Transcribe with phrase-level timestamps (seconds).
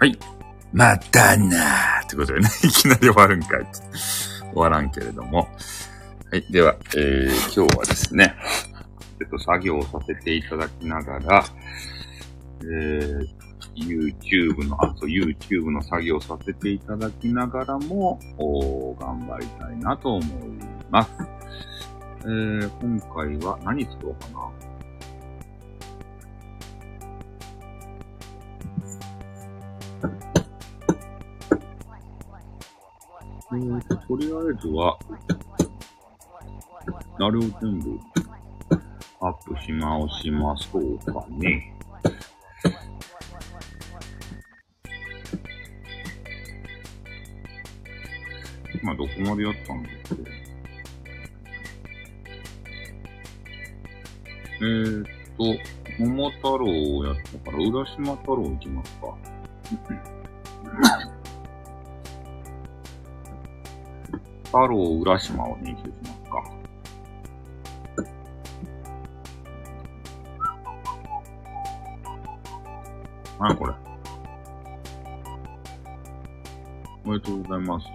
[0.00, 0.18] はい。
[0.72, 3.70] またなーってことでね、 いきなり終わるんかいって。
[4.50, 5.46] 終わらんけれども。
[6.30, 6.42] はい。
[6.50, 8.34] では、えー、今日はですね、
[9.20, 11.44] えっと、作業をさせていただきながら、
[12.62, 13.26] えー、
[13.76, 20.26] YouTube の、あ、そう、YouTube の作業をさせていただきながらも、お頑張りたいなと思い
[20.90, 21.10] ます。
[22.22, 24.39] えー、今回は何作ろうかな。
[33.52, 34.96] えーと、とりあえずは、
[37.18, 37.98] あれを全部
[39.20, 41.74] アップし直しましょうかね。
[48.82, 50.40] 今どこまでやったんだっけ
[54.60, 55.06] えーっ
[55.36, 59.16] と、桃太郎をやったから、浦島太郎行きますか。
[64.50, 66.42] 太郎浦島を練習しますか。
[73.38, 73.72] 何これ。
[77.04, 77.86] おめでとうございます。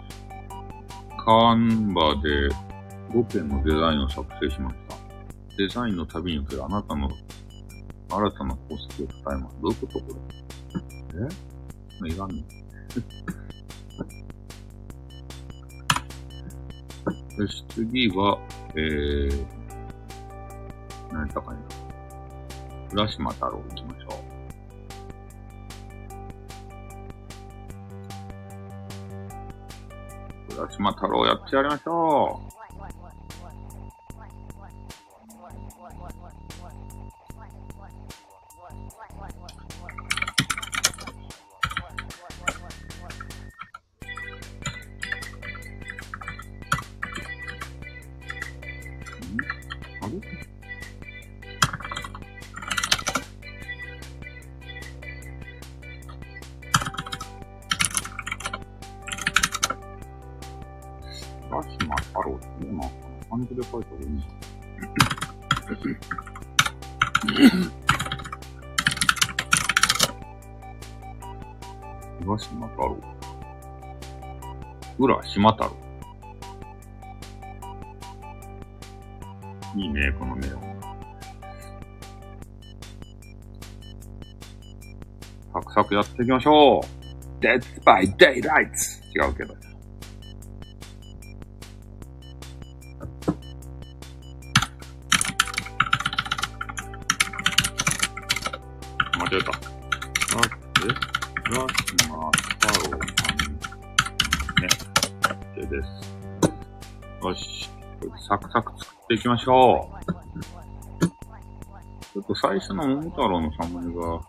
[1.25, 2.49] カーンバで
[3.11, 4.95] 5件のデザインを作成しました。
[5.57, 7.09] デザインの旅におけるあなたの
[8.09, 9.57] 新たな功績を伝えます。
[9.61, 10.05] どういうことこ
[11.15, 11.27] れ
[12.07, 12.07] え？
[12.07, 12.43] いらんの
[17.37, 18.39] よし、次は、
[18.75, 19.45] えー、
[21.11, 21.61] 何だかいな。
[22.93, 24.23] 浦島太郎行きましょ
[30.51, 30.55] う。
[30.55, 32.54] 浦島太郎やってやりましょう。
[75.05, 75.71] 浦島太郎。
[79.75, 80.75] いいね、このネオン。
[85.53, 88.71] サクサクやっていきましょう !Dead by Daylight!
[89.13, 89.64] 違うけど。
[109.25, 110.05] きましょう。
[112.13, 114.21] ちょっと最初の桃太郎のサムネが、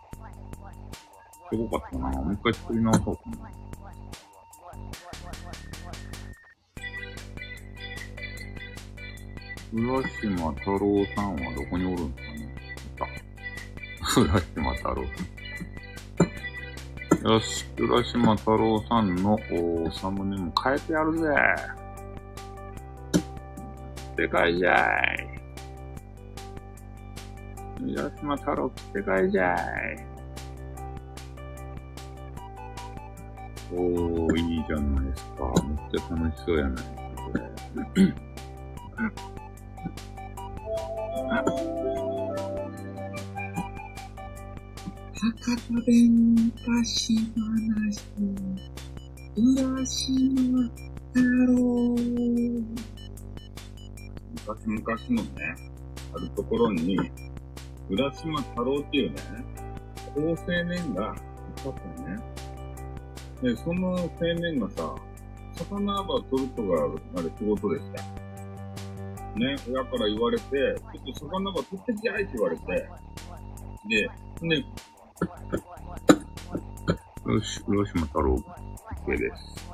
[1.51, 2.09] すごかったな。
[2.09, 3.51] もう一回作り直そうかな。
[9.75, 12.55] 浦島太郎さんはどこにおるんですかね
[12.87, 14.21] いた。
[14.23, 15.11] 浦島太郎さ
[17.29, 17.33] ん。
[17.33, 21.29] よし、浦島太郎さんのおサムネも変えてやるぜ。
[24.19, 25.29] 世界じゃい。
[27.93, 29.59] 浦島太郎世界じゃい。
[33.73, 35.53] おー、いいじゃないですか。
[35.65, 36.93] めっちゃ楽しそうやないですか、
[37.25, 37.43] これ。
[45.19, 47.46] 博多弁昔話、
[54.87, 55.57] 昔のね、
[56.15, 56.97] あるところに、
[57.91, 59.17] 浦島太郎っていうね、
[60.15, 61.13] 高青年が
[61.59, 62.23] いたったよね。
[63.43, 64.95] で、その青年がさ、
[65.57, 66.85] 魚場取るとが、
[67.17, 68.03] あれ仕事でした。
[69.35, 72.89] ね、親から言われて、ちょっと魚場取ってきやいって言われて、
[73.89, 74.09] で、
[74.43, 74.65] ね、
[77.27, 78.37] よし、浦島太郎、
[79.05, 79.67] OK です。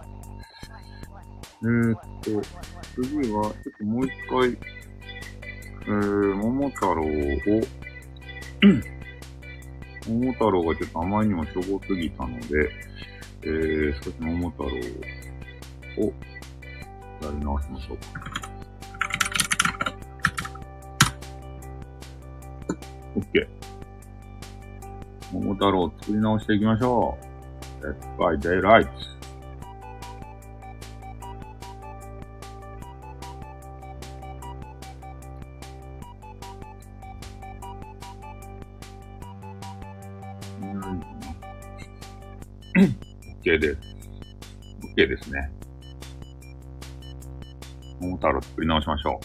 [1.65, 2.63] えー、っと、
[2.95, 4.59] 次は、ちょっともう一回、
[5.85, 7.07] えー、桃太郎を、
[10.09, 12.71] 桃太郎がちょっとあまりにもしょぼすぎたので、
[13.43, 14.73] えー、少し桃太郎を
[17.23, 18.03] やり直しましょうか。
[23.17, 23.47] OK。
[25.33, 27.25] 桃太郎を作り直していきましょう。
[27.85, 28.89] Death by Daylight.
[45.33, 45.51] ね。
[48.01, 49.21] 桃太郎作り直しましょ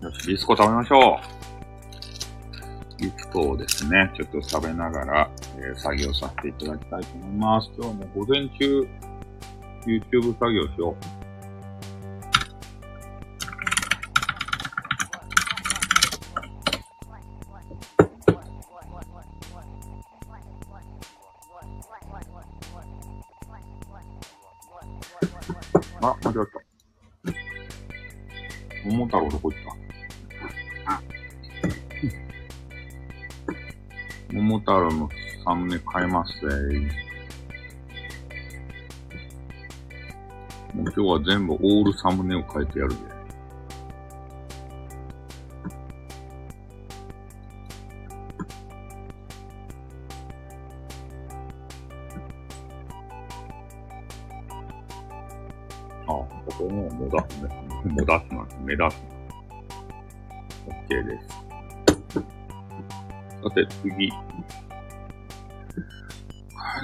[0.00, 0.04] う。
[0.04, 1.20] よし、ビスコ食べましょ
[2.98, 3.02] う。
[3.02, 7.70] ビスコをですね、ちょっと食べながら、えー作業させていただきたいと思います。
[7.76, 8.88] 今日も午前中、
[9.86, 11.11] YouTube 作業しよう。
[29.12, 31.02] 太郎どこ行った
[34.32, 35.10] 桃太郎の
[35.44, 36.46] サムネ変えますぜ。
[40.72, 42.98] もう今日は全部オールサムネを変えてやるぜ。
[58.76, 59.00] 目立つ。
[60.66, 61.28] OK です。
[62.14, 64.10] さて、次。
[64.10, 64.16] こ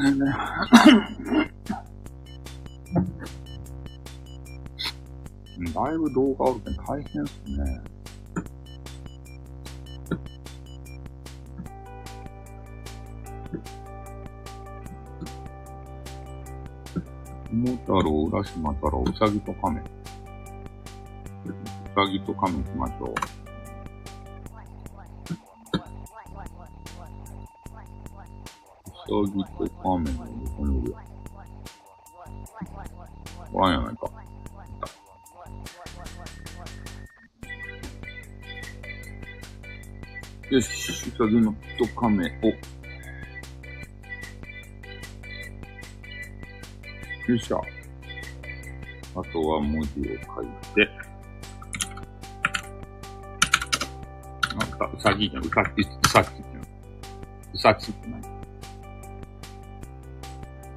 [0.03, 0.19] れね。
[5.75, 7.81] だいぶ動画あるけど大変っすね。
[17.51, 19.83] 桃太郎、浦島太郎、うさぎと亀。
[21.99, 23.11] うさぎと亀行きましょう。
[28.95, 30.95] うさぎと亀の横にいる。
[33.53, 34.09] おらんやないか。
[40.51, 42.47] よし、うさぎのと亀を。
[47.29, 47.61] よいしょ。
[49.17, 50.47] あとは文字を書い
[50.77, 51.08] て。
[54.99, 55.45] うさぎじゃん。
[55.45, 56.63] うさぎ、うさぎじゃん。
[57.55, 58.25] うさぎって何う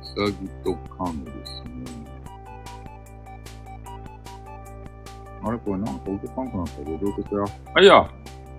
[0.04, 1.70] さぎと亀ですね。
[5.44, 8.08] あれこれなんか動かんくなったけど、どういうことやあ、いや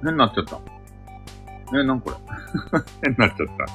[0.03, 0.61] 変になっちゃった。
[1.79, 2.17] え、なんこれ
[3.05, 3.67] 変になっちゃった。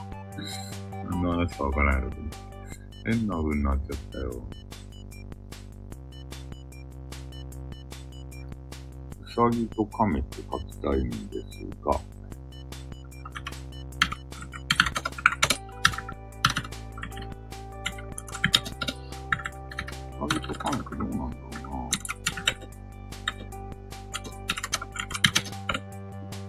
[1.10, 2.22] 何の話かわからないけど。
[3.06, 4.44] 変な風になっちゃったよ。
[9.38, 11.48] さぎと亀って書きたいんです
[11.86, 11.92] が。
[11.92, 11.94] う
[20.20, 21.90] さぎと亀ってどうなんだろ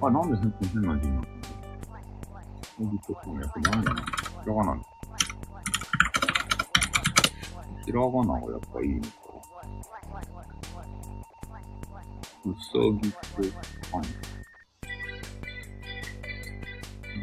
[0.00, 0.08] うな。
[0.08, 1.28] あ、なんで変変な字になった
[2.80, 2.82] の？
[2.84, 4.06] うさぎと亀って何やなひ
[4.46, 4.82] らがなの
[7.84, 9.08] ひらがながやっぱいいのか。
[12.58, 13.18] うさぎと
[13.92, 14.04] 亀。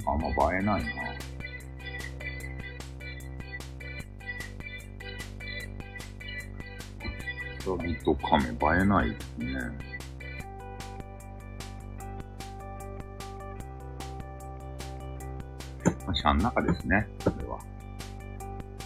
[0.08, 0.92] あんま映えないな。
[7.60, 8.50] うさぎと亀映
[8.82, 9.46] えないですね。
[16.06, 17.58] まあ、シャン中ですね、これは。
[17.58, 17.64] は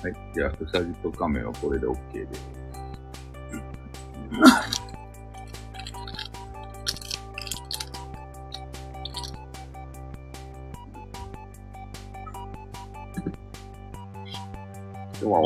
[0.09, 0.13] い。
[0.33, 2.58] じゃあ、うさぎと亀はこれで OK です。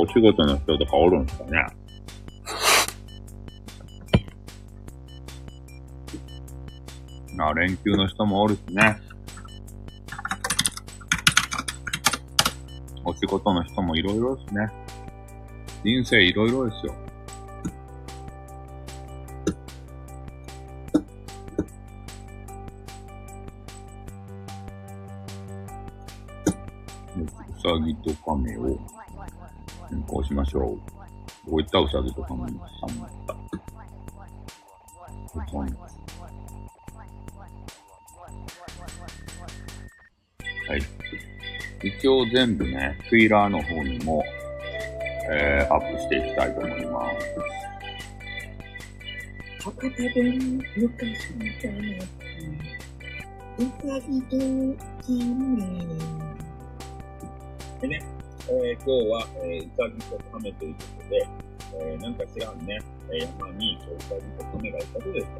[0.04, 1.66] お仕事の人とかおるんですかね？
[7.40, 8.98] あ、連休の人もおるしね。
[13.06, 14.70] お仕事の人もいろいろですね。
[15.86, 16.94] 人生いろいろですよ。
[30.24, 30.63] 変更しましょう。
[31.46, 33.34] どこ行ったうさぎと亀にさんまった。
[33.34, 33.38] う
[35.36, 35.74] さぎ
[40.70, 40.82] はい。
[41.84, 44.24] 一応全部ね、ツイラーの方にも、
[45.30, 47.27] えー、アップしていきたいと思います。
[49.63, 52.03] 博多弁昔みたいなや
[53.58, 54.38] うさぎと
[55.01, 55.18] 亀。
[57.82, 58.12] でね、
[58.50, 61.28] えー、今日は、えー、うさぎと亀ということで、
[61.80, 62.78] えー、なんか知らんね、
[63.10, 65.38] えー、山にうさぎと亀がいたとですか。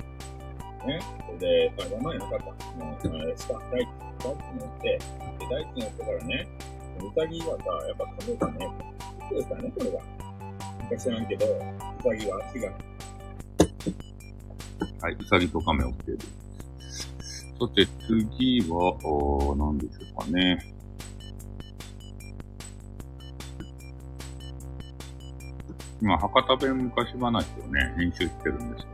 [0.88, 2.66] ね、それで、あ山になかった。
[2.84, 3.88] もう、えー、下、大地、
[4.20, 5.00] 大地に乗って、で、
[5.50, 6.48] 大地に乗ってからね、
[7.00, 8.68] うさぎはさ、やっぱ亀がね、
[9.30, 10.00] そうですかね、これが。
[10.80, 11.50] なんか知らんけど、う
[12.04, 12.72] さぎは足が、
[15.02, 16.44] はい、うさぎと亀 OK です。
[17.60, 20.73] さて、次は、おー何でしょうかね。
[26.04, 28.86] 今、博多弁昔話をね、編集してるんです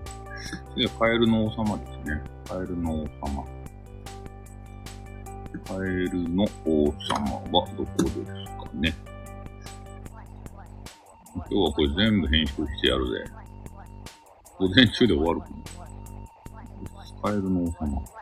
[0.75, 2.21] 次はカエルの王様ですね。
[2.47, 3.45] カエルの王様。
[5.65, 8.93] カエルの王様はどこですかね。
[11.33, 13.25] 今日はこれ全部編集してやるぜ。
[14.59, 15.55] 午前中で終わるかな。
[17.23, 18.18] カエルの王様。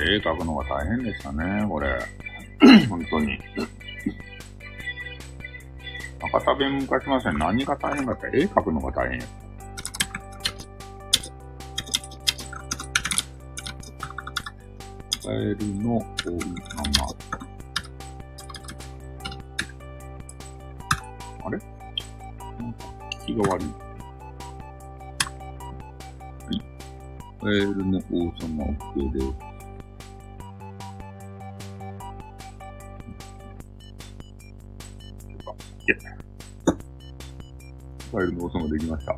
[0.00, 1.88] 絵描くのが大変でしたね、これ。
[2.88, 3.38] 本当に。
[6.20, 7.38] 博多弁昔ません。
[7.38, 9.26] 何が大変かって、絵描くのが大変や
[15.26, 16.06] カエルの王様。
[21.44, 21.58] あれ？
[22.60, 22.84] なんか、
[23.26, 23.66] 気が悪い。
[23.66, 23.72] は
[26.52, 26.62] い。
[27.40, 28.02] カエルの王
[28.40, 29.45] 様 OK です。
[35.86, 35.96] いや。
[38.12, 39.16] カエルの王様できました。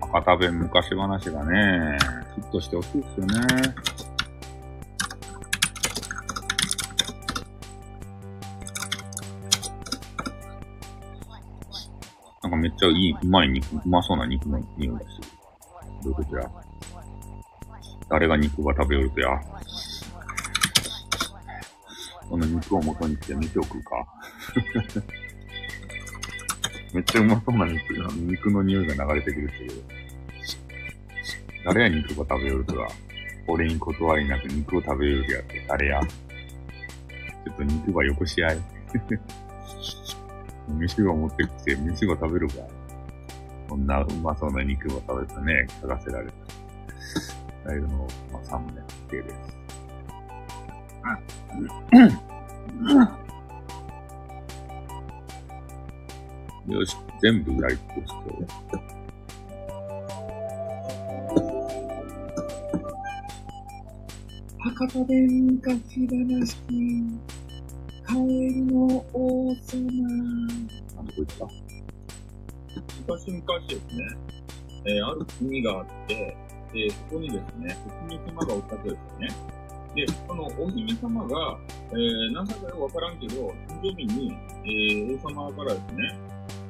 [0.00, 1.98] 博多弁昔話がね、
[2.34, 3.34] ヒットしてほしいですよね。
[12.42, 15.06] なんかめっちゃいい、うまい肉、うまそうな肉の匂いがす。
[16.02, 16.67] どういうことや？
[18.08, 19.40] 誰が肉が食べよるとや。
[22.28, 24.06] この肉を元にして肉を食うか。
[26.94, 29.74] めっちゃうまそうな肉、肉の匂いが流れてくるけど。
[31.64, 32.88] 誰や肉が食べよるとは。
[33.46, 36.00] 俺に断りなく肉を食べよるやって誰や。
[36.00, 38.58] ちょっと肉がよこし合い。
[40.78, 42.54] 飯が持ってきて、飯が食べるか。
[43.68, 46.47] こんなうまそうな肉を食べてね、嗅がせられた。
[47.68, 49.36] カエルの、まあ、サムネ系です。
[56.72, 58.30] よし、全部ライトして。
[64.60, 66.56] 博多弁昔話、
[68.02, 69.92] カエルの王様。
[70.96, 71.44] なんどこ行った
[73.14, 74.02] 昔々ですね、
[74.86, 79.28] えーある国があって、で、そこにですね、お姫様がおったとですよね。
[79.94, 81.58] で、そのお姫様が、
[81.90, 86.18] えー、何歳かよくわからんけど、誕生日に、えー、王様からですね、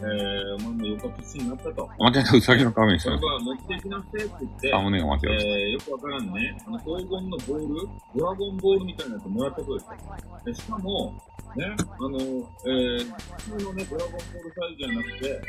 [0.01, 1.91] えー、お前もよか年になったと。
[1.99, 3.27] 間違えた、うさぎの仮面したそれ。
[3.27, 5.33] は持っていきなさいって言って、サムネが間違えた。
[5.33, 9.97] えー、よくわからんね、あの黄金のボール、ドラゴンボールみたいなやつもらったそうですよ。
[10.45, 11.15] でしかも、
[11.57, 13.13] ね、あの、えー、
[13.53, 15.41] 普通のね、ドラゴンボールサイズじゃなくて、ね、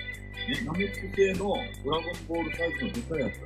[0.65, 1.39] ナメック製の
[1.83, 3.39] ドラゴンボールサイズのでかいやつ。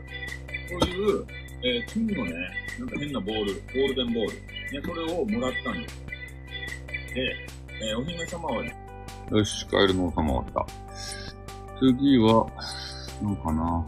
[0.69, 1.27] そういう、
[1.63, 2.33] えー、金のね、
[2.79, 4.31] なんか変なボール、ゴールデンボール。
[4.31, 6.03] ね、それをもらったんです。
[7.13, 7.35] で、
[7.81, 8.75] えー、お姫様はね、
[9.31, 11.79] よし、カエルの王様終わった。
[11.79, 12.47] 次は、
[13.21, 13.85] なんかな。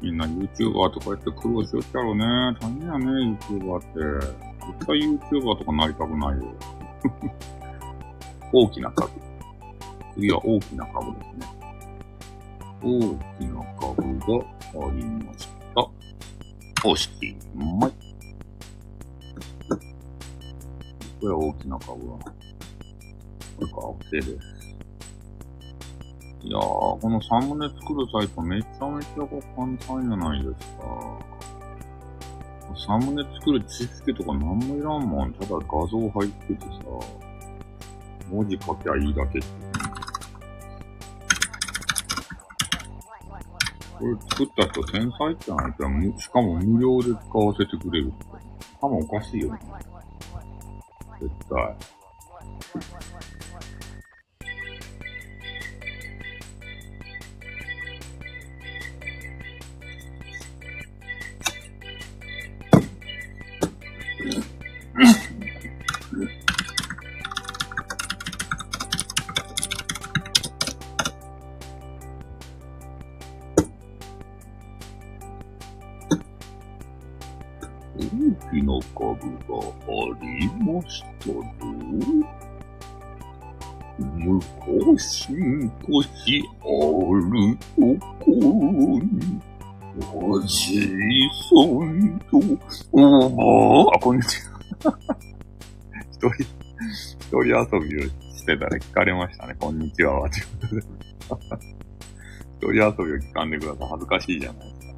[0.00, 2.24] みんな YouTuber とかやって苦労しよっちゃろうね。
[2.60, 4.46] 大変やね、YouTuber って。
[4.78, 6.54] 絶対 YouTuber とかなりたくないよ。
[8.52, 9.10] 大きな株。
[10.14, 11.46] 次は大きな株ですね。
[12.82, 15.88] 大きな株がありました。
[16.88, 17.10] おし
[17.54, 17.92] まい。
[21.20, 22.18] これは大きな株は。
[22.18, 22.34] こ
[23.60, 24.55] れか、OK です。
[26.42, 29.26] いやー、このサムネ作るサイトめちゃめちゃ
[29.56, 31.18] 簡単じゃないですか。
[32.86, 35.32] サムネ作る知識とかなんもいらんもん。
[35.32, 36.68] ただ画像入っててさ、
[38.30, 39.48] 文字書きゃいいだけって。
[43.98, 48.26] これ作った人天才ってないかむしかも無料で使わせてくれるって。
[48.80, 49.60] 多分おかしいよね。
[51.18, 51.76] 絶対。
[84.96, 85.68] 昔々あ
[86.24, 87.76] ると
[88.24, 88.40] ころ
[88.98, 89.40] に、
[90.14, 92.38] おじいさんと
[92.92, 93.00] お
[93.84, 94.38] ばあ、こんにち
[94.84, 94.98] は。
[96.12, 96.46] 一人、一
[97.28, 97.52] 人遊
[97.86, 99.54] びをしてたら聞かれましたね。
[99.60, 100.20] こんにちは。
[100.20, 100.82] は、ということで。
[102.58, 103.88] 一人遊びを聞かんでください。
[103.90, 104.94] 恥ずかしいじゃないですか。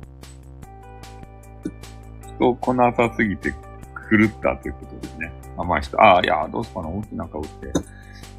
[2.36, 5.32] 人来なさすぎて狂ったということですね。
[5.56, 6.00] 甘い人。
[6.00, 7.72] ああ、いや、どうすかな大きな顔って。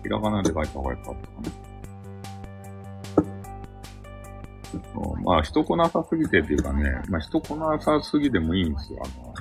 [0.04, 1.70] ひらがなで書いた方がよかったかな。
[5.24, 9.00] まあ、人来なさすぎてっていうかね、まあ、人来なさすぎでもいいんですよ。
[9.04, 9.34] あの、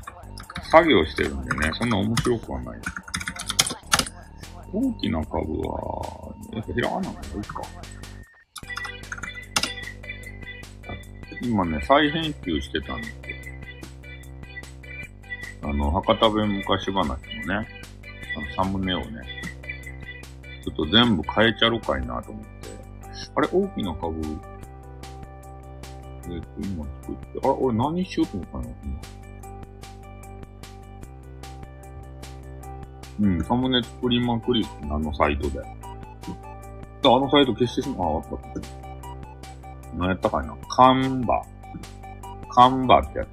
[0.70, 2.80] 作業してるんでね、そんな面白くはない。
[4.72, 7.62] 大きな株は、やっぱひらがなの方がいいか。
[11.42, 13.16] 今ね、再編集してたんですよ。
[15.62, 17.68] あの、博多弁昔話のね、
[18.36, 19.37] あのサムネをね、
[20.70, 22.48] ちょっと全部変えちゃろかいなと思って。
[23.34, 24.20] あれ、大きな株、
[26.30, 28.74] えっ、と、今作って、あれ、俺何しようと思ったの？
[28.84, 29.00] 今。
[33.20, 35.60] うん、サムネ作りまくりあのサイトで。
[35.60, 35.64] あ
[37.02, 38.16] のサイト消してしまう。
[38.16, 38.60] あ、あったあった。
[39.96, 40.56] 何やったかいな？
[40.68, 41.42] カンバ。
[42.50, 43.28] カンバってやつ。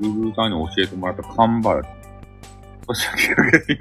[0.00, 1.86] Google さんに教えてもらったカンバやつ。
[2.86, 3.76] そしてかけ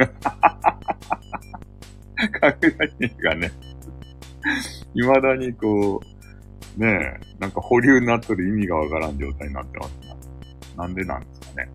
[2.18, 3.52] が、かけがね、
[4.94, 9.92] 未だにこう、ねえ、なんか保留になっとる意味がわからん状態になってます
[10.76, 10.84] な。
[10.84, 11.70] なんでなんですかね。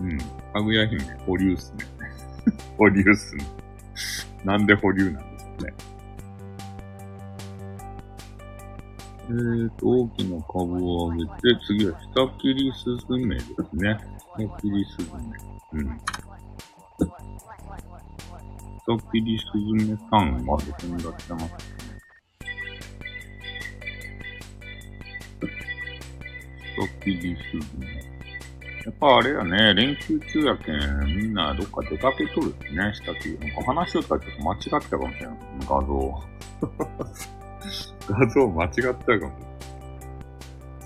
[0.00, 0.18] うん。
[0.52, 1.86] かぐや姫、保留っすね。
[2.76, 3.44] 保留っすね。
[4.44, 5.74] なんで保留なんですかね。
[9.26, 13.98] えーと、大きな株を上げて、次は下切りスズメですね。
[14.36, 15.10] 下切りスズ
[15.72, 15.80] メ。
[15.80, 16.00] うん。
[18.86, 21.58] 下切りスズメさんはどこにいらっしゃいますか
[26.76, 27.86] 下切りスズメ。
[28.84, 33.38] やっぱあれやね、連休中やけん、みんなどっか出かけとるってね、下切り。
[33.38, 35.36] なんか話しとったらちょっと間違ってたかもしれない。
[35.60, 36.22] 画像。
[38.06, 39.32] 画像間違ってたかも。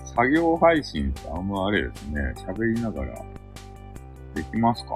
[0.05, 3.21] 作業配信ってあんまあれですね、喋りながら、
[4.35, 4.91] できますか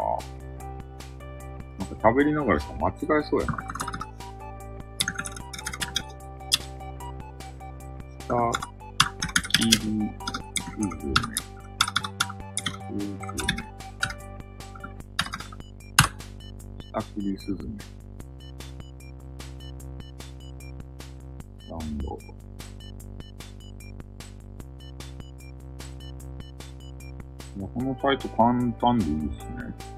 [1.83, 3.57] なんか喋りながらしか間違えそうやな。
[8.19, 8.51] 下
[9.59, 10.09] 切りすずめ。
[12.87, 13.15] すずめ。
[16.91, 17.69] 下切りすずめ。
[21.69, 22.17] ダウンド。
[27.57, 29.92] もうこのサイト簡単でいいですね。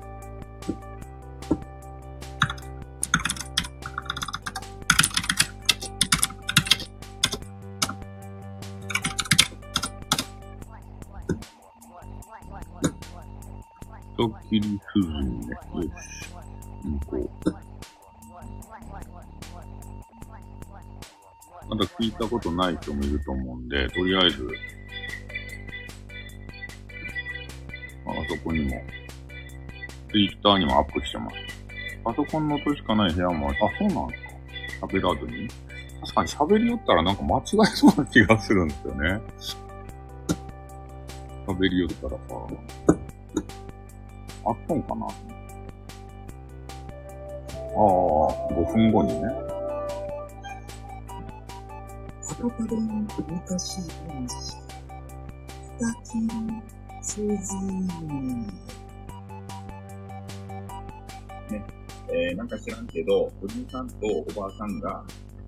[14.55, 15.23] 切りすずめ。
[15.25, 16.29] よし。
[16.83, 17.51] 向こう。
[21.67, 24.47] まだ聞いたことない人もいると思うんで、とりあえず、
[28.05, 28.81] あそこにも、
[30.11, 31.35] ツイッターにもアップしてます。
[32.03, 33.57] パソコンの音しかない部屋もある。
[33.65, 34.17] あ、そうなんで
[34.69, 35.49] すか喋らずに。
[36.01, 39.21] 確かに喋りよったらなんか間違えそうな気がするんですよね。
[41.47, 43.04] 喋りよったらさ、
[44.45, 45.09] あったんかなあ
[47.77, 47.79] あ、
[48.51, 49.27] 5分後にね。
[52.21, 54.57] 博多弁昔話。
[55.79, 56.29] 二切り
[57.01, 57.33] すずめ。
[62.07, 65.03] えー、なんか知らんけど、おじいさんとおばあさんが、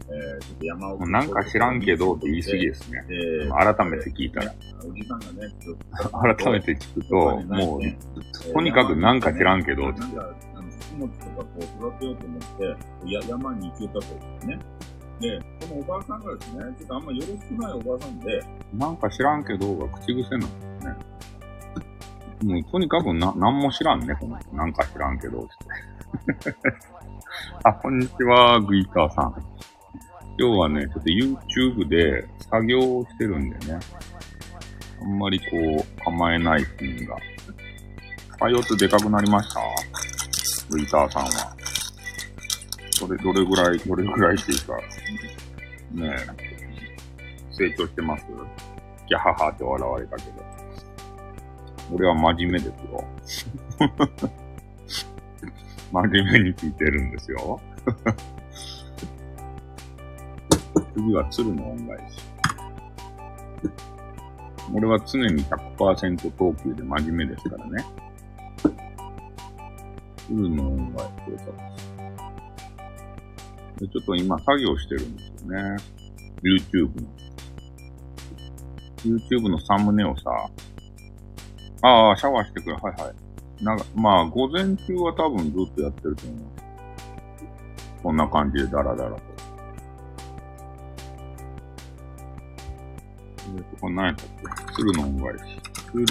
[0.09, 3.03] えー、ちょっと山奥なんか知らんけどって言い過ぎですね。
[3.07, 4.53] で、改めて聞いたら。
[4.87, 14.07] おじさんがね、ちょっと改めて聞くと、もう、とにかくなんか知らんけどってなんか、あの、作物とかこう育てようと思って、や山に行けたとで
[14.41, 14.59] すね。
[15.19, 18.43] で、このおばあさんがですね、ちょっとあんまよろしくないおばあさんで、
[18.73, 20.95] なんか知らんけどが口癖なんですね。
[22.43, 24.55] もうとにかくな、なんも知らんね、この人。
[24.55, 25.43] なんか知らんけどっ
[26.43, 26.55] て。
[27.63, 29.33] あ、こんにちは、グイーターさん。
[30.39, 31.09] 今日はね、ちょっと
[31.79, 33.79] YouTube で作業をしてるんでね。
[35.01, 37.21] あんまりこう、構えないっていうのが。
[38.41, 39.59] あ、4つでかくなりました？
[40.69, 41.55] グイーターさんは。
[42.99, 44.77] どれ、どれぐらい、どれぐらいっていうか、
[45.93, 46.27] ねえ、
[47.51, 48.25] 成長してます？
[49.07, 50.31] ギャハハって笑われたけど。
[51.93, 53.03] 俺は真面目ですよ。
[55.91, 57.59] 真面目に聞いてるんですよ。
[60.93, 62.19] 次は鶴の恩返し。
[64.73, 67.85] 俺は常に100%投球で真面目ですからね。
[70.27, 71.77] 鶴の恩返しを
[73.79, 75.77] でちょっと今作業してるんですよね。
[76.43, 77.07] YouTube の。
[79.03, 80.49] YouTube のサムネをさ、
[81.83, 82.73] ああ、シャワーしてくれ。
[82.73, 83.63] はいはい。
[83.63, 86.39] なんか、まあ、午前中は多分ずっとやってると思う。
[88.03, 89.17] こんな感じでダラダラ
[93.79, 95.43] これ何やったっけ鶴の恩返し。
[95.91, 96.05] 鶴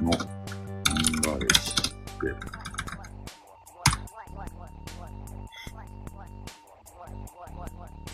[0.00, 0.18] の恩
[1.22, 1.76] 返し
[2.22, 2.56] で。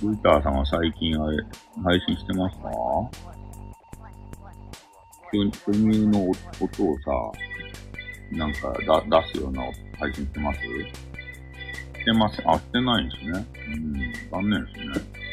[0.03, 1.37] ルーターさんは最近あれ、
[1.85, 2.57] 配信してます。
[2.59, 2.71] か
[5.33, 7.33] 巨乳の音をさ、
[8.33, 8.73] なんか
[9.09, 9.41] だ出す。
[9.41, 9.63] ような
[9.99, 10.61] 配信してます。
[10.61, 12.51] してません。
[12.51, 13.25] あ、してないんです。
[13.31, 13.47] ね。
[13.69, 15.01] うん、残念です。
[15.01, 15.32] ね。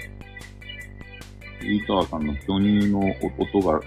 [1.61, 3.79] ルーターさんの巨乳の音が、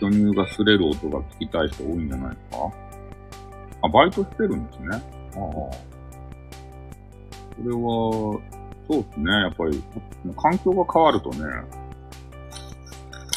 [0.00, 2.72] 巨乳が擦れる音が聞きたい人多いんじゃないですか？
[3.82, 4.88] あ、バイトしてるんですね。
[4.92, 5.00] ああ。
[5.38, 5.74] こ
[7.64, 7.78] れは、
[8.88, 9.32] そうですね。
[9.32, 9.82] やっぱり、
[10.36, 11.40] 環境が変わるとね、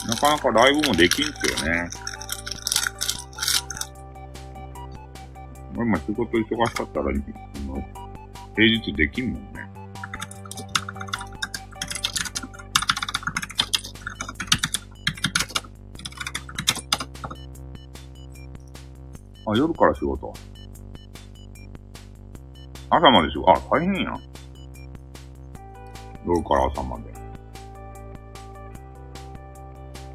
[0.07, 1.89] なかなかライブもできんすよね。
[5.75, 7.11] 今仕事忙しかったら、
[8.55, 9.69] 平日できんもんね。
[19.45, 20.33] あ、夜から仕事。
[22.89, 23.51] 朝まで仕事。
[23.51, 24.17] あ、大変や。
[26.25, 27.13] 夜から朝まで。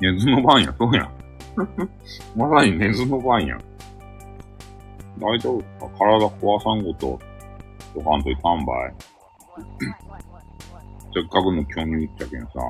[0.01, 1.11] 寝ずの番や、そうや。
[2.37, 3.59] まさに寝ずの番や。
[5.19, 7.19] 大丈夫体壊さんごと、
[7.95, 8.95] とかんといかんばい。
[11.13, 12.61] せっかくの巨乳っちゃけんさ。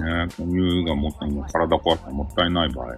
[0.00, 2.96] ねえ、巨乳がもったいない、体壊したらもったいない場合。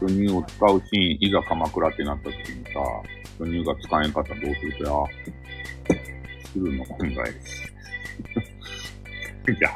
[0.00, 2.80] 巨乳を使うシーン、いざ鎌倉ってなった時にさ、
[3.38, 5.06] 巨乳が使えんかったらどうするかや。
[6.46, 7.72] するの考えです。
[9.48, 9.70] いや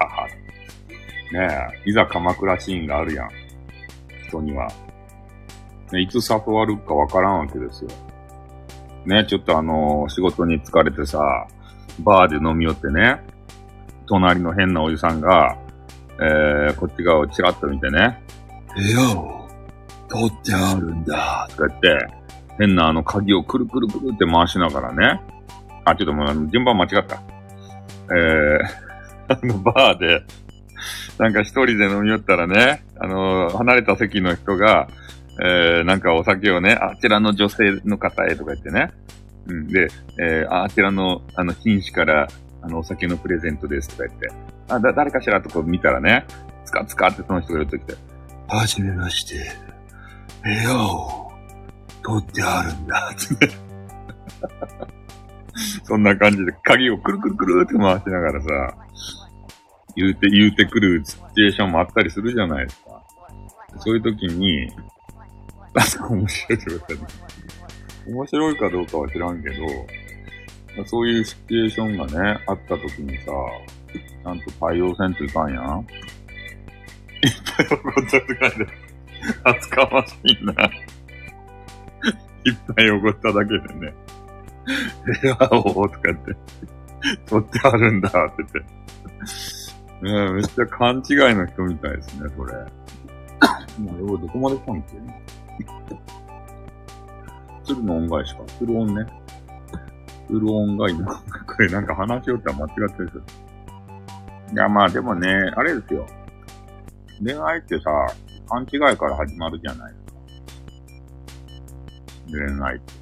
[1.33, 3.31] ねえ、いざ鎌倉シーンがあるやん。
[4.29, 4.69] 人には。
[5.93, 7.91] ね、いつ誘わるかわからんわけですよ。
[9.05, 11.47] ね、ちょっとあのー、仕事に疲れてさ、
[12.01, 13.21] バーで飲み寄ってね、
[14.07, 15.57] 隣の変なおじさんが、
[16.21, 18.23] えー、こっち側をチラッと見てね、
[18.75, 19.40] 部屋を
[20.11, 22.09] 取ってあるんだ、とか言って、
[22.59, 25.21] 変なあの鍵をくるくるくるって回しながらね、
[25.85, 27.23] あ、ちょっともう順番間違った。
[28.13, 30.25] えー、 あの、バーで、
[31.19, 34.89] なんか一人で飲み寄ったらね、あのー、離れた席の人が、
[35.43, 38.91] えー、なんかお酒をね、あちらの女性の方へとか言ってね。
[39.47, 39.69] うん。
[39.69, 42.29] で、えー、あちらの、あの、紳士から、
[42.63, 44.29] あの、お酒のプレゼントですとか言って。
[44.69, 46.27] あ、だ、誰かしらとこう見たらね、
[46.65, 47.95] つかつかってその人が言うときて、
[48.49, 49.70] はじめまして、
[50.43, 51.33] 部屋を
[52.03, 53.15] 取ってあるんだ、
[55.85, 58.75] そんな感じで鍵をくるくるくるって回しながらさ、
[59.97, 63.03] 言うて、言うてくるシチュエーションもあったりするじゃないですか。
[63.79, 64.73] そういう時に、
[65.75, 67.01] なんか面白いってことね。
[68.09, 69.57] 面白いかどうかは知らんけど、
[70.87, 73.33] そういうシチュエーションがね、あった時にさ、
[73.93, 75.63] ちゃんと対応せんといかんやん。
[75.63, 75.67] い
[77.29, 78.67] っぱい怒ったとかで、
[79.45, 80.53] 厚かましいな。
[82.45, 83.95] いっぱい怒っただけでね。
[85.23, 86.37] 部屋を、とかって、
[87.27, 88.59] 取ってあるんだ、って言って。
[90.03, 92.55] ねえ、めっちゃ勘違いの人みたいですね、それ。
[93.79, 94.89] もう、どこまで来たんけ
[97.65, 98.41] 鶴の恩返しか。
[98.59, 99.07] 鶴音ね。
[100.29, 101.23] 鶴音がいな。
[101.47, 103.21] これなんか話しよったら間違ってるけど。
[104.53, 106.07] いや、まあでもね、あれですよ。
[107.23, 107.91] 恋愛ってさ、
[108.51, 110.21] 勘違いから始まるじゃないですか。
[112.33, 112.95] 恋愛って。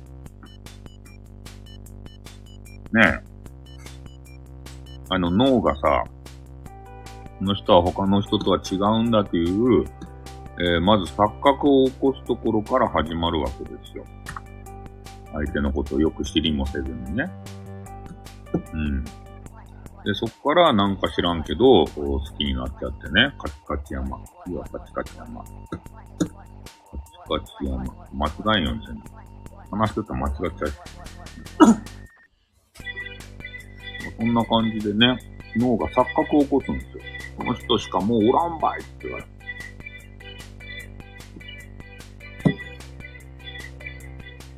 [2.93, 3.29] ねえ。
[5.09, 6.05] あの脳がさ、
[7.39, 9.87] この人は他の人とは違うんだという、
[10.61, 14.05] えー、まず錯覚を起こすところから始まるわけですよ。
[15.33, 17.31] 相手のことをよく知りもせずにね。
[18.75, 19.05] うん。
[20.05, 23.35] で、そっからなんか知らんけど、好きになっちゃってね。
[23.39, 24.19] カチカチ山。
[24.47, 25.43] いや、カチカチ山。
[25.43, 25.53] カチ
[27.29, 27.85] カチ山。
[28.13, 29.03] 間違いよんせん。
[29.71, 30.73] 話しとったら間違っちゃう。
[34.19, 35.19] そんな感じでね、
[35.57, 37.03] 脳が錯覚を起こすんですよ。
[37.37, 39.39] この人しかもうおらんばいって言われて。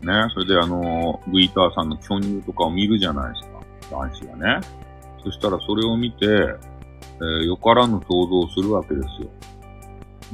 [0.03, 3.49] ね、それであの、グイーターさんの巨乳とかを見るじゃないです
[3.91, 3.99] か。
[3.99, 4.80] 男子がね。
[5.25, 9.29] そしたらそれを見て、えーよからぬ想像をするわけですよ。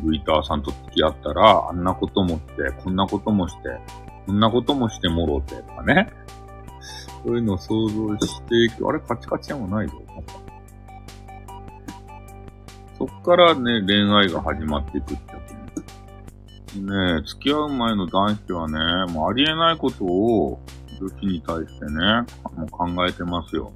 [0.04, 3.80] グイターさんと付き合ったら、あんなこともして、こんなこともして、
[4.26, 6.12] こんなこともしてもろうてとかね。
[7.24, 8.86] そういうのを想像していく。
[8.88, 9.94] あれ、カチカチやもないぞ。
[12.98, 17.16] そっからね、恋愛が始まっていくってやつね。
[17.16, 20.60] ね、付き合う前の男子はね、もうありえないことを
[21.00, 23.72] 女子に対してね、もう考えてますよ。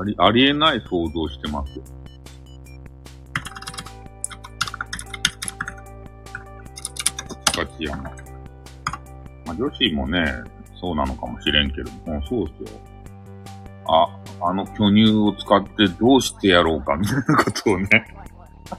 [0.00, 1.84] あり、ありえない想像してますよ。
[7.56, 8.02] ガチやな。
[9.46, 10.24] まあ、女子もね、
[10.80, 12.80] そうなのかもしれんけども、そうっすよ。
[13.86, 17.88] あ、あの巨乳を使ってどうしてやろうか、 みたいなことをね。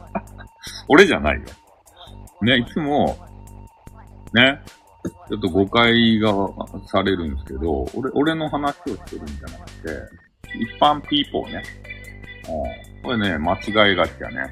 [0.90, 1.46] 俺じゃないよ。
[2.42, 3.18] ね、いつも、
[4.34, 4.62] ね、
[5.30, 6.32] ちょっと誤解が
[6.88, 11.64] されるんですけど、俺、俺の話をしてるんじゃなくて、一般ピーポーね。
[12.48, 13.04] うん。
[13.04, 14.50] これね、間違いがちやね。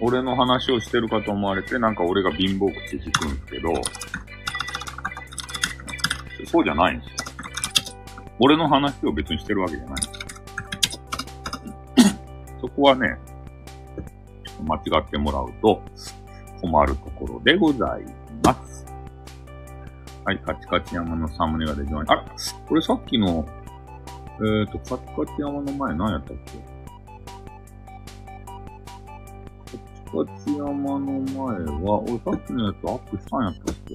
[0.00, 3.74] 俺の話をしてるかと思われて、なんか俺が貧乏口引くんですけど、
[6.46, 7.14] そうじゃないんですよ。
[8.38, 10.12] 俺の話を別にしてるわけじゃないんですよ。
[12.60, 13.16] そこはね、
[14.64, 15.82] 間違ってもらうと
[16.60, 18.04] 困るところでござい
[18.44, 18.86] ます。
[20.24, 22.24] はい、カチカチ山のサムネが出てまいあら、
[22.68, 23.44] これさっきの、
[24.40, 26.52] えーと、カチカチ山の前何やったっけ？
[29.64, 29.78] カチ
[30.12, 31.36] カチ山の前
[31.82, 33.94] は、俺さっきのやつアップしたんやったっけ？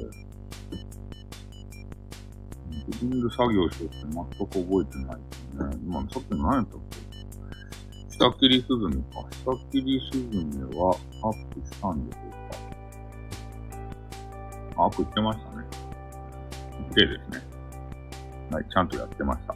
[2.88, 5.77] 自分で作業してて全く覚えてないですね。
[5.86, 6.97] 今、さっきの何やったっけ？
[8.10, 9.25] 下切りスズメか。
[9.45, 10.23] 下切りスズ
[10.60, 12.32] メはアップしたんでしょう
[14.75, 14.84] か？
[14.84, 15.65] アップしてましたね。
[16.91, 17.41] OK ですね。
[18.51, 19.56] はい、ちゃんとやってました。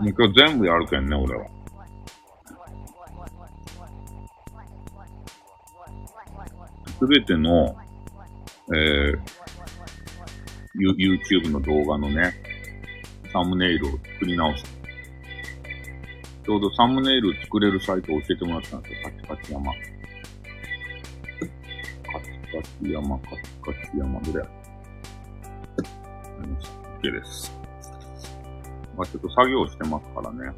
[0.00, 1.46] もう今日全部やるけんね、俺は。
[6.98, 7.76] すべての、
[8.74, 9.20] えー、
[10.76, 12.34] YouTube の動画のね、
[13.32, 14.64] サムネイルを作り直す。
[16.44, 19.00] ちょうどサムネイル作れるサイトを教えてもらったんですよ。
[19.02, 19.72] カチカチ山。
[19.72, 19.84] カチ
[22.52, 23.42] カチ山、カチカ
[23.92, 24.46] チ山、どれや
[27.02, 27.57] ?OK です。
[28.98, 30.52] まあちょっと作業してますからね。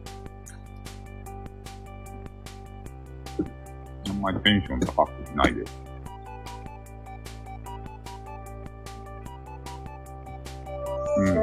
[4.08, 5.78] あんまりテンション高くないです。
[11.18, 11.36] うん、YouTube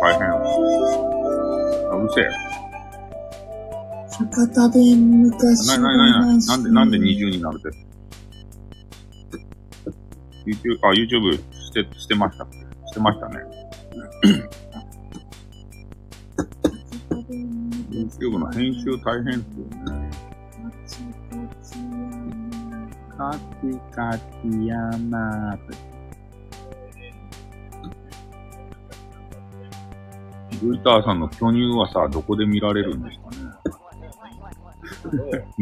[0.00, 1.98] 大変やわ。
[1.98, 2.30] うるせえ。
[4.16, 7.70] 博多弁昔な、な、な、な、なんで、なんで20になるって。
[10.46, 13.40] YouTube、あ、YouTube して、してましたっけしてましたね。
[18.06, 20.10] YouTube の編集大変っすよね。
[23.16, 25.96] カチカチ山って。
[30.62, 33.36] グイターさんの巨乳はさ、どこで見られるんですかね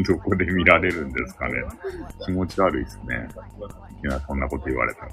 [0.06, 1.54] どこで見られるんですかね
[2.24, 2.84] 気持ち悪い。
[2.84, 3.28] ですね。
[3.98, 4.00] い。
[4.02, 5.10] きなそんなこと言われたら。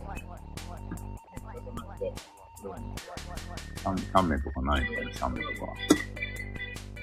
[3.76, 4.82] シャンシャンメとかない。
[4.82, 6.11] ですかね、シャンメとか。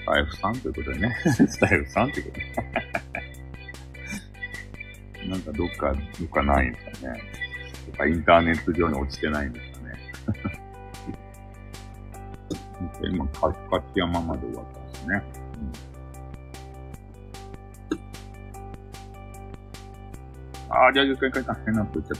[0.09, 1.15] スタイフさんということでね。
[1.23, 2.51] スタイフさんということで。
[5.29, 7.21] なんかどっか、どっかないんですかね。
[7.91, 9.99] とかインターネット上に落ちてないんですかね。
[13.03, 15.21] 今、カチカチ山まで終わったんですね。
[17.91, 17.95] う
[20.71, 21.53] ん、ああ、じゃあ、一回書いた。
[21.53, 22.19] 変なこと言っちゃ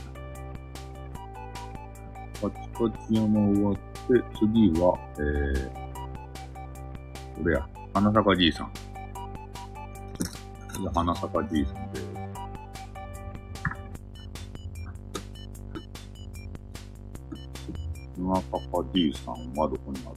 [2.40, 2.48] た。
[2.48, 3.80] カチカチ山終わって、
[4.38, 5.70] 次は、えー、
[7.42, 8.72] これや、花坂じいさん。
[10.94, 12.00] 花坂じいさんで、
[18.16, 20.16] 花坂じいさんはどこにある？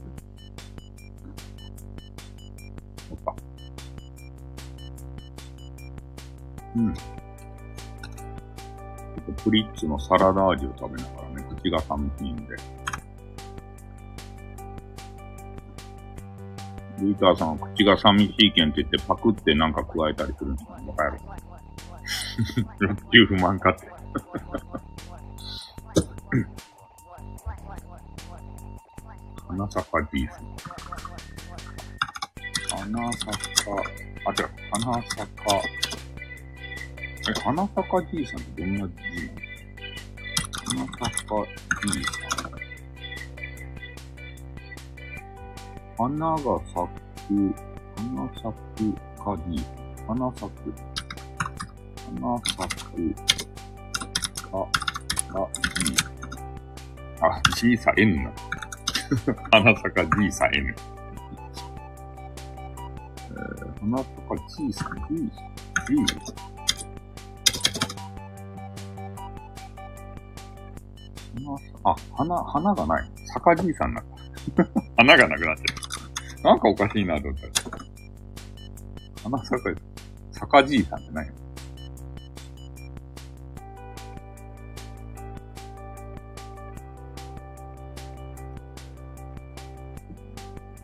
[3.12, 3.36] おった。
[6.76, 6.94] うん。
[6.94, 7.02] ちょ
[9.20, 12.56] っとプリッツのサラダ味を食べながらね、口が寒いんで。
[17.04, 21.20] ルイターさんは口が寂しいけんって言ってパクってなんか加えたりするんですかわかる。
[22.82, 23.88] 欲求不満かって。
[29.48, 30.44] 花坂 D さん。
[32.86, 33.32] 花坂、
[34.26, 35.24] あ、違う、花坂、
[37.30, 38.94] え、花坂 D さんってどんな D
[40.76, 41.46] なの花坂
[41.84, 42.23] D さん。
[46.04, 46.44] 花が咲
[47.30, 47.56] く、
[47.96, 48.92] 花咲く
[49.24, 49.64] か D。
[50.06, 50.74] 花咲く。
[52.20, 53.16] 花咲く
[54.52, 54.68] か、
[55.32, 55.48] か
[55.80, 55.96] D。
[57.22, 58.34] あ、G さ N な。
[59.50, 60.76] 花坂 G さ N。
[63.30, 65.16] えー、花坂 G さ G、
[65.88, 65.96] G。
[71.46, 73.10] 花あ、花、花がない。
[73.34, 74.04] 坂 G さんな。
[74.98, 75.93] 花がなくなってる。
[76.44, 77.70] なんかおかしいなと思った。
[77.70, 77.78] ら。
[79.24, 79.74] 花坂、
[80.32, 81.28] 坂 G さんって何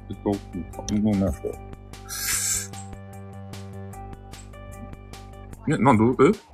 [0.10, 0.30] えっと、
[1.02, 1.48] もうなんすか。
[5.68, 6.49] え、なんで、え？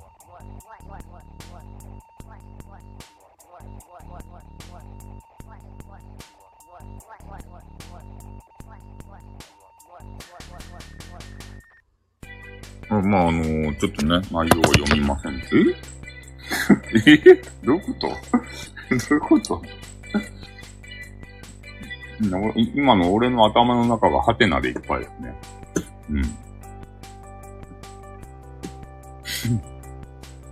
[13.78, 15.34] ちょっとね、内容は読みません。
[15.34, 15.40] え？
[17.26, 17.42] え？
[17.64, 18.08] どういうこと？
[18.08, 18.14] ど
[19.10, 19.62] ういうこと？
[22.74, 25.34] 今の俺の頭の中がハテナでいっぱいですね。
[26.10, 26.22] うん。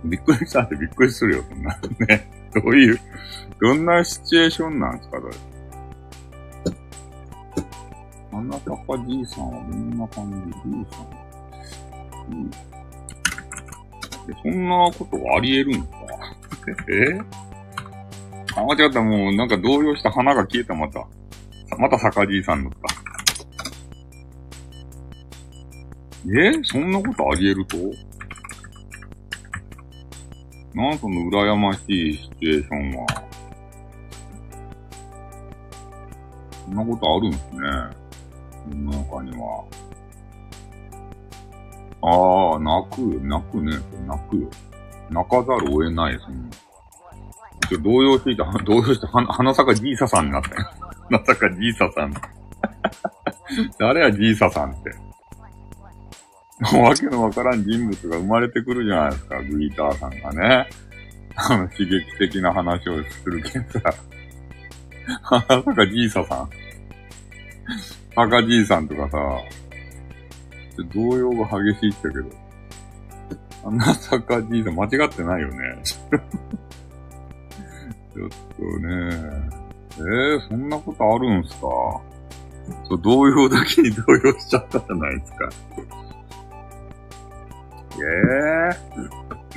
[0.09, 1.75] びっくりしたってびっくりするよ、そんな。
[2.07, 2.29] ね。
[2.53, 2.99] どういう、
[3.59, 5.33] どんなシチュエーションなんですか、それ？
[8.31, 8.75] 花坂
[9.07, 10.31] じいさんはどんな感
[10.63, 10.69] じ？
[10.69, 11.07] じいさん。
[12.31, 12.51] うん。
[14.41, 15.89] そんなことがあり得るんか
[16.89, 17.19] え？
[18.55, 21.05] あ、間違った、もうなんか動揺した花が消えた、また。
[21.77, 22.77] また坂じいさんだった。
[26.27, 26.53] え？
[26.63, 27.77] そんなことあり得ると？
[30.73, 33.05] なんその羨ましいシチュエーションは。
[36.65, 37.59] そんなことあるんですね。
[38.69, 39.63] 世の中には。
[42.07, 43.77] ああ、泣くよ、泣くね。
[44.07, 44.49] 泣くよ。
[45.09, 46.49] 泣かざるを得ない、そんな。
[47.67, 50.69] ちょ、動揺していた、 動揺して、は花坂ジーサさんになったよ。
[51.09, 52.13] まさかジーサさん。
[53.79, 54.91] 誰やジーサさんって。
[56.79, 60.69] わけのわからん人物が生まれてくるじゃないですか、グリーターさんがね。
[61.35, 63.81] あの、刺激的な話をするけんさ。
[65.29, 66.49] まさかジーサさん。
[68.15, 69.17] 赤じいさんとかさ、
[70.83, 72.35] 動揺が激しいって言ったけど。
[73.65, 75.55] あんなサッカーじいさん間違ってないよね。
[75.83, 78.89] ちょっとね。
[79.97, 81.67] えー、そんなことあるんすか？
[82.87, 85.49] そう、動揺だけに動揺しちゃったじゃないですか。
[87.97, 87.99] え
[88.67, 88.69] え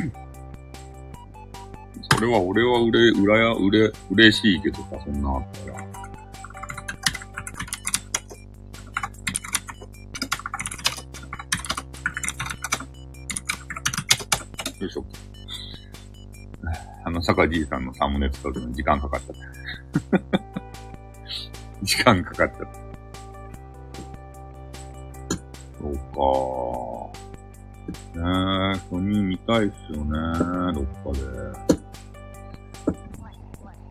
[0.03, 0.13] ー。
[2.15, 5.88] それは俺はうれ、うらや、うれ、嬉しいけどさ、そんなあったら。
[14.81, 15.05] よいしょ。
[17.05, 19.37] あの、坂じいさんのサムネ作るのに時間かかっちゃっ
[20.21, 20.31] た。
[21.83, 22.89] 時間かかっちゃった。
[25.79, 27.19] そうか。
[28.15, 30.11] ねえ、ソニー見たいっすよね、
[30.75, 31.79] どっかで。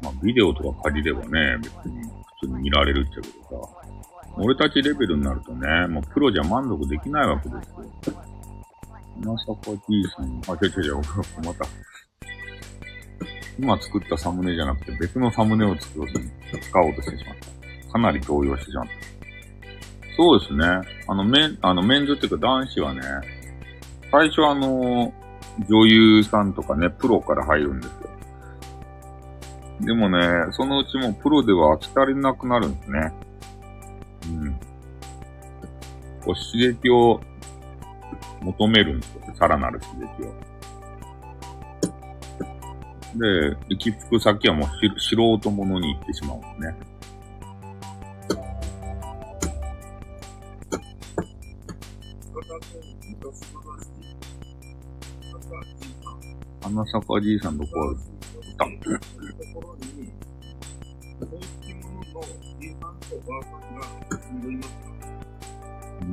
[0.01, 2.03] まあ、ビデオとか借りればね、別に
[2.41, 3.87] 普通に見られるっちゃけどさ。
[4.39, 8.23] 俺たちレベルになるとね、もうプロじゃ満足できないわけですよ。
[9.23, 10.95] まさか T さん、あ、違う違う違う、
[11.45, 11.65] また。
[13.59, 16.19] 今作ったサムネじゃなくて別のサムネを作ろうと、
[16.59, 17.35] 使おうとしてしまっ
[17.85, 17.91] た。
[17.93, 18.91] かなり動揺してしまった。
[20.15, 20.65] そうですね。
[21.07, 23.01] あの、メン、あの、メンズっていうか男子はね、
[24.11, 25.13] 最初あの、
[25.67, 28.09] 女優さんとかね、プロから入るんですよ。
[29.81, 30.19] でもね、
[30.51, 33.13] そのうちもプロでは飽き足りなくなるんですね。
[34.27, 34.53] うん。
[36.23, 37.21] こう刺激を
[38.41, 39.21] 求めるんですよ。
[39.35, 40.33] さらなる刺激を。
[43.15, 44.67] で、行き着く先はもう
[44.99, 46.75] し素人者に行ってしまうんですね。
[56.61, 58.03] 花坂じいさんどこあると
[59.61, 59.77] こ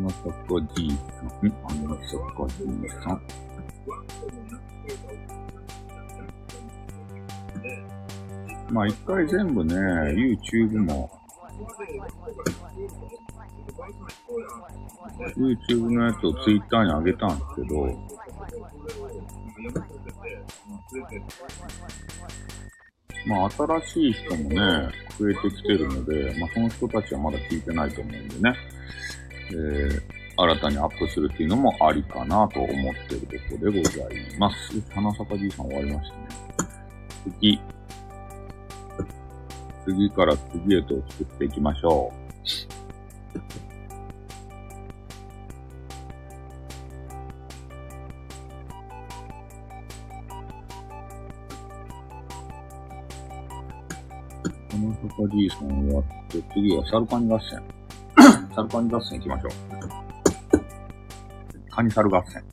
[0.02, 2.40] ろに、そういうもののじいさんあますか？
[2.40, 2.64] 花坂じいさん。
[2.64, 3.20] 花坂じいさん。
[8.70, 11.10] まあ一回全部ね、YouTube も
[15.36, 17.74] YouTube のやつを Twitter に上げたんですけど、
[23.26, 24.56] まあ、新しい人もね、
[25.18, 28.54] 増えてきてるので、まあ、その人たちはまだ聞いてないと思うんでね、
[29.50, 30.02] えー、
[30.36, 33.26] 新たにアップするっていうのもありかなと思ってると
[33.56, 34.80] ころでございます。
[34.90, 36.22] 花坂じいさん終わりましたね。
[37.40, 37.60] 次。
[39.84, 42.24] 次から次へと作っていきましょう。
[54.70, 57.83] 花坂じいさん終わって、次はサルカニ合戦。
[58.54, 59.52] サルカニ合戦行きましょう。
[61.70, 62.44] カニサル合戦。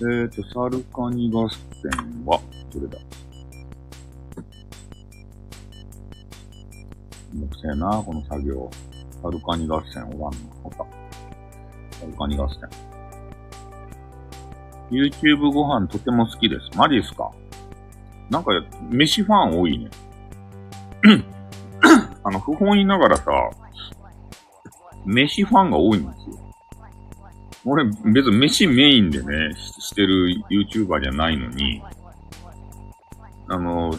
[0.00, 1.60] えーと、サルカニ合戦
[2.24, 2.40] は、
[2.72, 2.96] どれだ？
[7.34, 8.70] めんどくせえな、この作業。
[9.22, 10.38] サルカニ合戦終わんの。
[10.62, 10.72] ほ。
[11.90, 12.60] サルカニ合戦。
[14.90, 16.70] YouTube ご飯とても好きです。
[16.78, 17.30] マジですか？
[18.30, 18.50] なんか、
[18.90, 19.90] 飯ファン多いね。
[22.24, 23.24] あの、不本言いながらさ、
[25.06, 26.46] 飯ファンが多いんですよ。
[27.64, 31.82] 俺、別に飯メインでね、ししてる YouTuber じゃないのに、
[33.48, 33.98] あの、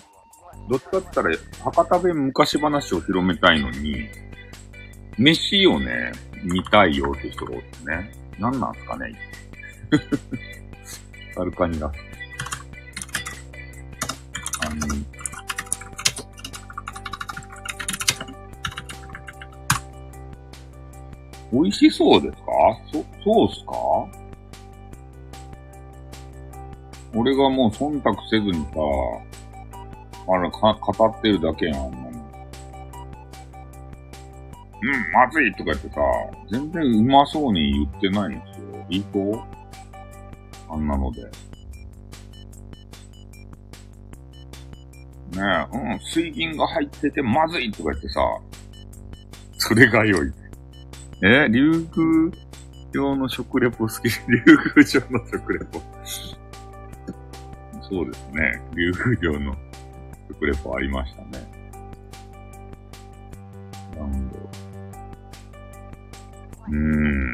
[0.69, 1.35] どっちかって言ったら、
[1.71, 4.07] 博多弁昔話を広めたいのに、
[5.17, 6.11] 飯をね、
[6.43, 8.11] 見たいよって人がおってね。
[8.39, 9.13] 何なんすかね
[11.35, 11.91] サルカニが。
[14.61, 15.16] あの、
[21.51, 22.43] 美味しそうですか？
[22.91, 23.71] そ、そうっすか？
[27.15, 28.71] 俺がもう忖度せずにさ、
[30.29, 32.07] あら、か、語ってるだけやん、あんなの。
[34.79, 36.01] うん、まずいとか言ってさ、
[36.51, 38.85] 全然うまそうに言ってないんですよ。
[38.89, 39.41] いい子？
[40.69, 41.23] あんなので。
[41.23, 41.29] ね
[45.73, 48.21] え、うん、水銀が入っててまずいとか言ってさ、
[49.57, 50.31] それが良い。
[51.23, 52.31] え竜宮
[52.93, 54.03] 用の食レポ好き？
[54.29, 54.43] 竜
[54.75, 55.81] 宮城の食レポ。
[57.81, 58.61] そうですね。
[58.75, 59.55] 竜宮城の
[60.29, 61.29] 食レポありましたね。
[63.97, 64.49] なんだろ
[66.67, 66.71] う。
[66.71, 67.31] うーん。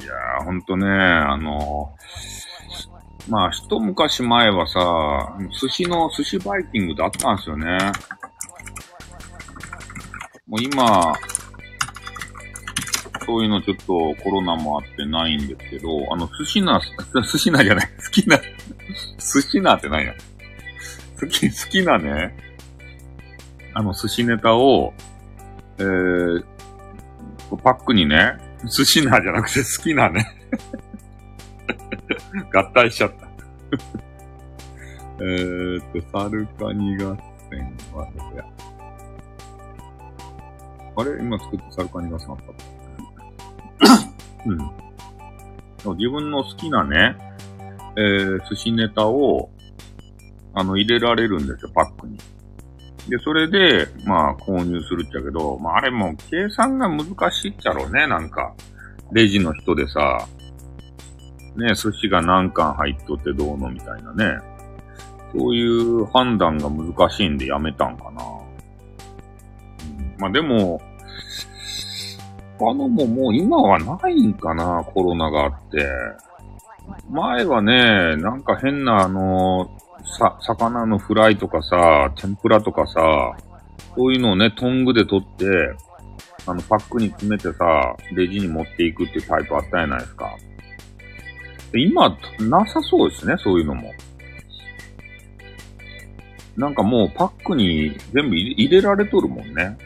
[0.00, 1.94] いやー、ほんとね、あの
[3.28, 7.78] まあ、一昔前はさ、寿司の、寿司バイキングってあったんですよね。
[10.46, 11.14] もう今、
[13.26, 16.80] そういうのちょっとコロナもあってないんですけど、あの、寿司な、
[17.32, 18.38] 寿司なじゃない、好きな、
[19.18, 20.14] 寿司なってないや。
[21.20, 22.36] 好き、好きなね、
[23.72, 24.92] あの、寿司ネタを、
[25.78, 26.44] えー、
[27.62, 30.26] パックにね、寿司なじゃなくて好きなね、
[32.52, 33.28] 合体しちゃった。
[35.20, 37.16] えーっと、サルカニ合
[37.50, 38.44] 戦はどこや。
[40.96, 41.20] あれ？
[41.20, 42.73] 今作ったサルカニ合戦あった
[44.46, 45.96] うん。
[45.96, 47.16] 自分の好きなね、
[47.96, 49.50] えー、寿司ネタを、
[50.54, 52.18] あの、入れられるんですよ、パックに。
[53.08, 58.54] で、それで、まあ、購入するっちゃけど、まあ、あれも計算が難しいっちゃろうね、なんか。
[59.12, 60.26] レジの人でさ、
[61.56, 64.38] ね、寿司が何貫入っとってどうのみたいなね。
[65.32, 68.22] そういう判断が難しいんでやめたんかな。
[68.22, 70.80] うん、まあでも、
[72.58, 75.86] 他のももう今はないんかな、コロナがあって。
[77.10, 79.70] 前はね、なんか変なあの、
[80.18, 83.36] さ、魚のフライとかさ、天ぷらとかさ、
[83.96, 85.46] そういうのをね、トングで取って、
[86.46, 90.36] あの、パックに詰めてさ、レジに持っていくっていうタイプあったじゃないですか。
[91.72, 93.90] で今、なさそうですね、そういうのも。
[96.56, 99.76] なんかもうパックに全部入れ入れられとるもんね。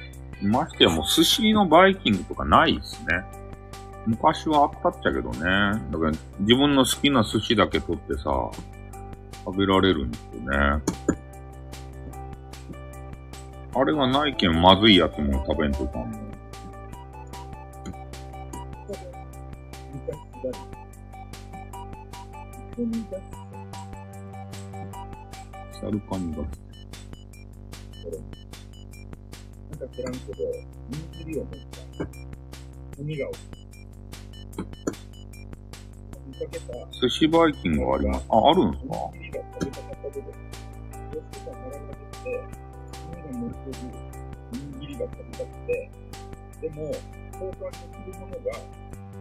[0.43, 3.25] ましてやもう寿司のバイキングとかないですね。
[4.07, 5.39] 昔はあったっちゃけどね。
[5.41, 8.51] だから自分の好きな寿司だけ取ってさ、
[9.45, 10.83] 食べられるんですよね。
[13.75, 16.19] あれがないけんまずいやつも食べんといかんの。
[25.81, 26.43] サルカニが
[29.79, 30.35] か知らんけど、
[31.23, 32.07] 握りを持った、
[32.99, 33.29] 海が
[36.27, 38.27] 見かけた、寿司バイキングあります。
[38.29, 40.33] あ、あるんですか握りが食べたかった部分。
[41.13, 42.29] そうしてたら並べてて、
[43.07, 43.79] 海が乗ってる
[44.53, 45.91] 握りが食べたくて、
[46.61, 48.51] でも、交換できるものが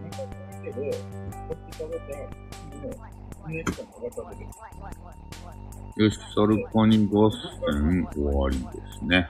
[0.01, 6.05] なかったけど、こっち食べたもの、スネークさんが食べてる。
[6.05, 8.65] よし、サルカニ合戦終わりで
[8.99, 9.29] すね。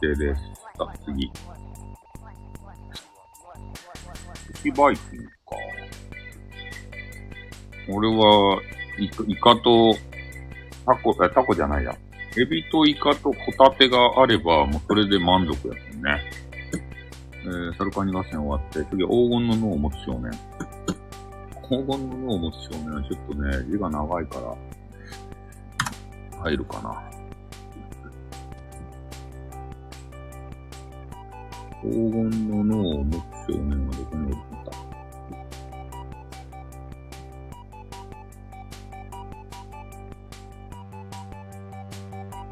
[0.00, 0.42] でです。
[0.78, 1.30] さあ、次。
[4.62, 5.32] 敵バイキングか。
[7.88, 8.62] 俺は、
[8.98, 9.94] イカイカと、
[10.86, 11.94] タコ、え、タコじゃないや。
[12.38, 16.30] エビとイカとホタテがあれば、もうそれで満足やもんね。
[17.42, 20.30] えー、サルカニ合戦終わって、次、黄金の脳を持つ少年。
[21.68, 24.56] 黄金の脳を持つ少年はちょっとね、字が長いから、
[26.42, 27.19] 入るかな。
[31.82, 34.72] 黄金の脳を持つ少年はどこにおるんだ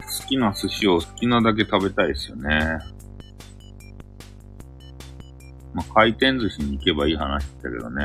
[0.00, 2.78] 好きな寿司を好きなだけ食べたいですよね。
[5.74, 8.04] まあ、回転寿司に行けばいい話だけどね。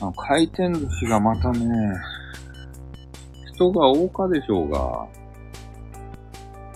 [0.00, 1.96] あ回転寿司がまたね、
[3.54, 5.06] 人が多かでしょうが、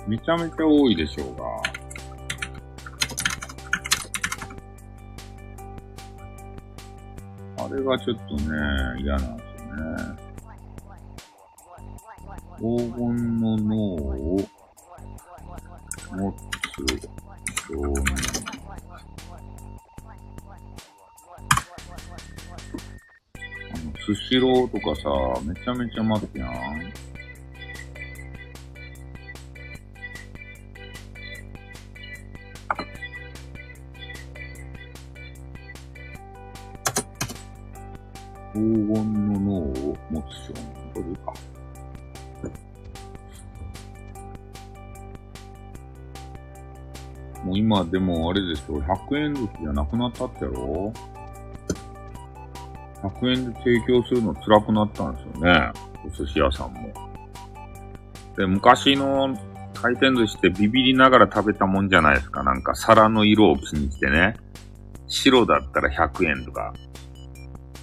[0.06, 1.75] めちゃめちゃ多いでしょうが、
[7.66, 9.82] あれがちょっとね、嫌なんですよね。
[12.58, 12.62] 黄
[12.92, 14.38] 金の脳を
[16.12, 16.86] 持つ
[17.66, 18.06] 少年。
[23.72, 25.10] あの、スシローとかさ、
[25.44, 26.48] めちゃめちゃ待つやん。
[38.56, 38.62] 黄
[38.94, 40.64] 金の脳を持つ少年。
[40.94, 41.34] これでいいか。
[47.44, 50.92] もう今でもあれですよ、100円寿司じゃなくなったってやろ
[53.02, 55.72] ?100 円で提供するの辛くなったんですよね。
[56.04, 56.92] お寿司屋さんも。
[58.36, 59.38] で、昔の
[59.74, 62.42] 回転寿司ってビビりながら食べたもんじゃないですか。
[62.42, 64.34] なんか皿の色を気にしてね。
[65.06, 66.74] 白だったら100円とか。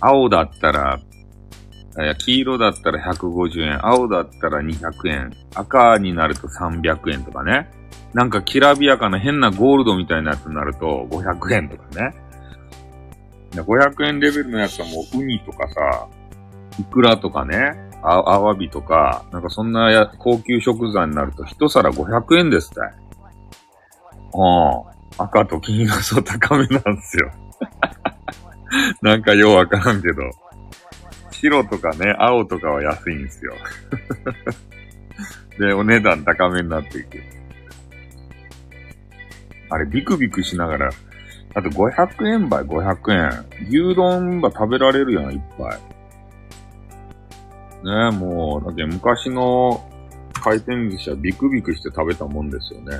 [0.05, 0.99] 青だったら、
[2.17, 3.85] 黄色だったら150円。
[3.85, 5.31] 青だったら200円。
[5.55, 7.69] 赤になると300円とかね。
[8.13, 12.13] なんかきらびやかな変なゴールドみたいなやつになると500円とかね。
[13.51, 16.07] 500円レベルのやつはもうウニとかさ、
[16.79, 22.81] イクラとかね、アワビとか、なんかそんなや高級食材になると一皿500円ですって。
[24.33, 25.23] うん。
[25.23, 27.31] 赤と金がそう高めなんですよ。
[29.01, 30.31] なんかようわからんけど。
[31.31, 33.53] 白とかね、青とかは安いんですよ。
[35.59, 37.21] で、お値段高めになっていく。
[39.69, 40.89] あれ、ビクビクしながら、
[41.55, 43.45] あと500円ばい500円。
[43.67, 45.93] 牛丼ば食べられるやん、いっぱい。
[47.85, 49.83] ねえ、もう、だって昔の
[50.41, 52.91] 回転寿司はビクビクして食べたもんですよね。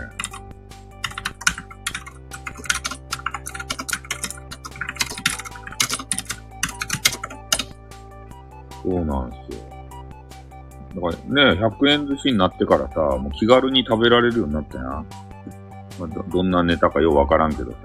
[8.84, 9.74] そうなんですよ。
[10.96, 14.88] だからね、100円寿司になってからさ、もう気軽に食べられるようになったやん。
[16.00, 17.78] まあ、どどんなネタかようわからんけどさ。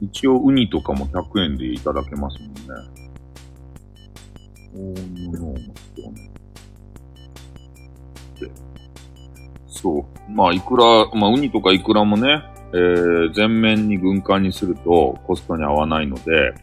[0.00, 2.98] 一応ウニとかも100円でいただけますもんね。
[4.74, 6.30] の人ね。
[8.40, 8.50] で
[9.66, 10.30] そう。
[10.30, 16.54] まあ、いくら、まあ、ウニとかイクラもね、えー、全面に軍艦にするとコストに合わないので、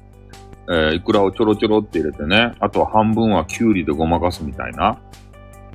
[0.67, 4.99] えー、イクラをちょろちょろって入れてね、あとは半分はキュウリでごまかすみたいな。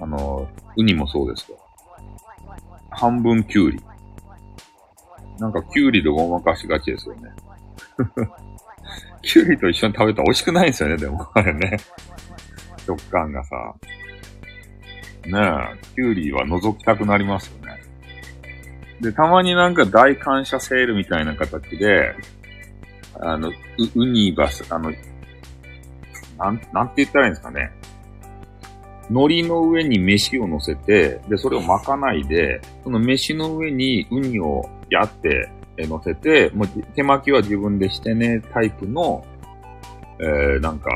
[0.00, 1.58] あの、ウニもそうですよ。
[2.90, 3.80] 半分キュウリ。
[5.38, 7.30] なんかキュウリでごまかしがちですよね。
[9.22, 11.76] キュウリと一緒に食べたら美味しくないんですよね、でも、あれね。
[12.86, 13.74] 食感がさ。
[15.26, 17.80] ねえ、キュウリは覗きたくなりますよね。
[19.00, 22.14] で、たまになんか大感謝セールみたいな形で、
[23.22, 23.52] あの、ウ
[23.96, 24.90] ウニバス、あの、
[26.38, 27.70] なん、なんて言ったらいいんですかね。
[29.10, 39.24] 海苔の上に飯を乗せて、で、それを巻かないで、その飯の上にウニをやって、乗せて、もう手巻きは自分でしてね、タイプの、
[40.20, 40.90] えー、なんか、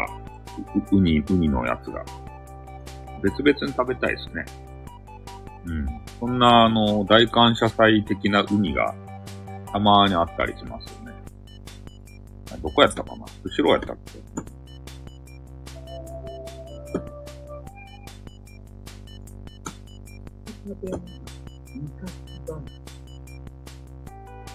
[0.91, 2.05] うウニ、ウニのやつが。
[3.23, 4.45] 別々に食べたいですね。
[5.65, 5.87] うん。
[6.21, 8.95] そんな、あの、大感謝祭的なウニが、
[9.73, 11.04] たまにあったりしますよ
[12.63, 13.27] どこやったかな？
[13.43, 14.19] 後ろやったっけ？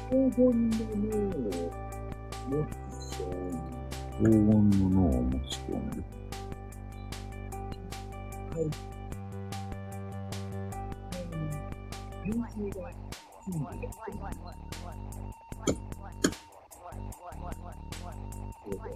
[0.10, 1.52] 黄金の脳を
[2.50, 3.22] 持つ少
[4.18, 6.04] 黄金の脳を持つ少年。
[8.56, 8.58] 年。
[8.58, 8.70] はい。
[18.70, 18.95] ついてる。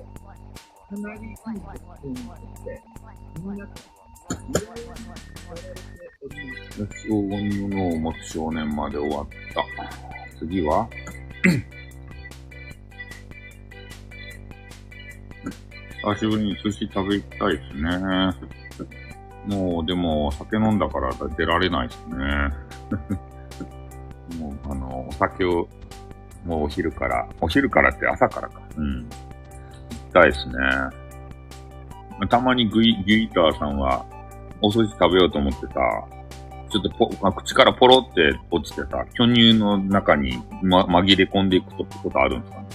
[0.90, 2.82] かなりいい結婚にして、
[3.40, 3.72] みんないろいろやら
[4.66, 5.24] れております。
[7.04, 9.66] 黄金の脳を持つ少年まで終わった。
[10.40, 10.90] 次は
[16.04, 17.98] 久しぶりに寿司食べたいですね。
[19.48, 22.18] もう、でも、酒飲んだから出られないですね。
[24.40, 25.68] もう、あの、お酒を、
[26.46, 28.62] もうお昼から、お昼からって朝からか。
[28.76, 29.10] うん。
[30.14, 30.54] たいですね。
[32.30, 34.06] たまにグイ、ギターさんは、
[34.62, 35.74] お寿司食べようと思ってさ、
[36.70, 42.68] ちょっとポ、まあ、口からポロって落ちてさ、巨乳の中に、ま、紛れ込んでいくとってことあるんですかね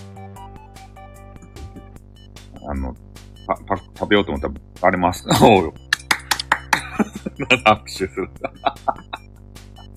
[2.69, 2.95] あの、
[3.47, 5.27] パ、パ、食べようと思ったら、バレます。
[5.43, 5.73] おう
[7.65, 8.31] 握手する。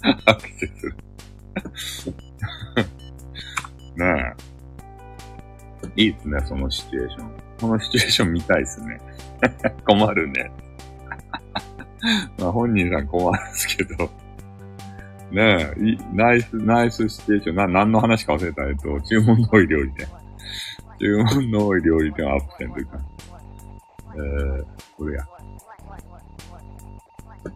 [0.02, 0.96] 握手する。
[3.98, 4.51] ねえ。
[5.96, 7.32] いいですね、そのシチュエーション。
[7.60, 9.00] このシチュエーション見たいですね。
[9.86, 10.52] 困るね。
[12.40, 14.10] まあ本人さん困るんですけど。
[15.32, 17.56] ねえ、いナイス、ナイスシチュエーション。
[17.56, 20.08] な、何の話か忘れたえっと、注文の多い料理店。
[21.00, 23.00] 注文の多い料理店アップセントいうか。
[24.16, 24.66] えー、
[24.98, 25.26] これや。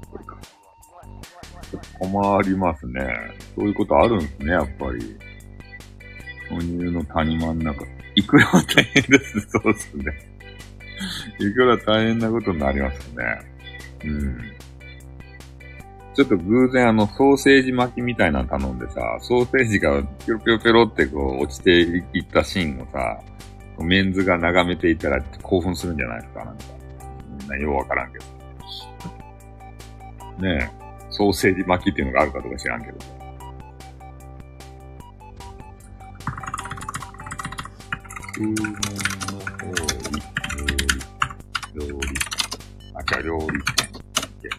[0.09, 0.37] これか。
[1.99, 3.07] 困りますね。
[3.55, 5.17] そういうことあるんですね、やっぱり。
[6.49, 7.94] 哺乳の谷間の中。
[8.15, 9.39] いくら大変です。
[9.49, 10.05] そうですね。
[11.39, 13.23] いくら大変なことになりますね。
[14.05, 14.55] うん。
[16.15, 23.19] ちょっと偶然あの、ソーセージ巻きみたいなの頼んでさ、ソーセージがピョロピョロピロってこう落ちていったシーンをさ、
[23.79, 26.63] メンズが眺めていたら興奮するんじゃないですか、なんか。
[27.41, 28.25] みんなようわからんけど。
[30.41, 30.69] ねえ、
[31.09, 32.97] ソーセージ巻きっていうのがあるかどうか知らんけど。
[38.35, 40.19] 注文の多い
[41.73, 42.07] 料理、料理、
[42.93, 43.47] あ、違う、料理
[44.41, 44.51] 店。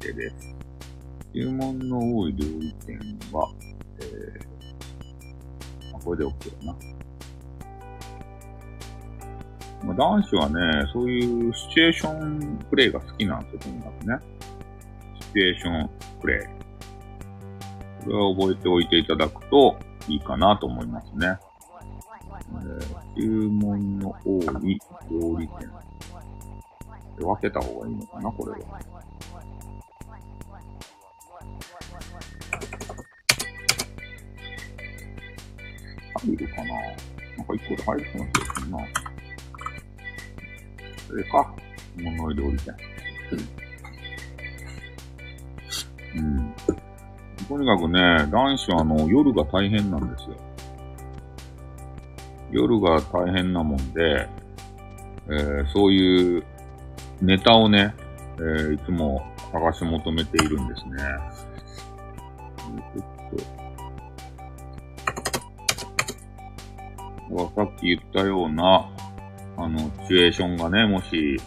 [0.00, 0.34] OK です。
[1.34, 2.98] 注文の多い料理店
[3.30, 3.52] は、
[4.00, 6.78] えー、あ、これで OK だな。
[9.84, 14.18] まあ、男子はね、そういうシチュエーションプレイが好きなんですよ、とにかくね。
[15.20, 15.90] シチュエーション
[16.22, 16.46] プレイ。
[18.02, 19.76] これは覚えておいていただくと
[20.08, 21.36] いいかなと思いますね。
[22.52, 24.78] えー注文の多い
[25.10, 25.70] 料理店。
[27.18, 28.58] 分けた方がいいのかな、これは。
[36.20, 36.64] 入るかな
[37.36, 38.78] なんか一個で入るかな気がするな。
[41.08, 41.54] それか。
[41.96, 42.74] 物の料理店。
[46.16, 46.54] うん。
[47.48, 50.36] とにかくね、男子はあの、夜が大変なんですよ。
[52.50, 54.28] 夜が大変なもんで、
[55.28, 56.44] えーそういう
[57.20, 57.94] ネタをね、
[58.36, 59.22] えーいつも
[59.52, 60.92] 探し求めているんですね。
[62.94, 63.04] ちょっ
[67.28, 68.90] と、さっき言ったような、
[69.56, 71.40] あの、シチュエーションがね、もし、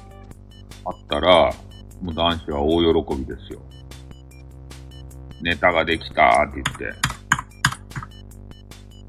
[0.86, 1.54] あったら、
[2.02, 3.62] もう男子は大喜びですよ。
[5.42, 7.09] ネタができたーって言って。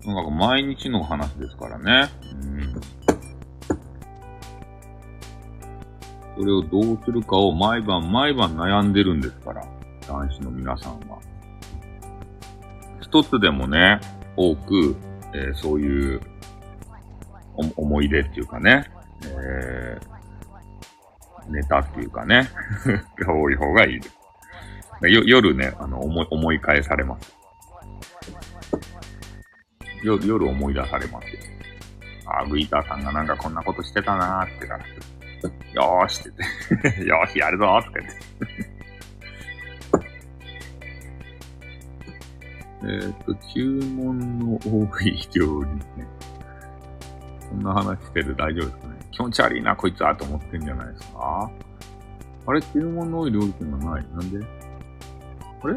[0.02, 2.10] とにか毎日の話ですからね。
[2.32, 2.80] うん。
[6.36, 9.66] それをどうするかを毎晩毎晩悩んでるんですから、
[10.08, 11.18] 男子の皆さんは。
[13.00, 14.00] 一つでもね、
[14.36, 14.96] 多く、
[15.34, 16.20] えーそういう
[17.76, 18.90] 思い出っていうかね、
[19.24, 20.10] えー
[21.50, 22.48] ネタっていうかね、
[23.18, 24.16] が多い方がいいです。
[25.08, 27.39] 夜ね、あの思い、思い返されます。
[30.02, 31.40] よ夜思い出されますよ。
[32.26, 34.84] あ、グイターさんがなんかこんなことしてたなーってから、
[35.72, 36.32] よーしって
[36.82, 38.20] 言って、 よーしやるぞーとか言って。
[42.82, 45.84] えっと、注文の多い料理ね。
[47.48, 48.94] そんな話してる大丈夫ですかね。
[49.10, 51.50] 気持ち悪いな、こいつはと思ってんじゃないですか。
[52.46, 54.04] あれ、注文の多い料理店がない。
[54.12, 54.38] なんで？
[55.62, 55.74] あれ？
[55.74, 55.76] ア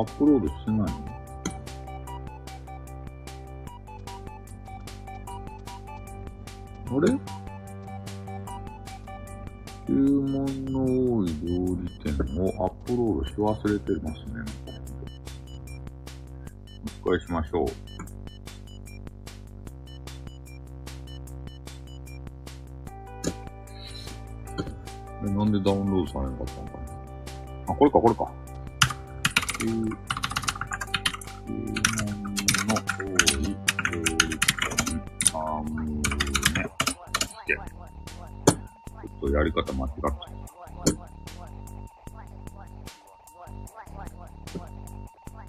[0.00, 1.15] ップロードしてないの？
[6.88, 7.18] あれ？
[9.86, 14.34] 注文の多い料理店をアップロードし忘れてますね。
[17.04, 17.66] お願いしましょう。
[25.24, 26.78] え、なんでダウンロードされなかったのか
[27.66, 27.72] な？
[27.72, 28.32] あ、これか、これか。
[29.60, 29.70] えー、
[31.46, 31.95] 注文
[39.26, 40.30] とやり方間違っちゃった。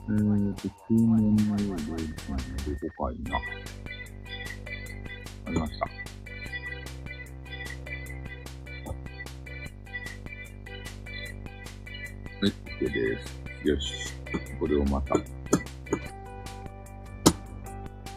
[0.09, 3.37] えーと、注文の料理店のどこかいな。
[5.45, 5.85] ありました。
[5.85, 5.91] は
[12.41, 12.45] い、
[12.79, 13.67] OK です。
[13.67, 14.13] よし。
[14.59, 15.21] これをまた、フ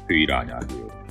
[0.09, 1.10] ィーラーにあげよう。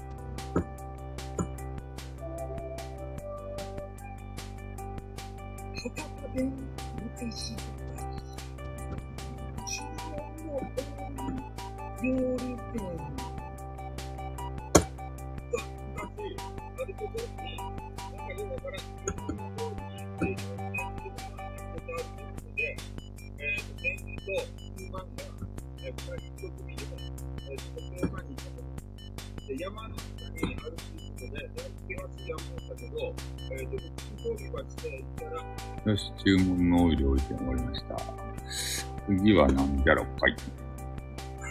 [39.30, 40.36] 次は何じゃろかい。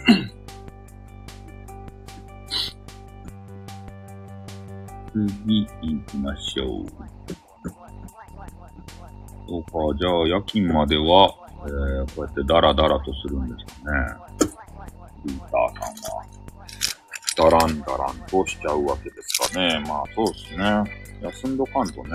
[5.13, 6.85] 次行きましょう。
[9.47, 11.33] そうか、じゃあ夜勤までは、
[11.65, 13.97] えー、こうやってダラダラとするんですかね。
[15.25, 16.25] リーターさんは。
[17.37, 19.79] ダランダランとしちゃうわけですかね。
[19.87, 20.83] まあそうですね。
[21.21, 22.09] 休んどかんとね、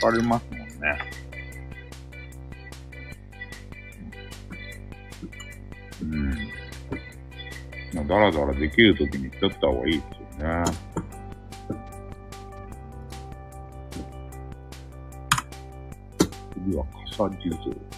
[0.00, 1.25] 疲れますもんね。
[8.06, 10.04] まあ、だらだらできるときにしちゃった方がいいで
[10.36, 10.64] すよね。
[16.54, 17.96] 次は傘地蔵。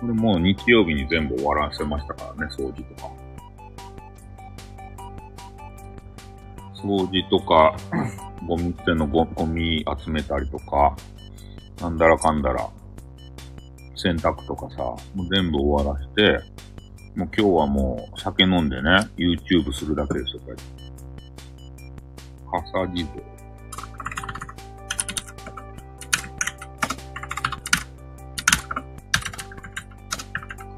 [0.00, 3.12] これもう日曜日に全部終わらせましたからね、掃除とか。
[6.74, 7.76] 掃除とか、
[8.48, 10.96] ゴミ捨てのゴゴミ集めたりとか、
[11.82, 12.70] なんだらかんだら、
[13.96, 14.84] 洗濯とかさ、
[15.16, 16.38] もう全部終わらして、
[17.16, 20.56] もう今日はもう酒飲んでね、YouTube するだけですよ、これ。
[22.52, 23.20] 傘地蔵。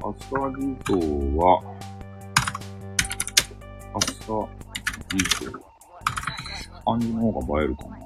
[0.01, 0.11] 傘
[0.57, 0.97] 地蔵
[1.37, 1.61] は、
[3.93, 4.03] 傘
[5.09, 5.51] 地蔵。
[6.83, 8.04] 漢字の方が映えるかな。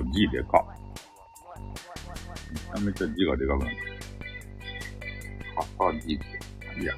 [0.00, 0.64] 傘地蔵 G でか。
[2.50, 3.98] めちゃめちゃ字がでかくなってる。
[5.78, 6.82] 傘地蔵。
[6.82, 6.94] いや。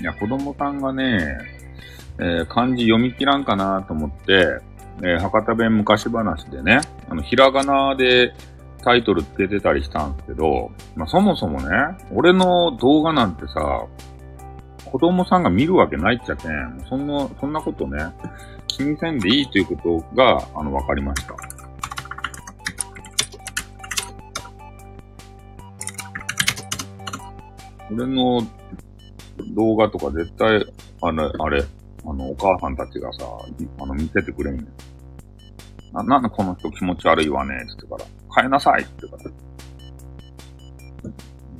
[0.00, 1.38] いや、子供さんがね、
[2.20, 4.60] えー漢字読み切らんかなと思って、
[5.02, 8.32] えー博多弁昔話でね、あの、ひらがなで
[8.84, 11.68] タイトルつけてたりしたんですけど、まあ、そもそもね、
[12.12, 13.86] 俺の動画なんてさ、
[14.90, 17.98] 子供さんが見るわけないっちゃけん、そんな、そんなことね、
[18.66, 21.34] 気にせんでいいということが、あの、わかりました。
[27.90, 28.42] 俺の
[29.54, 30.64] 動画とか絶対、
[31.02, 31.64] あれ、あれ、
[32.06, 33.24] あの、お母さんたちがさ、
[33.80, 34.62] あの、見せてくれんよ。
[35.92, 38.04] な、なんでこの人気持ち悪いわねっ、つってから、
[38.36, 39.30] 変えなさいって言ってか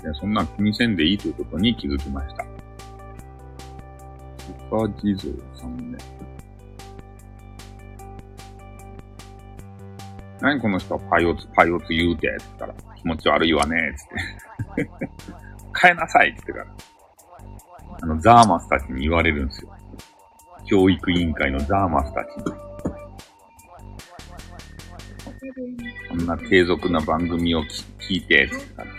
[0.05, 0.15] ら。
[0.15, 2.48] そんな気にせんでいいということに気づきました。
[4.71, 5.99] 岡地蔵さんね。
[10.41, 14.91] 何この人はパイオツ、パイオツ言うて、つったら、気持ち悪いわね、つって。
[15.81, 16.67] 変えなさいって言ってから。
[18.03, 19.73] あの、ザーマスたちに言われるんですよ。
[20.67, 22.45] 教育委員会のザーマスたちに。
[26.09, 27.65] こんな継続な番組を
[27.99, 28.91] 聞いて、つってから。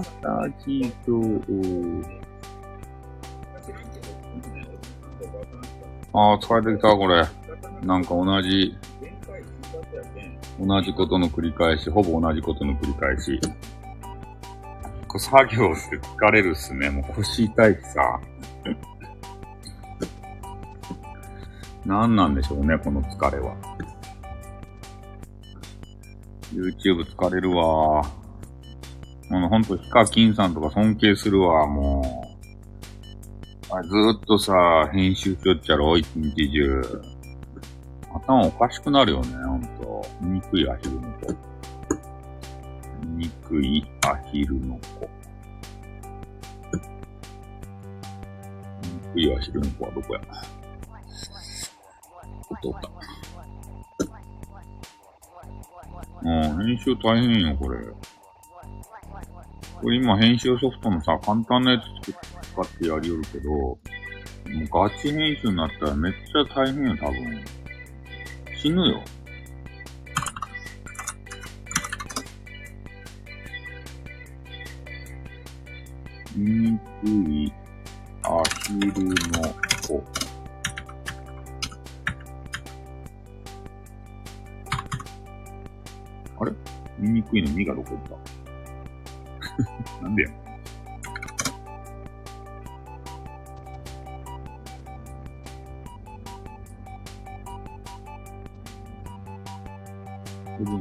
[0.00, 1.20] ー、まあ、朝地蔵。
[3.60, 4.68] 知らんけど、ね、
[5.20, 5.68] 俺もなんかわからんけ
[6.14, 7.24] ああ、疲れてきた、これ。
[7.86, 8.76] なんか同じ、
[10.60, 13.40] 同じことの繰り返し、ほぼ同じことの繰り返し。
[15.08, 16.88] こう作業して疲れるっすね。
[16.88, 18.20] もう腰痛いしさ。
[21.84, 23.54] 何なんでしょうね、この疲れは。
[26.54, 28.02] YouTube 疲れるわ。
[29.32, 32.28] あの、ほんと、ヒカキンさんとか尊敬するわ、も
[33.70, 33.74] う。
[33.74, 34.52] あれずーっとさ、
[34.92, 37.02] 編集しよっちゃろ、一日中。
[38.14, 40.06] 頭おかしくなるよね、ほんと。
[40.20, 41.34] 醜いアヒルの子。
[43.16, 45.08] 憎いアヒルの子。
[49.14, 50.20] 憎いアヒルの子はどこや
[52.50, 52.90] おっとおった。
[56.22, 57.78] うん、編集大変よ、これ。
[59.82, 63.80] これ今編集ソフトのさ、簡単なやつ使ってやりよるけど、もう
[64.70, 67.44] ガチ編集になったらめっちゃ大変よ、多分。
[68.56, 69.02] 死ぬよ。
[76.36, 76.78] 醜
[77.08, 77.52] い
[78.22, 79.14] アヒルの
[79.82, 80.04] 子。
[86.38, 86.52] あれ？
[87.00, 88.41] 醜いの実がどこ行った？
[90.02, 90.28] なんでや
[100.58, 100.74] これい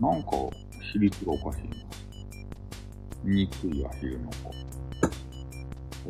[0.00, 0.30] ななんか、
[0.92, 1.76] 比率がおかしいな。
[3.24, 4.50] 憎いアヒルの子。
[4.50, 4.54] こ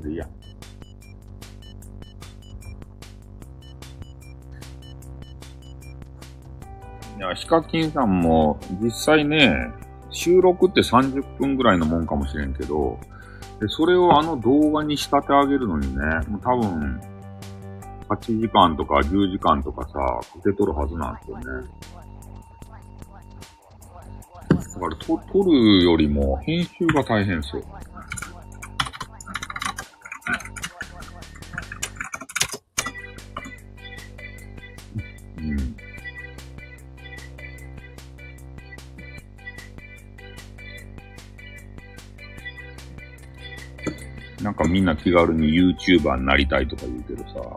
[0.04, 0.28] れや。
[7.16, 9.72] いや、ヒカキンさんも、実際ね、
[10.10, 12.98] 収録って30分ぐらいのもんかもしれんけど、
[13.60, 17.00] で、それをあの動画に仕立て上げるのにね、もう多分、
[18.08, 21.44] 8時間とか10時間とかさ、かけとるはずなんですよね。
[24.48, 27.62] だから、と、撮るよりも編集が大変ですよ。
[44.68, 47.56] みんな気軽に YouTuber になりたいとか言うけどさ、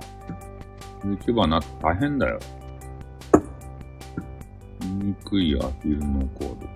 [1.03, 2.39] YouTuber になって大変だよ。
[4.81, 6.69] 憎いアヒルのコード。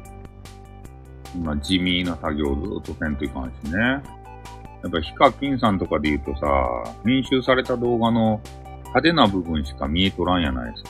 [1.35, 3.79] 今地味な作業をずっとせんといかんしね。
[3.79, 4.01] や
[4.87, 6.45] っぱヒカキンさんとかで言うとさ、
[7.03, 8.39] 編集された動画の
[8.83, 10.89] 派手な部分しか見えとらんやないですか。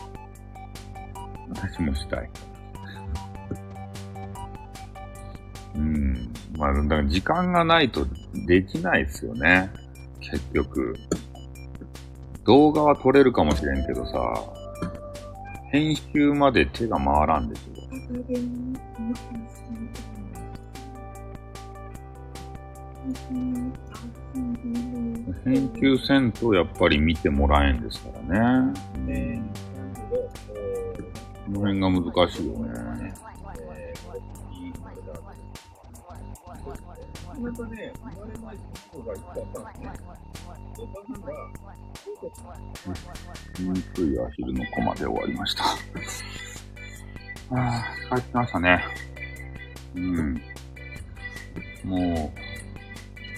[1.55, 2.29] 私もしたい。
[5.75, 6.14] うん。
[6.57, 8.05] まあ、だから時間がないと
[8.47, 9.69] できないですよね。
[10.19, 10.95] 結局。
[12.45, 14.33] 動画は撮れるかもしれんけどさ、
[15.71, 17.75] 編集まで手が回らんですよ。
[25.43, 28.73] 編集せんとやっぱり見てもらえんですからね。
[29.05, 29.41] ねえ、
[31.45, 33.13] この辺が難しいよね。
[37.39, 38.57] またね、生まれない。
[38.91, 39.17] 人がい。
[39.17, 39.43] っぱい。
[39.43, 39.73] あったん
[40.33, 41.33] ですね。
[42.15, 44.19] お母さんが、憎い。
[44.19, 45.63] アヒルのコマで終わりました。
[47.51, 48.83] ああ、帰ってましたね。
[49.95, 50.41] うん。
[51.83, 52.33] も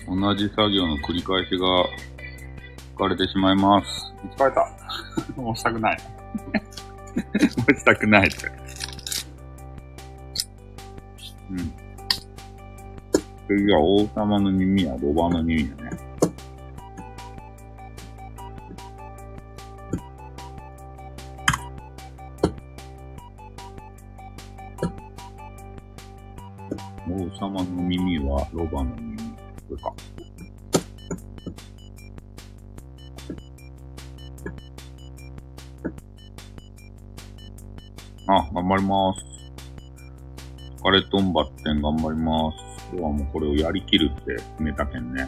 [0.07, 1.67] う、同じ作業の繰り返しが
[2.97, 3.55] 疲れてしまい。
[3.55, 4.13] ます。
[4.37, 4.67] 疲れた。
[5.35, 5.97] もうしたくない。
[6.37, 8.27] もうしたくない。
[8.27, 8.47] って。
[11.49, 11.86] うん。
[13.47, 15.89] 次は王様の耳やロバの耳やね。
[27.09, 29.17] 王様の耳はロバの耳。
[29.17, 29.25] こ
[29.69, 29.93] れか。
[38.27, 39.25] あ、頑張ります。
[40.83, 42.66] 疲れとんばってん頑張ります。
[42.91, 45.27] 今日はもうこれをやりきるって決めたけんね。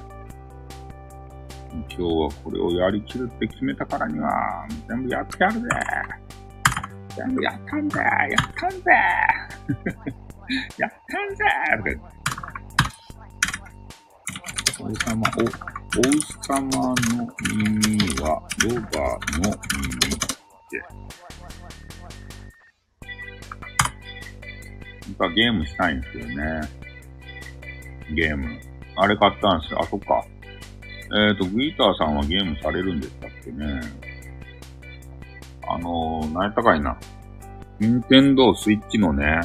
[1.72, 5.70] 今日はこれをやりきるって決めたからには、全部やってやるぜ
[7.16, 8.92] 全部やったんだやったんだ
[10.78, 11.46] やったんだ
[11.78, 12.02] とか言って
[14.82, 15.44] 王様、お、王
[16.42, 19.54] 様の耳はロバの耳っ
[20.70, 20.78] て。
[25.10, 26.62] やっぱゲームしたいんですよね。
[28.14, 28.60] ゲーム。
[28.96, 29.80] あれ買ったんですよ。
[29.82, 30.24] あ、そっか。
[31.30, 33.82] えっ、と、グイターさんはゲームされるんでしたっけね。
[35.68, 36.98] あのー、何やったかいな。
[37.80, 39.42] 任天堂スイッチのね、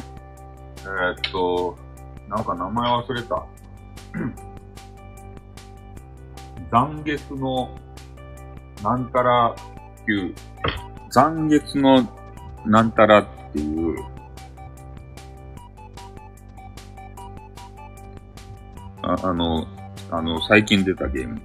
[0.80, 1.78] えっ、と、
[2.28, 3.46] なんか名前忘れた。
[6.70, 7.70] 残月の、
[8.82, 9.54] なんたら
[10.06, 10.34] 級、
[11.10, 12.06] 残月の
[12.66, 13.98] なんたらっていう、
[19.06, 19.66] ああの、
[20.10, 21.40] あの、最近出たゲーム。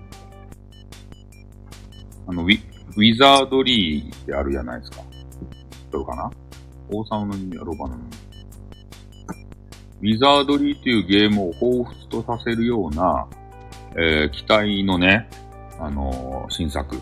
[2.27, 2.59] あの、ウィ、
[2.95, 5.03] ウィザードリーってあるじゃないですか。
[5.91, 6.31] どうかな？
[6.89, 8.09] 王様の耳はロバの耳。
[10.01, 13.27] ウィザードリーっていうゲームを彷彿とさせるような、
[13.97, 15.29] えー、機体のね、
[15.79, 16.97] あのー新作。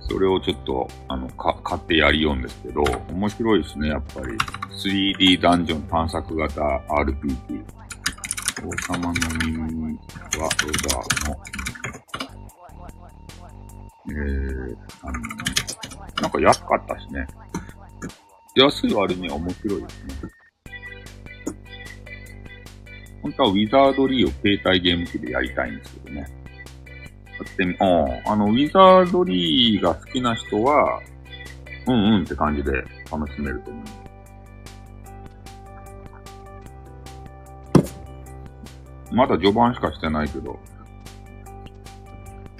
[0.00, 4.36] それをちょっと、あの、か、買ってやりようんですけど、面白いですね、やっぱり。
[4.70, 7.64] 3D ダンジョン探索型 RPG。
[8.62, 9.12] 王様の
[9.44, 11.36] 耳はロバーの、
[14.08, 15.20] えー、あの、
[16.22, 17.26] なんか安かったしね。
[18.54, 20.14] 安い割には面白いですね。
[23.22, 26.20] 本当はウィザードリーを携帯ゲーム機でやりたいんですけどね。
[26.20, 26.26] や
[27.44, 28.30] ってみ、うん。
[28.30, 31.02] あの、ウィザードリーが好きな人は、
[31.86, 32.72] うんうんって感じで
[33.12, 33.84] 楽しめると思う。
[33.84, 34.05] ます
[39.12, 40.58] まだ序盤しかしてないけど、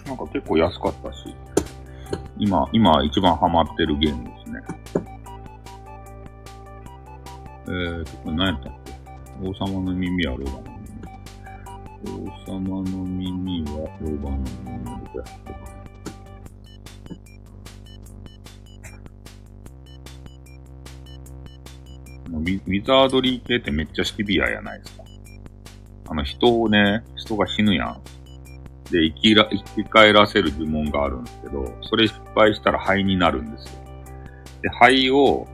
[0.06, 1.34] なんか結構安かったし、
[2.38, 4.60] 今、今一番ハマってるゲームですね。
[7.68, 8.92] えーと、これ何やったっけ？
[9.42, 10.86] 王様の耳はロバの耳。
[12.06, 13.70] 王様の耳は
[14.00, 15.18] ロバの耳で。
[22.30, 25.05] もうウィウィザードリー系ってめっちゃシビアやないですか。
[26.08, 28.02] あの人をね、人が死ぬやん。
[28.90, 33.70] で、生きら、生き返らせる呪文があるんですけど、それ失敗したら灰になるんですよ。
[34.62, 35.46] で、灰を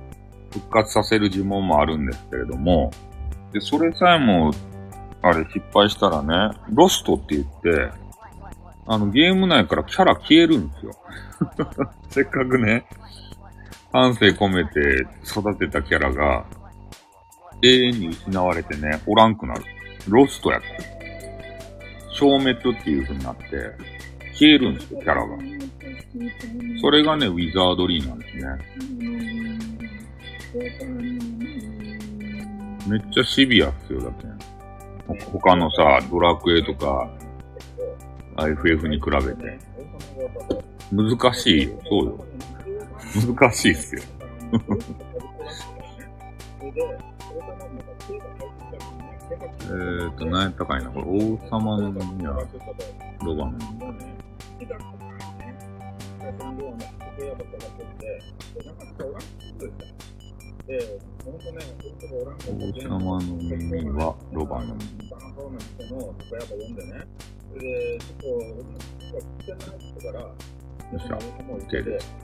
[0.53, 2.91] 復活させる呪文もあるんですけれども、
[3.53, 4.53] で、それさえも、
[5.23, 7.91] あれ失敗したらね、ロストって言って、
[8.87, 10.93] あの、ゲーム内からキャラ消えるんですよ。
[12.11, 12.85] せっかくね、
[13.93, 16.45] 半生込めて育てたキャラが、
[17.63, 19.63] 永遠に失われてね、おらんくなる。
[20.09, 20.67] ロストやった。
[22.13, 23.43] 消滅っていう風になって、
[24.35, 25.39] 消えるんですよ、キャラが。
[26.81, 28.45] それがね、ウィザードリーなんですね。
[32.87, 34.27] めっちゃシビアっすよ、だって。
[35.33, 37.09] 他のさ、ドラクエとか、
[38.37, 39.59] IFF に比べて。
[40.91, 42.25] 難しいよ、そうよ。
[43.37, 44.03] 難しいっすよ。
[49.33, 52.45] えーと、何やったかいな、これ、王様の耳は、
[53.25, 53.63] ロバの耳。
[62.49, 65.09] 王様の耳はロバの耳。
[70.93, 72.15] よっしゃ、OK です。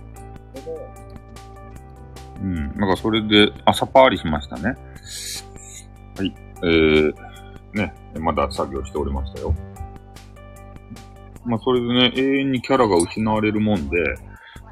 [2.40, 2.54] うん。
[2.76, 4.76] なんかそれで、朝パーリしましたね。
[6.16, 6.47] はい。
[6.62, 7.14] えー、
[7.74, 9.54] ね、まだ作業しておりましたよ。
[11.44, 13.96] まあ、それでね、永遠にキャラが失われるもんで、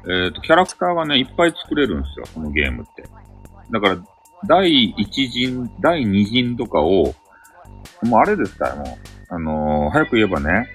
[0.09, 3.03] えっ、と、キャラクターがね、いっぱい作れるんですよ、このゲームって。
[3.71, 3.97] だから、
[4.47, 7.13] 第一陣、第二陣とかを、
[8.03, 8.87] もうあれですから、もう、
[9.29, 10.67] あのー早く言えばね、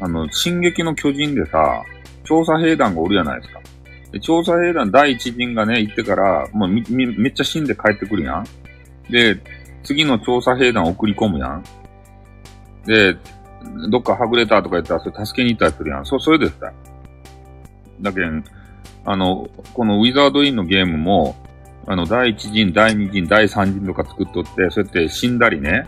[0.00, 1.82] あの、進撃の巨人でさ、
[2.24, 3.60] 調査兵団がおるじゃないですか。
[4.12, 8.46] で調査兵団第一陣がね、行ってから、もうみ、み、めっちゃ死んで帰ってくるやん。
[9.10, 9.38] で、
[9.86, 11.64] 次の調査兵団送り込むやん。
[12.84, 13.16] で、
[13.90, 16.04] どっかはぐれたとか言ったら、それ助けに行ったりするやん。
[16.06, 16.72] そ、それですか
[18.00, 18.44] だけん、
[19.04, 21.36] あの、このウィザードインのゲームも、
[21.86, 25.86] あの、第一陣、第二陣、第三陣とか作っとって、そうやって死んだりね、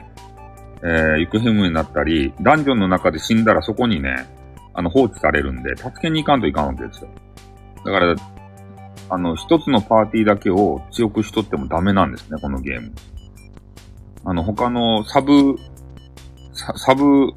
[0.83, 4.29] えー、行方不明になったり、ダンジョンの中で死んだらそこにね、
[4.75, 7.09] あの、放置されるんで、助けに行かんといかんわけですよ。
[7.85, 8.15] だから、
[9.11, 12.93] あの、一つのパーティーだけを強くしとってもダメなんですね、このゲーム。
[14.25, 15.57] あの、他のサブ、
[16.53, 17.33] サブ、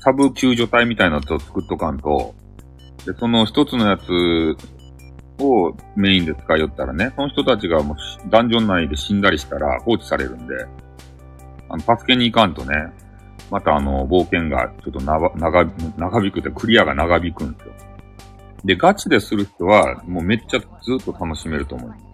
[0.00, 2.34] サブ救助隊みたいなやつを作っとかんと、
[3.06, 4.56] で、その一つのやつ
[5.42, 7.96] をメインで使いよったらね、その人たちがもう
[8.30, 10.54] ダンジョン内で死んだりしたら放置されるんで、
[11.68, 12.74] あの、助けに行かんとね、
[13.50, 15.64] またあの、冒険がちょっと長、長、
[15.96, 17.72] 長引くって、クリアが長引くんですよ。
[18.64, 20.66] で、ガチでする人は、もうめっちゃず
[21.00, 22.09] っと楽しめると思います。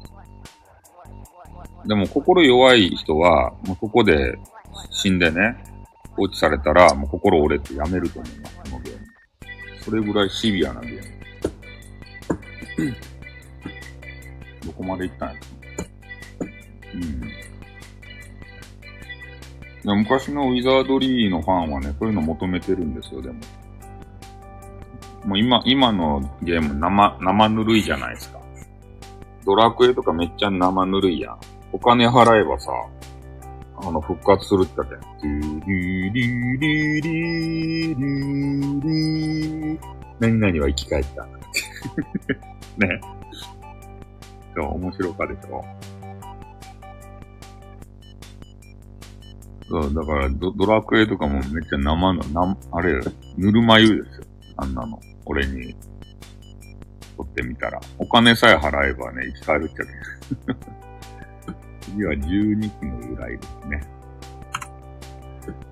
[1.87, 4.39] でも、心弱い人は、もうここで
[4.91, 5.57] 死んでね、
[6.16, 9.07] 放置されたら、もう心折れてやめると思います、このゲーム。
[9.82, 11.03] それぐらいシビアなゲーム。
[14.66, 15.41] どこまで行ったんや
[16.95, 17.20] うん。
[17.20, 17.26] で
[19.95, 23.39] 昔のウィザードリーのファンはね、そういうの求めてるんですよ、でも。
[25.24, 28.41] もう今、今のゲーム生、生ぬるいじゃないですか。
[29.45, 31.39] ドラクエとかめっちゃ生ぬるいやん。
[31.77, 32.72] お金払えばさ、
[33.77, 39.81] あの、復活するって言ったっけドゥリリリリリリ
[40.18, 41.27] 何々は生き返った。
[42.83, 42.99] ね。
[44.55, 45.62] そう、面白かでしょ
[49.68, 52.99] そう、だからド、ドラクエとかもめっちゃ生の、なあれ、
[53.37, 54.24] ぬるま湯ですよ。
[54.57, 54.99] あんなの。
[55.27, 55.77] 俺に、
[57.18, 57.79] 取ってみたら。
[57.99, 60.76] お金さえ払えばね、生き返るっちゃけ。
[61.87, 63.82] 次は12期の由来ですね。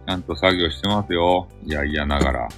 [0.06, 1.48] ちゃんと作業してますよ。
[1.64, 2.48] いやいやながら。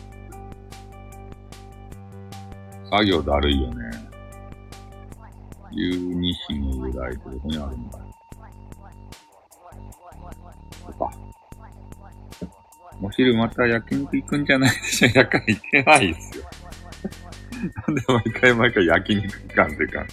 [2.90, 3.84] 作業だるいよね。
[5.72, 7.98] 12子の由来ってどこにあるんだ
[10.86, 11.10] そっか。
[13.02, 14.70] お昼また焼肉行くんじゃない？
[14.70, 15.08] でしょ。
[15.18, 16.44] やか行けないっすよ。
[17.88, 20.06] なんで毎回毎回焼肉行かんでかん。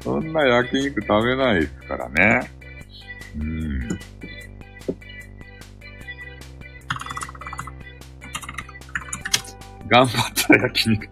[0.00, 2.50] そんな焼肉食べないですからね。
[3.38, 3.88] うん。
[9.88, 11.08] 頑張った焼肉。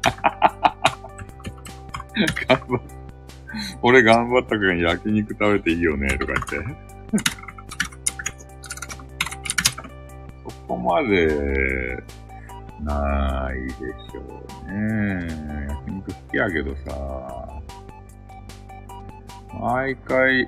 [2.49, 2.81] 頑張っ
[3.83, 6.77] 俺頑張ったから焼肉食べていいよね、とか言って。
[10.45, 12.03] そこまで、
[12.81, 14.21] ないでしょ
[14.67, 15.27] うね。
[15.69, 17.56] 焼肉好きやけどさ。
[19.61, 20.47] 毎回、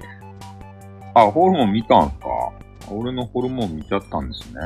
[1.15, 2.27] あ、ホルモン見たんすか？
[2.91, 4.61] 俺のホルモン見ちゃったんですね。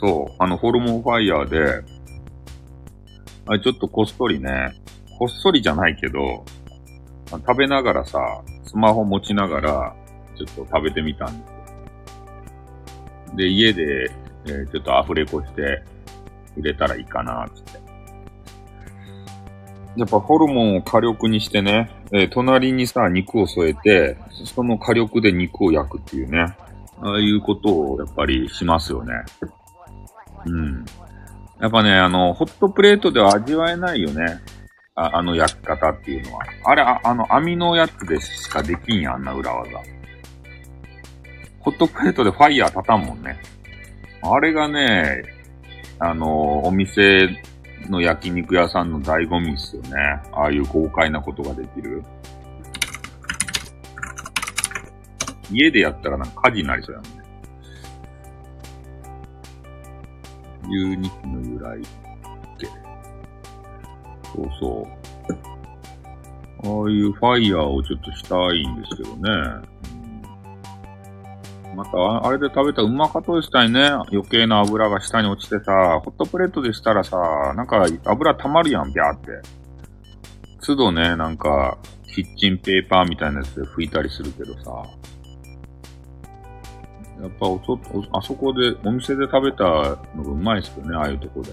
[0.00, 1.82] そう、あの、ホルモンファイヤーで、
[3.46, 4.74] あちょっとこっそりね、
[5.18, 6.44] こっそりじゃないけど、
[7.30, 8.18] 食べながらさ、
[8.64, 9.96] スマホ持ちながら、
[10.36, 13.36] ちょっと食べてみたんですよ。
[13.36, 14.10] で、家で、
[14.46, 15.82] えーちょっとアフレコして、
[16.56, 17.82] 入れたらいいかな、つって。
[19.96, 26.56] やっぱホルモンを火力にしてね、えー隣にさ、肉を添えて、その火力で肉を焼くっていうね。
[27.02, 29.12] ああいうことをやっぱりしますよね。
[30.46, 30.84] うん。
[31.60, 34.40] やっぱね、あの、ホットプレートでは味わえないよね。
[34.96, 36.44] ああの焼き方っていうのは。
[36.64, 39.80] あれ、ああの、網のやつでしかできんや、あんな裏技。
[41.58, 43.40] ホットプレートでファイヤー立たんもんね。
[44.22, 45.24] あれがね、
[45.98, 47.28] あの、お店
[47.90, 49.96] の焼肉屋さんの醍醐味っすよね。
[50.32, 52.02] ああいう豪快なことができる。
[55.50, 57.24] 家でやったらなんか火事になりそうやもんね。
[60.68, 61.82] 牛肉の由来っ
[62.58, 62.66] て。
[64.34, 65.04] そうそう。
[66.66, 69.73] ああいうファイヤーをちょっとしたいんですけどね。
[71.74, 73.88] また、あれで食べたうまかとしたいね。
[74.12, 77.16] 余計な油が下に落ちてさ、ホットプレートでしたらさ、
[77.56, 79.42] なんか油溜まるやん、ビャーって。
[80.66, 84.70] 都度ね、なんか、キッチンペーパーみたいなやつで拭いたりするけどさ。
[87.20, 87.78] やっぱおそ、
[88.12, 91.52] あそこで、お店で食べたのがうまいっすよね、ああいうとこで。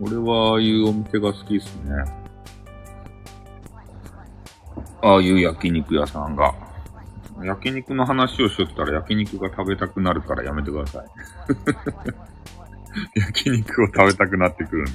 [0.00, 2.25] 俺はああいうお店が好きっすね。
[5.06, 6.52] ああいう焼肉屋さんが。
[7.44, 11.06] 焼肉の話をしとったら焼肉が食べたくなるからやめてください。
[13.14, 14.90] 焼肉を食べたくなってくるんで。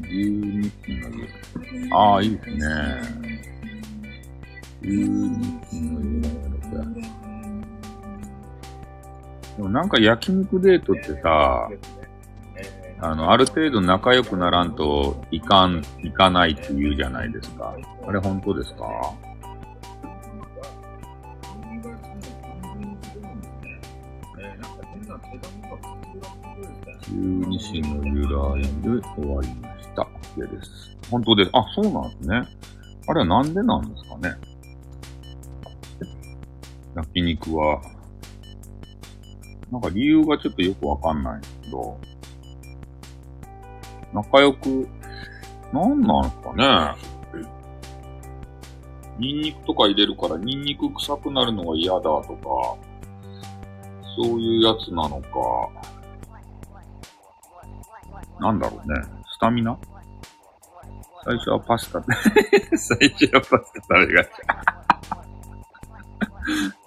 [0.00, 1.28] 牛肉の湯。
[1.92, 2.56] ああ、いいですね。
[4.82, 7.25] 牛肉の湯のやつや。
[9.56, 11.68] でもなんか焼肉デートってさ、
[13.00, 17.74] あの、ある程度仲良くならんといかん、いかないって言うじゃないですか。
[18.06, 18.84] あれ本当ですか？
[27.08, 30.08] 十二支の由来で終わりました。
[30.36, 30.96] でです。
[31.10, 31.50] 本当です。
[31.52, 32.42] あ、そうなんですね。
[33.08, 34.34] あれはなんでなんですかね？
[36.94, 37.80] 焼肉は、
[39.70, 41.98] なんか理由がちょっとよくわかんないけど、
[44.12, 44.88] 仲良く、
[45.72, 47.16] なんなんすかね。
[49.18, 52.76] ニンニクとか入れるからニンニク臭くなるのが嫌だとか、
[54.16, 55.68] そういうやつなのか、
[58.40, 59.02] なんだろうね。
[59.32, 59.78] スタミナ？
[61.24, 62.02] 最初はパスタ、
[62.76, 64.30] 最初はパスタ食べがち。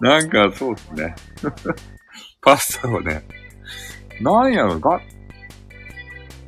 [0.00, 1.14] なんかそうですね。
[2.42, 3.22] パスタはね、
[4.20, 5.00] なんやろ、ガ、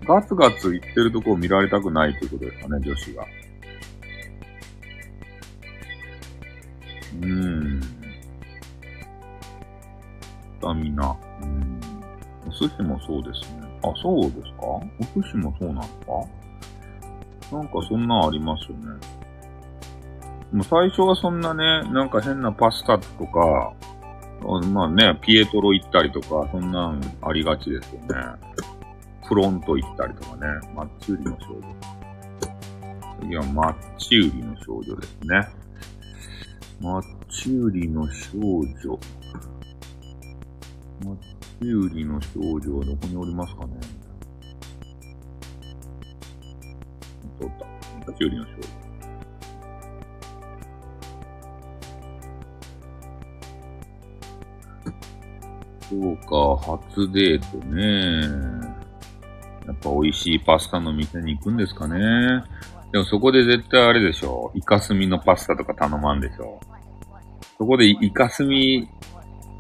[0.07, 3.27] ガツガツ言ってるとこを見られたくないってことですかね、女子が。
[7.21, 7.83] うーん。
[7.83, 7.89] ス
[10.63, 11.17] タミナ。
[11.43, 11.81] うん。
[12.49, 13.63] お寿司もそうですね。
[13.83, 14.65] あ、そうですか？
[14.65, 14.83] お
[15.21, 17.57] 寿司もそうなのか？
[17.57, 18.87] なんかそんなんありますよね。
[20.53, 23.75] もう最初はそんなね、なんか変なパスタとか、
[24.45, 28.07] あまあね、ピエトロ行ったりとか、そんなんありがちですよね。
[29.25, 31.63] フロント行ったりとかね、マッチ売りの少女。
[33.21, 35.49] 次はマッチ売りの少女ですね。
[36.81, 38.99] マッチ売りの少女。
[41.05, 41.17] マッ
[41.61, 43.77] チ売りの少女はどこにおりますかね
[47.39, 47.65] 通った。
[47.65, 48.82] マッチ売りの少女。
[55.93, 58.23] そうか、初デートね。
[59.67, 62.43] やっぱ美味しいパスタの店に行くんですかね。
[62.93, 64.51] でもそこで絶対あれでしょ。
[64.55, 66.59] イカスミのパスタとか頼まんでしょ。
[67.59, 68.89] そこでイカスミ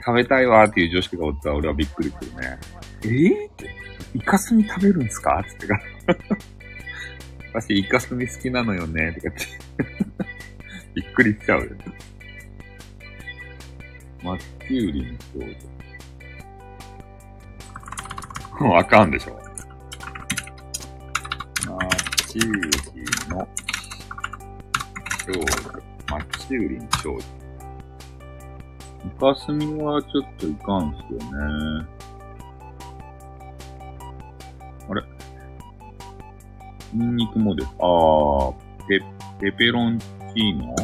[0.05, 2.59] 食べたいわっていう女子がおったら俺はびっくりするね。
[3.05, 3.71] えー、って、
[4.15, 5.45] イカスミ食べるんですか？
[5.47, 5.81] つってか。
[7.53, 9.13] 私イカスミ好きなのよね。
[9.13, 9.45] とかって。
[10.97, 11.67] びっくりしちゃうよ。
[14.23, 15.72] マッチ売りの少女。
[18.63, 19.33] もうあかんでしょ。
[21.67, 22.71] マッチ売り
[23.29, 23.49] の
[25.27, 25.45] 少女。
[26.09, 27.19] マッチ売りの少女。
[29.05, 31.89] イカスミはちょっといかんすよね。
[34.91, 35.03] あれ
[36.95, 37.69] ニンニクもです。
[37.81, 38.55] あー、
[38.87, 39.01] ペ、
[39.41, 40.77] ペペロンチーノ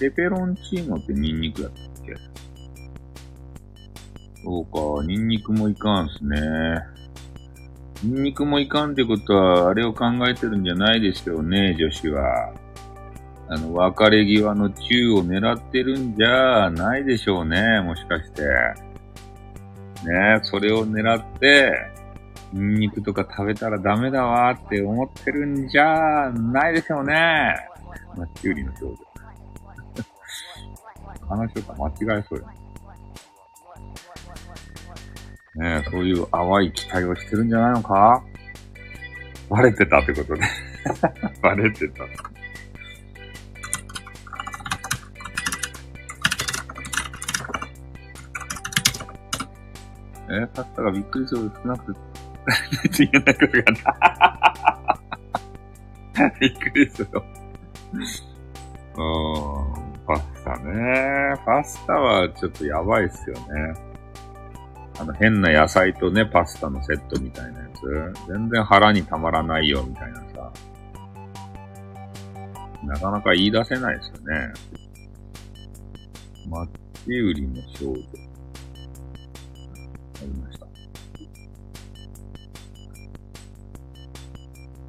[0.00, 1.87] ペペロンチーノってニンニクやった
[4.44, 6.38] そうか、ニンニクもいかんすね。
[8.04, 12.52] ニンニクもいかんってことは、あれを考えてるんじゃないですよね、女子は。
[13.48, 18.42] あの、別れ際の宙を狙ってるんじゃないでしょうね、もしかして。
[20.04, 21.72] ねそれを狙って、
[22.52, 27.56] ニンニクとか食べたらダメだわって思ってるんじゃないでしょうね。
[28.16, 28.96] まあ、キュウリの少女。
[31.28, 32.46] 話とか間違えそうよ。
[35.58, 38.22] ね、そういう淡い期待をしてるんじゃないのか？
[39.50, 40.48] バレてたってことね。
[41.42, 42.04] バレてた。
[50.30, 52.00] えパスタがびっくりする少なくて、
[52.98, 54.98] 言えないことがあっ
[56.14, 56.30] た。
[56.38, 57.08] びっくりする。
[58.94, 61.34] うーん、パスタね。
[61.46, 63.87] パスタはちょっとやばいっすよね。
[64.98, 68.28] あの、変な野菜とね、パスタのセットみたいなやつ。
[68.28, 70.52] 全然腹にたまらないよ、みたいなさ。
[72.82, 74.52] なかなか言い出せないですよね。
[76.48, 76.68] マッ
[77.04, 78.00] チ売りの少女。
[80.16, 80.66] ありました。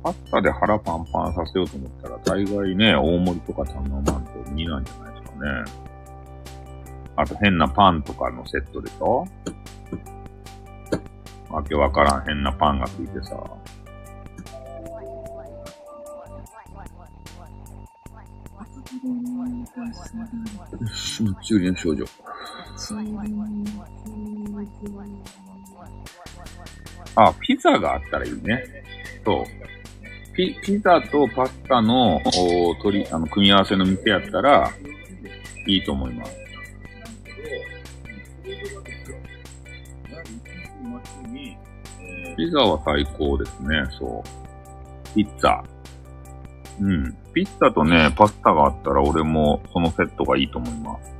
[0.02, 5.90] パスタで腹パンパンさせようと思ったら、大概ね、大盛りとか頼まんと2なんじゃないですかね。
[7.16, 9.28] あと変なパンとかのセットでしょ
[11.50, 13.36] わけわからん変なパンがついてさ。
[21.42, 22.06] 中の少女。
[27.16, 28.64] あ、ピザがあったらいいね。
[29.26, 29.46] そう。
[30.36, 34.72] ピ、ピザとパスタの、お取り、あの、組み合わせの店やったら、
[35.68, 36.39] いいと思います。
[42.40, 45.14] ピザは最高ですね、そう。
[45.14, 45.62] ピッツァ。
[46.80, 47.18] うん。
[47.34, 51.12] ピッツァとね、パスタがあったら俺もそのセットがいいと思います。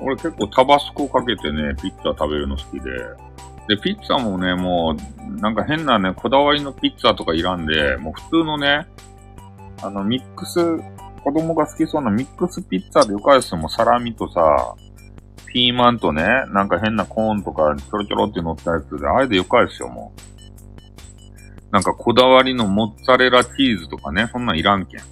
[0.00, 2.90] 俺結構タバスコかけてね、ピッツァ食べるの好きで。
[3.68, 4.96] で、ピッツァもね、も
[5.28, 8.86] う、なんか変なね、こだわりのピッツァとかいらんで、もう普通のね、
[9.82, 10.78] あの、ミックス、
[11.22, 13.58] 子供が好きそうなミックスピッツァでよかですよ。
[13.58, 14.74] もサラミとさ、
[15.52, 20.20] ピーマンとね、なんか変なコーンとかちょろちょろって乗ったやつで、あれでよかですよ、もう。
[21.70, 25.00] なんかこだわりのモッツァレラチーズとかね、そんなんいらんけん。
[25.00, 25.06] 普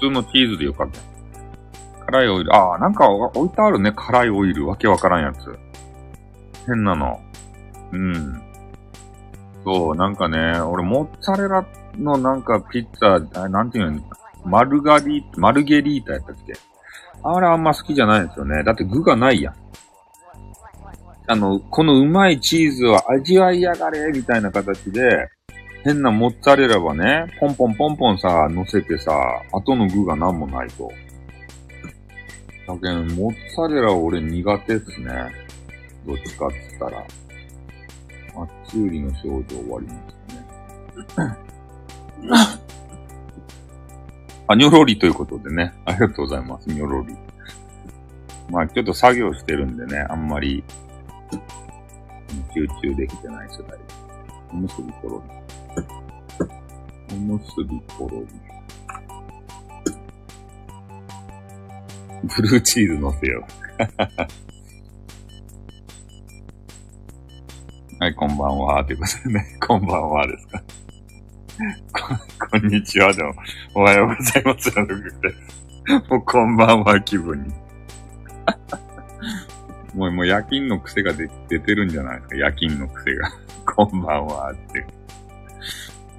[0.00, 1.00] 通のチーズでよかった。
[2.06, 4.66] 辛いオイル、ああ、なんか置いてあるね、辛いオイル。
[4.66, 5.58] わけわからんやつ。
[6.66, 7.20] 変なの。
[7.92, 8.42] うん。
[9.64, 11.66] そう、なんかね、俺、モッツァレラ
[11.98, 14.02] のなんかピッツァ、なんていうの、
[14.44, 16.54] マルガリー、マルゲリータやったっけ？
[17.22, 18.62] あれあんま好きじゃないんですよね。
[18.64, 19.54] だって具がないやん。
[21.26, 25.28] あの、このうまいチーズを味わいやがれ、みたいな形で、
[25.84, 29.12] 変なモッツァレラはね、ポンポンポンポンさ、乗せてさ、
[29.52, 30.90] 後の具が何もないと。
[32.66, 35.12] だけど、モッツァレラは俺苦手っすね。
[36.06, 37.04] どっちかっつったら。
[38.34, 39.92] マッチ売りの症状終わりま
[41.02, 41.24] した
[42.54, 42.57] ね。
[44.50, 45.74] あ、ニョロリということでね。
[45.84, 47.14] ありがとうございます、ニョロリ。
[48.50, 50.64] まあ、ちょっと作業してるんでね、あんまり、
[52.54, 53.78] 集中できてない世代。
[54.50, 57.14] おむすびコロリ。
[57.14, 58.26] おむすびコロリ。
[62.22, 63.50] ブルーチーズ乗せよう。
[68.00, 68.82] はい、こんばんは。
[68.84, 70.62] ということでね、こんばんはですか。
[71.58, 72.14] こ
[72.50, 73.34] こんにちはでも、
[73.74, 76.10] おはようございますよ、ルグです。
[76.10, 77.52] もうこんばんは気分に。
[79.94, 83.32] もう、もう夜勤の癖が出出てるんじゃないですか、夜勤の癖が。
[83.66, 84.80] こんばんはって。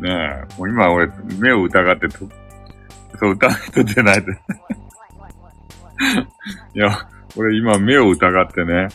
[0.02, 1.10] ねえ、もう今俺、
[1.40, 2.18] 目を疑ってと、
[3.18, 4.32] そう、歌う人出ないで。
[6.74, 7.08] いや、
[7.38, 8.90] 俺今目を疑ってね。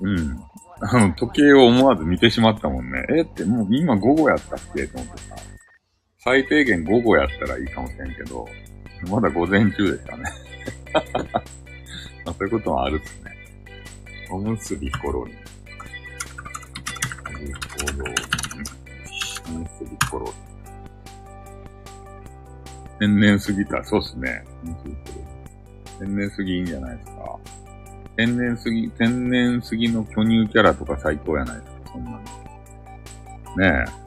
[0.00, 0.45] うん。
[0.80, 3.04] あの、時計を思わず見てしまったもんね。
[3.16, 4.86] えってもう今午後やったっけ？
[4.86, 5.36] と思ってさ。
[6.18, 8.46] 最低限午後やったらいいかもしれんけど、
[9.08, 10.24] まだ午前中でしたね。
[12.24, 13.30] まあ、そういうこともあるっすね。
[14.30, 15.32] おむすびコロリ。
[15.32, 15.38] コ
[17.96, 18.14] ロリ。
[19.48, 20.32] おむすびコロリ。
[22.98, 23.84] 天然すぎた。
[23.84, 24.44] そうっすね。
[26.00, 27.38] 天然すぎいいんじゃないですか。
[28.16, 32.18] 天然すぎ、天然すぎの巨乳キャラとか最高やないですか、そんなの。
[32.18, 34.06] ねえ。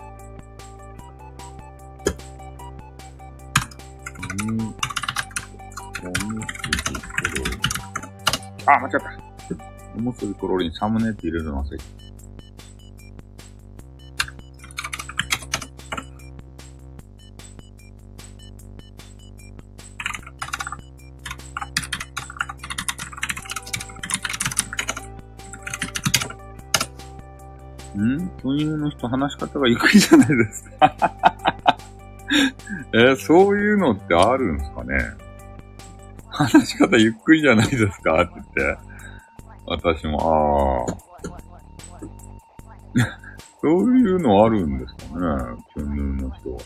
[6.01, 7.51] おむすびコロリ。
[8.65, 9.01] あ、間違った。
[9.95, 11.83] おむすびコロリンサムネって入れるの忘れて
[27.99, 28.29] ん？
[28.41, 30.95] 巨乳の人話し方がゆっくりじゃないですか。
[32.93, 34.97] えそういうのってあるんですかね？
[36.27, 38.21] 話し方ゆっくりじゃないですか？
[38.21, 38.77] って言って。
[39.65, 40.97] 私も、ああ。
[43.61, 45.63] そういうのあるんですかね？
[45.75, 45.89] 巨乳
[46.23, 46.59] の人は。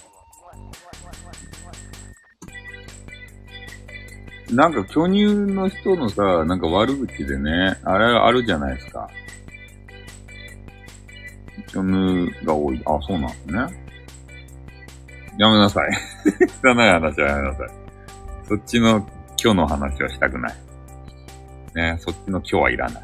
[4.51, 9.09] なんか巨乳の人のさ、なんか悪口でね、あれあるじゃないですか。
[11.67, 12.81] 巨乳が多い。
[12.85, 13.83] あ、そうなんですね。
[15.37, 15.89] やめなさい。
[16.63, 17.69] 汚い話はやめなさい。
[18.47, 18.97] そっちの
[19.43, 20.55] 今日の話はしたくない。
[21.75, 23.03] ね、そっちの今日はいらない。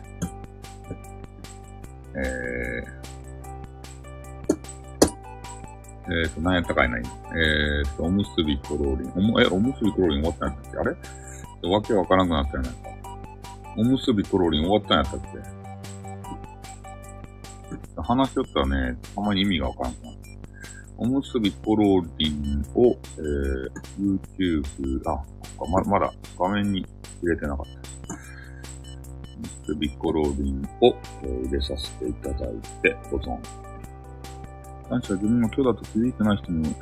[2.16, 9.12] えー、えーと、何やったかいないえーと、おむすびコローリン。
[9.16, 10.78] おむ、え、おむすびコローリン終わったんやったっけ？
[10.80, 11.70] あれ？
[11.70, 12.70] わけわからなくなったよね。
[13.78, 15.59] おむすびコローリン終わったんやったっけ？
[18.04, 19.94] 話しとったらね、たまに意味がわからん。
[20.98, 25.24] おむすびコロリンを、えー、YouTube、あ、
[25.66, 26.86] ま、まだ画面に
[27.22, 27.72] 入れてなかった。
[29.38, 30.88] おむすびコロリンを、
[31.24, 32.50] えー入れさせていただい
[32.82, 33.40] て、保存。
[34.90, 36.76] 男子は自分の今日だと気づいてない人も、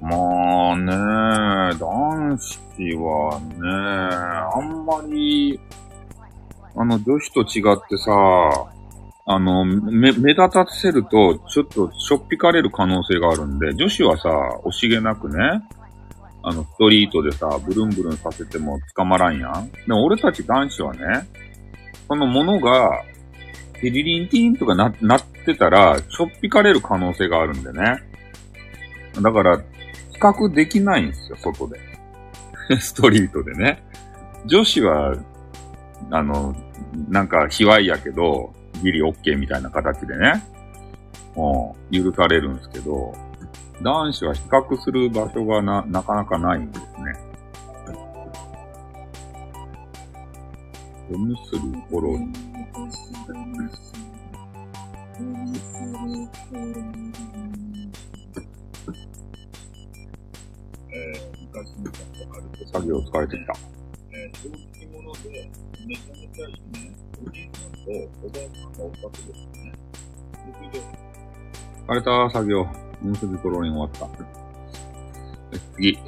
[0.00, 3.58] まあね、男子はね、
[4.54, 5.58] あんまり、
[6.76, 8.75] あの、女子と違ってさ、
[9.28, 14.30] あの、目、目立たせると、ちょっとしょっぴかれる可能性があるんで、女子はさ、
[14.64, 15.36] 惜しげなくね、
[16.44, 19.68] あの、ストリートでさ、ブルンブルンさせても捕まらんやん。
[19.68, 21.26] でも俺たち男子はね、
[22.06, 23.02] そのものが、
[23.80, 27.98] テリリンティーンとかな、なってたら、しょっぴかれる可能性があるんでね。
[29.20, 29.64] だから、比
[30.20, 31.80] 較できないんですよ、外で。
[32.78, 33.82] ストリートでね。
[34.46, 35.16] 女子は、
[36.12, 36.54] あの、
[37.08, 40.42] なんか、卑猥やけど、ギリオッケーみたいな形でね、
[41.36, 43.14] うん、許されるんですけど、
[43.82, 46.86] 男子は比較する場所がな、なかなかないんですね。
[51.12, 52.24] おむすびコロリ。
[60.90, 63.52] えー、昔見たことあると作業疲れてきた。
[64.10, 65.50] えー、正直者で、
[65.86, 69.72] めちゃめちゃいいね、おじいさんとおばあさんがおったってですね。
[70.42, 70.80] それで、
[71.86, 72.66] 疲れた、作業。
[73.02, 75.58] おむすびコローリン終わった。
[75.76, 75.98] 次。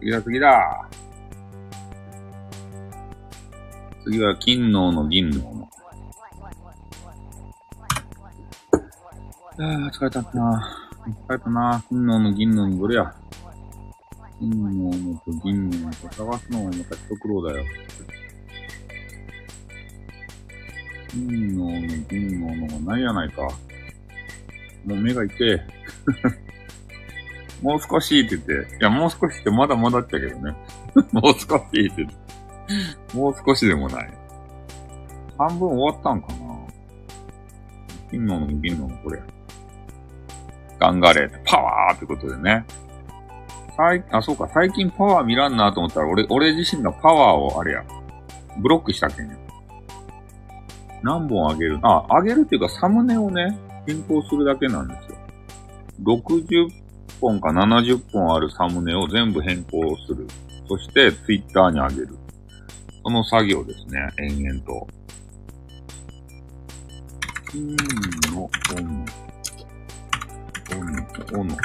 [0.00, 0.88] 次だ、次だ。
[4.04, 5.68] 次は金脳の銀脳の。
[9.56, 10.78] ああ、疲れたな。
[11.26, 11.82] 疲れたな。
[11.88, 13.14] 金のの銀ののどれや。
[14.38, 17.64] 金ののと銀ののと探すのもまた一苦労だよ。
[21.14, 21.70] 金の
[22.08, 23.42] 銀ののがないやないか。
[24.84, 25.66] もう目が痛え。
[27.62, 30.54] もう少しって言って、いや、もう少しってまだまだっちゃけどね。
[31.12, 33.16] もう少しって言って。
[33.16, 34.10] もう少しでもない。
[35.38, 36.54] 半分終わったんかな
[38.10, 39.22] 金のの銀ののこれ。
[40.78, 42.64] ガンガレー、パワーってことでね。
[43.76, 47.84] 最、あ、そうか、最近パワー見らんなと思ったら、俺、俺自身がパワーをあれや、
[48.58, 49.43] ブロックしたけんや。
[51.04, 51.78] 何本あげる？
[51.82, 55.18] あ、あげるっていうかサムネをね、変更するだけなんですよ。
[56.02, 56.68] 60
[57.20, 60.26] 本か70本あるサムネを全部変更する。
[60.66, 62.08] そして、ツイッターにあげる。
[63.04, 64.88] その作業ですね、延々と。
[67.52, 67.76] 金
[68.32, 69.04] の、おの、
[70.72, 71.56] おの、おの。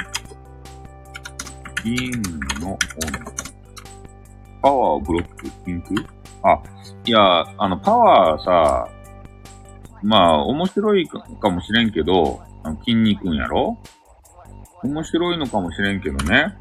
[1.82, 2.10] 銀
[2.60, 2.78] の、おの。
[4.60, 5.94] パワーブロック、ピンク？
[6.42, 6.62] あ、
[7.06, 8.86] いや、あの、パワーさ、
[10.02, 13.78] まあ、面白いかもしれんけど、あの筋肉んやろ？
[14.82, 16.54] 面白いのかもしれんけどね。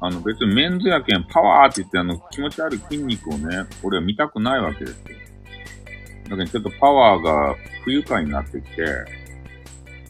[0.00, 4.98] あの、別にメンズやけんパワーって言ってあの、気持ち悪い筋肉をね、俺は見たくないわけですよ。
[6.30, 8.84] だけどちょっとパワーが不愉快になってきて、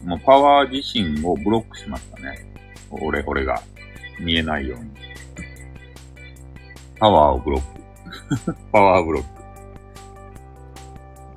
[0.05, 2.51] もうパワー自身をブロックしましたね。
[2.91, 3.63] 俺、俺が。
[4.19, 4.91] 見えないように。
[6.99, 8.55] パワーをブロック。
[8.73, 9.36] パワーブロック。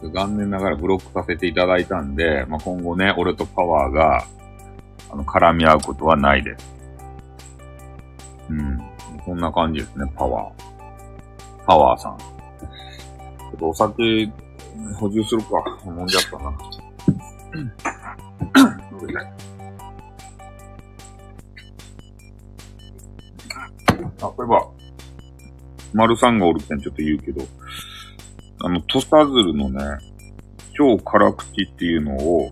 [0.08, 4.26] 残念ながらブロックさせていただいたんで、まあ、今後ね、俺とパワーが、
[5.12, 6.74] あの、絡み合うことはないです。
[8.50, 8.80] うん。
[9.26, 11.66] こんな感じですね、パワー。
[11.66, 12.18] パワーさん。
[12.18, 12.26] ちょ
[13.56, 14.32] っとお酒
[14.98, 15.64] 補充するか。
[15.86, 16.58] 飲んじゃったな。
[19.00, 19.34] どれだい
[24.22, 24.70] あ、これは、
[25.94, 27.42] 丸さんがおるけんちょっと言うけど、
[28.62, 29.80] あの、土佐鶴のね、
[30.74, 32.52] 超辛口っていうのを、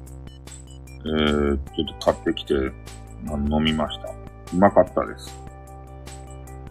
[1.05, 2.53] えー、ちょっと買ってきて、
[3.25, 4.09] 飲みました。
[4.53, 5.35] うまかったです。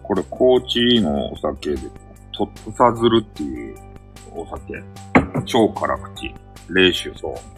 [0.03, 1.79] これ、高知のお酒で、
[2.33, 3.77] と、土佐鶴っていう
[4.35, 4.83] お酒。
[5.45, 6.35] 超辛口。
[6.69, 7.57] 冷酒そう。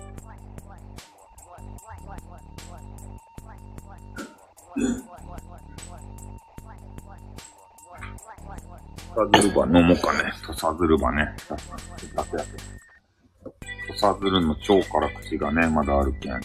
[9.19, 10.33] 土佐鶴バ飲もうかね。
[10.47, 11.35] 土佐鶴バね。
[11.49, 12.17] 確かに。
[12.17, 13.53] 楽やけど。
[13.89, 16.41] 土佐鶴の超辛口がね、まだあるけん。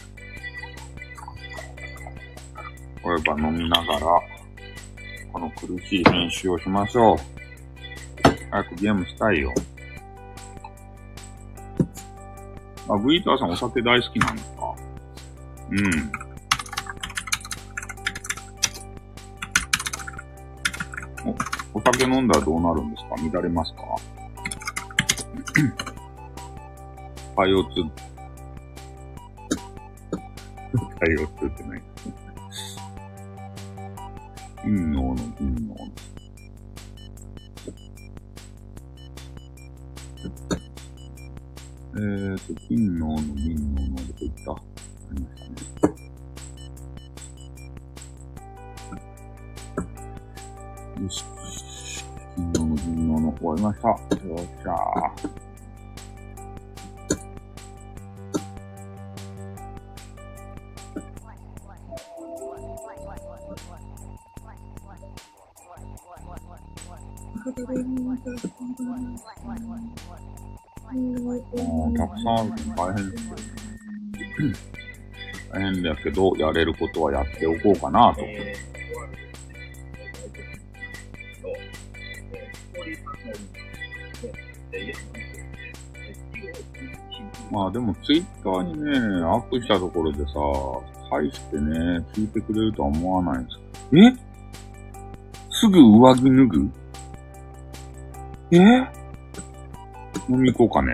[3.04, 4.08] これば飲みながら、
[5.32, 7.18] この苦しい編集をしましょう。
[8.50, 9.54] 早くゲームしたいよ。
[12.90, 14.76] あ、ブイーターさんお酒大好きなんですか
[15.70, 16.23] うん。
[21.74, 23.16] お、酒飲んだらどうなるんですか？
[23.34, 23.82] 乱れますか？
[27.36, 27.70] パイオツ。
[31.00, 31.82] パイオツってない。
[34.64, 35.92] 銀のの銀のの。
[41.96, 44.52] えーと、金のの銀ののどこ行った？
[44.52, 44.56] あ
[45.14, 45.44] りまし
[45.82, 45.96] たね。
[51.04, 51.26] よし。
[53.14, 53.90] 金の終わりました。
[53.90, 55.44] よっしゃー。
[71.96, 73.42] たくさんあると大変ですけど。
[75.52, 78.22] 大変だけど、やれることはやっておこうかなと。
[78.22, 78.73] えー、終わると、
[87.54, 88.92] まあでもツイッターにね、
[89.24, 90.34] アップしたところでさ、
[91.12, 93.60] 返してね、聞いてくれるとは思わないんです
[93.96, 94.12] え？
[95.52, 96.72] すぐ上着脱ぐ？
[98.50, 98.58] え？
[100.28, 100.94] 飲み行こうかね。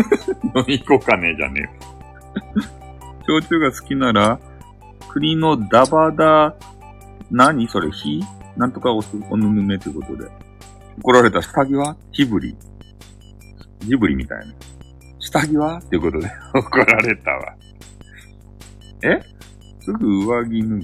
[0.56, 1.70] 飲み行こうかね、じゃねえよ。
[3.28, 4.40] 焼酎が好きなら、
[5.10, 6.54] 栗のダバダ、
[7.30, 8.24] 何それ、火？
[8.56, 10.30] なんとかおす、おぬぬめということで。
[11.02, 11.94] 怒られた下着は？
[12.12, 12.56] ジブリ。
[13.80, 14.54] ジブリみたいな。
[15.30, 15.78] 下着は？
[15.78, 17.54] っていうことで 怒られたわ。
[19.02, 19.20] え？
[19.80, 20.80] すぐ上着脱ぐ？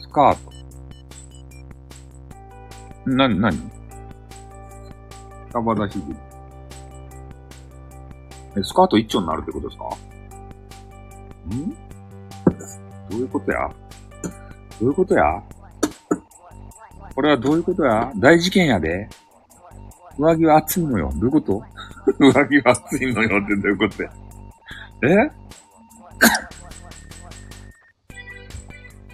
[0.00, 0.36] スカー
[3.04, 3.10] ト？
[3.10, 3.58] な、なに
[5.52, 6.18] ダバダヒブリ。
[8.56, 9.84] え、スカート一丁になるってことですか？
[11.54, 11.70] ん？
[13.10, 13.68] どういうことや？
[14.80, 15.42] どういうことや？
[17.14, 18.12] これはどういうことや？
[18.16, 19.08] 大事件やで。
[20.18, 21.10] 上着は暑いのよ。
[21.16, 21.62] どういうこと？
[22.18, 24.12] 上着は暑いのよってどういうことや？
[25.02, 25.30] え？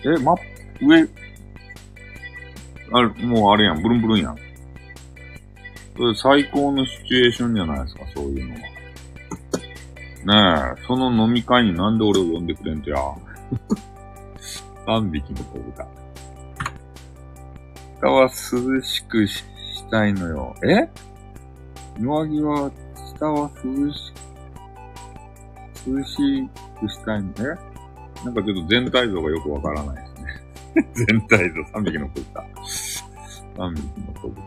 [0.04, 0.34] え、ま、
[0.80, 1.08] 上、
[2.92, 4.36] あれ、もうあれやん、ブルンブルンやん。
[5.96, 8.60] それ最高のシチュエーションじゃないですか、そういうのは。
[10.74, 12.98] ねえ、その飲み会になんで俺を呼んでくれんとや。
[14.86, 15.88] 3匹の子豚。
[18.00, 19.44] 下は涼しくし
[19.76, 20.54] したいのよ。
[20.64, 20.88] え？
[21.98, 22.70] 上着は、
[23.18, 24.12] 下は涼し、
[25.86, 26.48] 涼し
[26.80, 27.42] くしたいのえ
[28.24, 30.26] なんかちょっと全体像がよくわからないですね。
[31.06, 32.46] 全体像、3匹の子豚。
[33.56, 34.42] 3匹の子豚。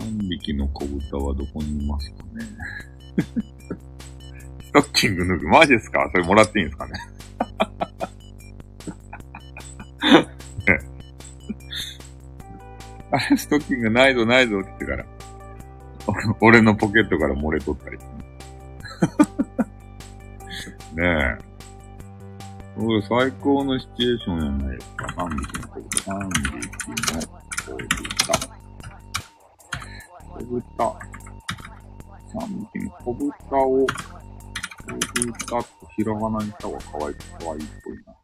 [0.00, 2.24] 3匹の子豚はどこにいますかね。
[4.64, 5.48] ストッキング脱ぐ。
[5.48, 6.08] マジですか？
[6.12, 6.92] それもらっていいんですかね？
[13.12, 15.04] あれ、ストッキングないぞないぞって言ってから、
[16.40, 17.98] 俺のポケットから漏れとったり。
[20.94, 21.50] ねえ。
[22.76, 25.06] これ最高のシチュエーションやないですか。
[25.06, 26.12] 3匹の子豚。
[26.14, 26.54] 3匹
[27.14, 27.20] の
[27.66, 28.38] 子豚。
[30.30, 30.98] 子豚。
[32.32, 33.92] 3匹の子豚を、子
[35.22, 35.66] 豚と
[35.96, 38.19] ひらがなにした方が可愛い、可愛いっぽいな。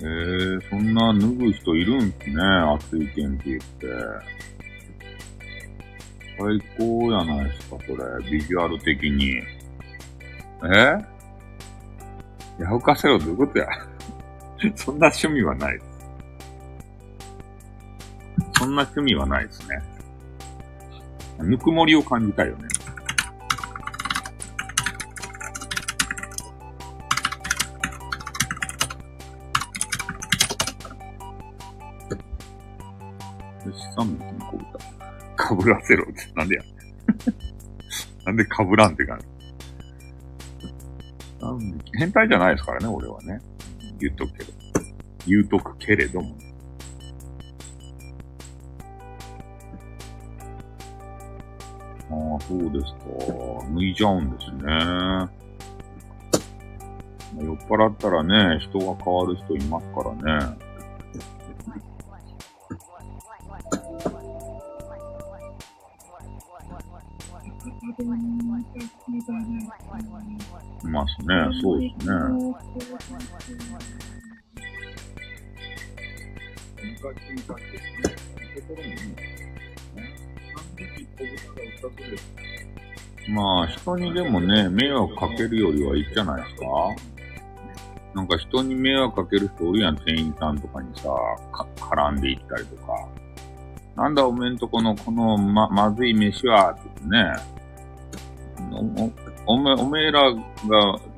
[0.00, 2.34] えー、そんな脱ぐ人いるんすね。
[2.76, 3.86] 暑い天気って。
[6.38, 8.30] 最高やないですか、それ。
[8.30, 9.42] ビジュアル的に。
[10.64, 10.98] え？
[12.60, 13.66] やふかせろどういうことや？
[14.76, 15.80] そんな趣味はない。
[18.56, 19.82] そんな趣味はないですね。
[21.40, 22.68] ぬくもりを感じたいよね。
[33.68, 34.78] よし、3匹の子豚。
[35.36, 36.62] かぶらせろって、なんでや。
[38.24, 39.26] なんでかぶらんって感じ。
[41.40, 41.98] 3匹。
[41.98, 43.40] 変態じゃないですからね、俺はね。
[44.00, 44.52] 言っとくけど。
[45.26, 46.34] 言うとくけれども。
[52.10, 53.68] ああ、そうですか。
[53.74, 55.38] 脱いじゃうんですね。
[57.40, 60.67] 酔っ払ったらね、人が変わる人いますからね。
[70.88, 71.34] ますね。
[71.60, 72.14] そうですね。
[76.78, 78.16] 昔にかけてね、
[78.54, 78.96] ところにね、
[80.54, 82.24] 3匹小豚が売ったそうです。
[83.28, 86.66] まあ、人にでもね、迷惑かけるよりはいいじゃないですか。
[88.14, 91.04] なんか人に迷惑かける人おるやん、店員さんとかにさ、
[91.52, 93.08] か絡んでいったりとか。
[93.96, 97.57] なんだおめんとこのこのま、まずい飯は、ってね。
[98.72, 100.40] お、お、おめ、おめえらが、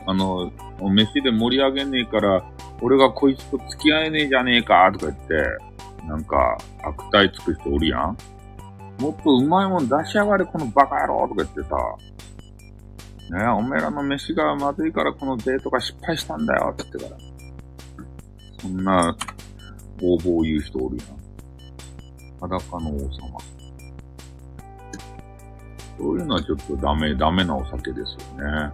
[0.06, 2.44] あの、お飯で盛り上げねえから、
[2.80, 8.16] 俺がこいつと付き合えねえじゃねえか、とか言って、なんか、悪態つく人おるやん。
[9.00, 11.76] もっとうまいもん出しやがれ、このバカ野郎とか言ってさ。
[13.30, 17.20] ねえ、おめえらの飯がまずいからこのデートが失敗したんだよって言ってから。
[18.60, 19.16] そんな、
[20.02, 21.20] 応募を言う人おるやん。
[22.40, 23.49] 裸の王様。
[26.00, 28.72] そういうのはちょっとダメ、ダメなお酒ですよね。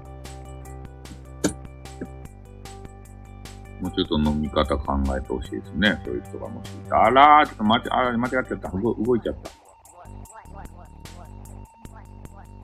[3.81, 6.01] もうちょっと飲み方考えてほしいですね。
[6.05, 7.07] そういう人がもしいたら。
[7.07, 8.69] あらー、ちょっと間違、あら、間違っちゃった。
[8.71, 9.51] 動動いちゃった。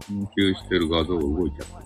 [0.07, 1.83] 研究してる画像が動いちゃった。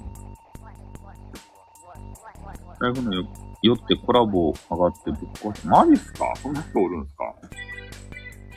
[2.78, 3.24] 最後の、
[3.62, 5.66] 酔ってコラボ上がってぶっ壊す。
[5.66, 6.32] マジっすか？
[6.36, 7.35] そんな人おるんすか？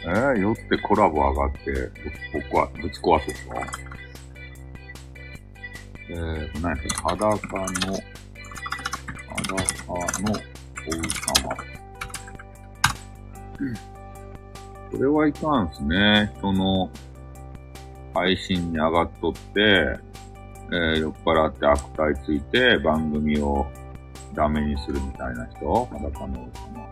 [0.01, 1.91] えー、酔ってコラボ上がってぶっ
[2.51, 3.53] 壊ぶち壊すでしょ
[6.09, 7.39] えー、何やった裸の、
[9.29, 9.55] 裸
[10.21, 10.39] のおう
[11.37, 11.69] 様。
[14.91, 16.33] これはいかんすね。
[16.39, 16.89] 人の
[18.13, 19.99] 配信に上がっとって、
[20.71, 23.67] えー、酔っ払って悪態ついて番組を
[24.33, 26.89] ダメにするみたいな人裸の王様。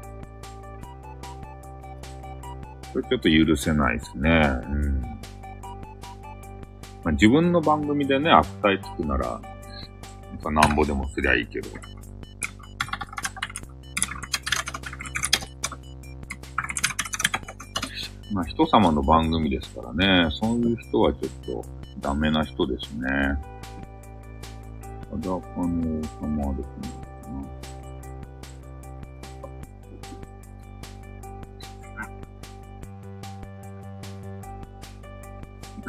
[2.94, 4.30] これちょっと許せないですね。
[4.30, 5.17] うん。
[7.08, 9.40] まあ、自分の番組でね、悪態つくなら、
[10.52, 11.70] なんぼでもすりゃいいけど。
[18.34, 21.66] まあ、人様の番組ですからね、そういう人はちょっと
[22.02, 23.08] ダメな人ですね。
[25.10, 27.07] 裸の王様ですね。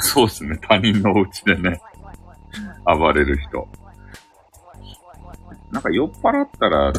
[0.08, 0.58] そうですね。
[0.66, 1.80] 他人のお家でね、
[2.86, 3.68] 暴れる人。
[5.70, 6.92] なんか酔っ払ったら、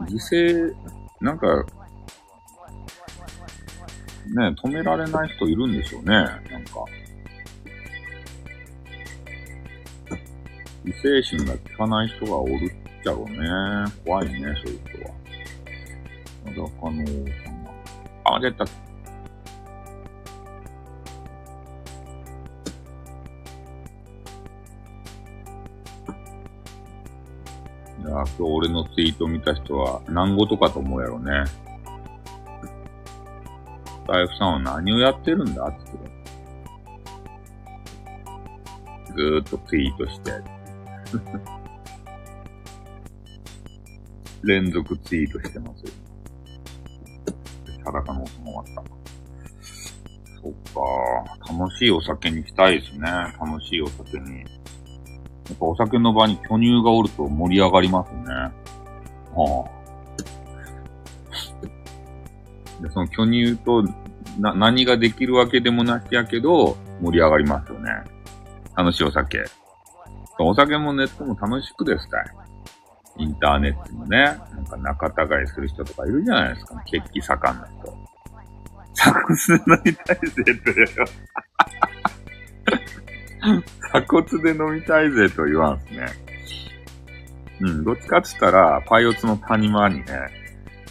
[0.00, 0.74] 犠牲、
[1.20, 1.46] なんか、
[4.26, 6.10] ね、止められない人いるんでしょうね。
[6.10, 6.34] なん
[6.64, 6.84] か。
[10.84, 13.38] 犠牲心が効かない人がおるっちゃろうね。
[14.04, 15.14] 怖いね、そういう人は。
[16.44, 17.28] 裸の王
[18.24, 18.36] 様。
[18.36, 18.64] あ、出た。
[28.02, 31.44] いや、今日俺のツイート見た人は何事かと思うやろね。
[31.46, 31.60] ス
[34.08, 35.92] タイフさんは何をやってるんだって。
[39.14, 40.32] ずーっとツイートして。
[44.42, 45.84] 連続ツイートしてます。
[47.84, 48.82] 裸の王様終わった。
[50.42, 50.80] そっか。
[51.52, 53.08] 楽しいお酒にしたいですね。
[53.40, 54.44] 楽しいお酒に。
[55.52, 58.24] やっぱお酒の場に巨乳がおると盛り上がりますね。
[59.34, 59.72] はあ。
[62.82, 63.82] で、その巨乳と
[64.38, 67.90] な、何ができるわけでもなしやけど、盛り上がりますよね。
[68.74, 69.44] 楽しいお酒。
[70.38, 72.24] お酒もネットも楽しくですたい。
[73.18, 76.82] インターネットもね、なんか仲違いする人とかいるじゃないですか。
[76.86, 77.94] 血気盛んな人。
[78.94, 80.72] 鎖骨で飲みたいぜって。
[83.92, 86.06] 鎖骨で飲みたいぜと言わんすね。
[87.60, 90.04] うん、どっちかっつったら、パイオツの谷間にね、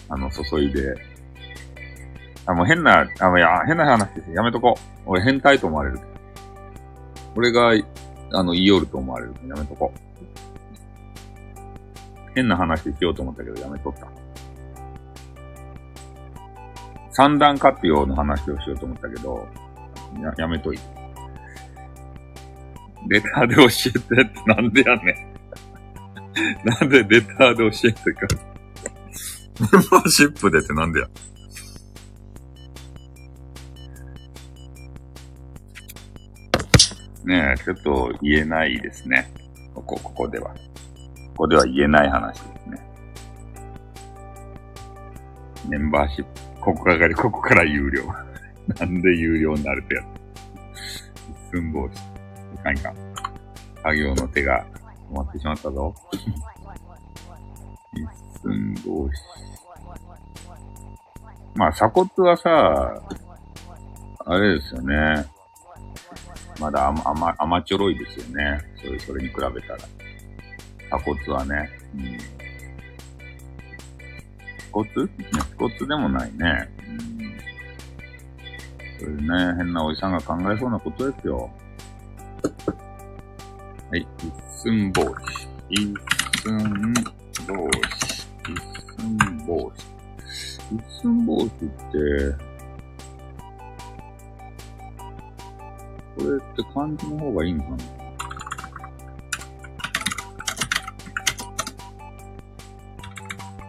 [0.07, 0.93] あの、注いで、
[2.45, 4.81] あ、もう変な、あ、もういや、変な話ですやめとこう。
[5.07, 5.99] 俺変態と思われる。
[7.35, 7.73] 俺が、
[8.33, 9.33] あの、言いよると思われる。
[9.47, 9.99] やめとこう。
[12.35, 14.07] 変な話しようと思ったけど、やめとった。
[17.13, 19.47] 三段活用の話をしようと思ったけど、
[20.21, 21.00] や、やめといて。
[23.07, 25.31] レターで教えてってなんでやねん。
[26.63, 28.27] なんでレターで教えてか。
[29.59, 31.07] メンバーシップでってなんでや？
[37.23, 39.31] ねえ、ちょっと言えないですね。
[39.75, 40.49] ここ、ここでは。
[40.49, 40.57] こ
[41.37, 42.81] こでは言えない話ですね。
[45.69, 46.41] メンバーシップ。
[46.59, 48.03] ここから、ここから有料。
[48.79, 50.05] なんで有料になるってやつ。
[51.55, 51.99] 一寸法師。
[51.99, 52.10] い
[52.61, 52.95] かんいかん。
[53.83, 54.65] 作業の手が
[55.11, 55.95] 止まってしまったぞ。
[57.93, 58.07] 一
[58.41, 59.21] 寸法師。
[61.55, 63.01] まあ、鎖骨はさ、
[64.25, 65.25] あれですよね。
[66.59, 68.61] まだ甘、甘、甘ちょろいですよね。
[68.77, 69.79] それ、それに比べたら。
[70.89, 71.69] 鎖骨はね。
[71.95, 72.17] うん。
[74.71, 74.87] 骨？
[75.57, 76.69] 骨でもないね。
[76.87, 77.37] うん。
[78.99, 81.49] それね、変なおじさんが考えそうなことですよ。
[83.91, 84.07] はい。
[84.19, 84.31] 一
[84.63, 85.49] 寸法師。
[85.69, 85.93] 一
[86.43, 86.93] 寸
[87.45, 88.25] 法師。
[88.47, 88.55] 一
[88.95, 89.85] 寸法師。
[90.71, 91.67] 一寸法師って、
[96.15, 97.77] これって漢字の方がいいのかな？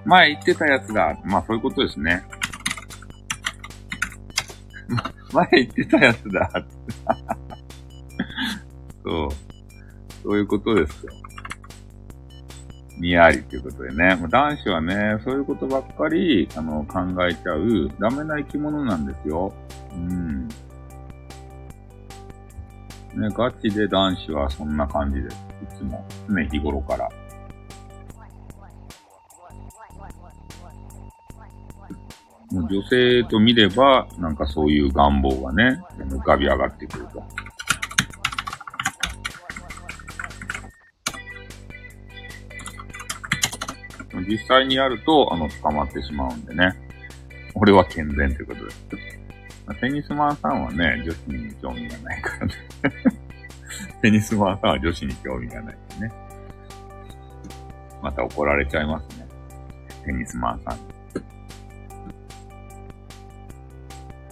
[0.04, 1.18] 前言ってたやつだ。
[1.24, 2.22] まあそういうことですね。
[5.32, 6.48] 前言ってたやつだ。
[9.02, 9.51] そう。
[10.22, 11.12] そういうことですよ。
[12.98, 14.16] にやりということでね。
[14.30, 19.52] 男子はね、そういうことばっかり、あの、考えちゃう、ダメな生き物なんですよ。
[19.92, 20.48] うん。
[23.14, 25.36] ね、ガチで男子はそんな感じです。
[25.62, 26.06] いつも。
[26.28, 27.08] 常日頃から。
[32.50, 37.24] もう女性と見れば、なんかそういう願望がね、浮かび上がってくると。
[44.20, 46.74] 実際にやると、あの、捕まってしまうんでね。
[47.54, 48.86] 俺は健全ということです。
[49.66, 52.54] まあテニスマンさんはね、女子に興味がないからね。
[54.02, 56.12] テニスマンさんは女子に興味がないですね。
[58.02, 59.26] また怒られちゃいますね。
[60.04, 60.78] テニスマンさん。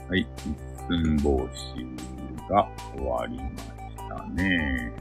[0.09, 0.21] はい。
[0.21, 0.27] 一
[0.89, 1.87] 寸法師
[2.49, 4.93] が終わりましたね。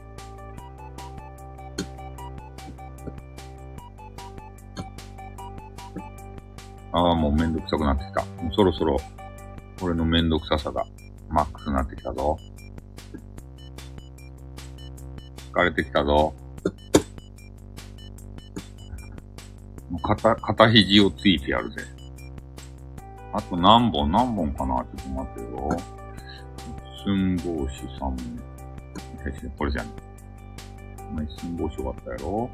[6.92, 8.24] ああ、もうめんどくさくなってきた。
[8.42, 8.96] もうそろそろ、
[9.82, 10.84] 俺のめんどくささが、
[11.28, 12.36] マックスになってきたぞ。
[15.52, 16.34] 疲れてきたぞ。
[19.90, 21.82] もう肩、肩肘をついてやるぜ。
[23.32, 24.74] あと何本何本かな？
[24.76, 25.68] ちょっと待ってよ。
[27.04, 28.16] 寸法師さん。
[29.56, 29.86] これじゃん。
[31.38, 32.50] 寸法師終わったやろ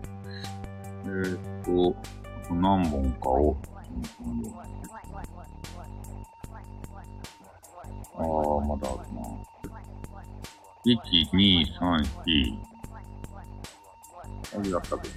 [1.05, 1.97] えー、っと、
[2.45, 3.57] あと何本かを
[8.19, 8.25] ああ、
[8.67, 9.21] まだあるな。
[10.87, 10.97] 1、
[11.33, 12.67] 2、3、4。
[14.59, 15.15] あれだったけど。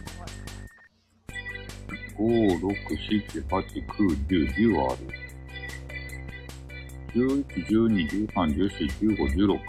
[2.17, 4.99] 5、6、7、8、9、10、10はある。
[7.13, 9.59] 11、12、13、14、15、16。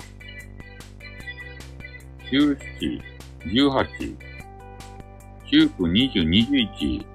[2.30, 3.02] 17、
[3.44, 4.16] 18、
[5.50, 7.09] 19、20、21、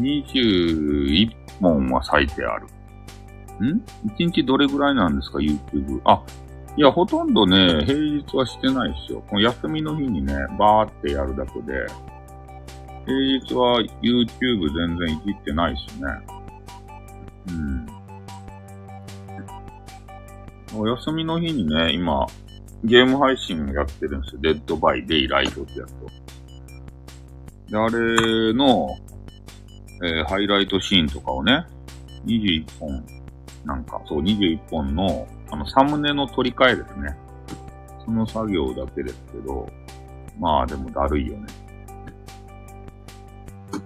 [0.00, 1.30] 21
[1.60, 2.66] 本は咲いてある。
[3.60, 3.82] ん
[4.16, 6.00] ?1 日どれぐらいなんですか ?YouTube。
[6.04, 6.22] あ、
[6.76, 9.22] いや、ほとんどね、平日はしてないですよ。
[9.28, 11.86] この休みの日にね、バーってやるだけで、
[13.04, 16.08] 平日は YouTube 全然いじってないしね。
[17.48, 17.86] うん。
[20.76, 22.26] お休みの日にね、今、
[22.84, 24.40] ゲーム配信やってるんですよ。
[24.42, 26.06] デッドバイデイライトってやつと。
[27.70, 28.96] で、あれの、
[30.02, 31.66] えー、ハイライトシーンとかをね、
[32.24, 33.04] 21本、
[33.64, 37.16] なんか、そう、21本の、あの、サムネの取り替えですね。
[38.04, 39.68] その作業だけですけど、
[40.38, 41.46] まあ、でもだるいよね。
[43.72, 43.76] え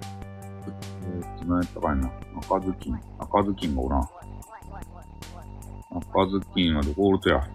[1.21, 2.11] ー、っと、何やったかいな。
[2.37, 3.01] 赤ずきん。
[3.19, 4.01] 赤ずきんがおらん。
[4.01, 4.11] 赤
[6.29, 7.47] ずきんはどこおるとや。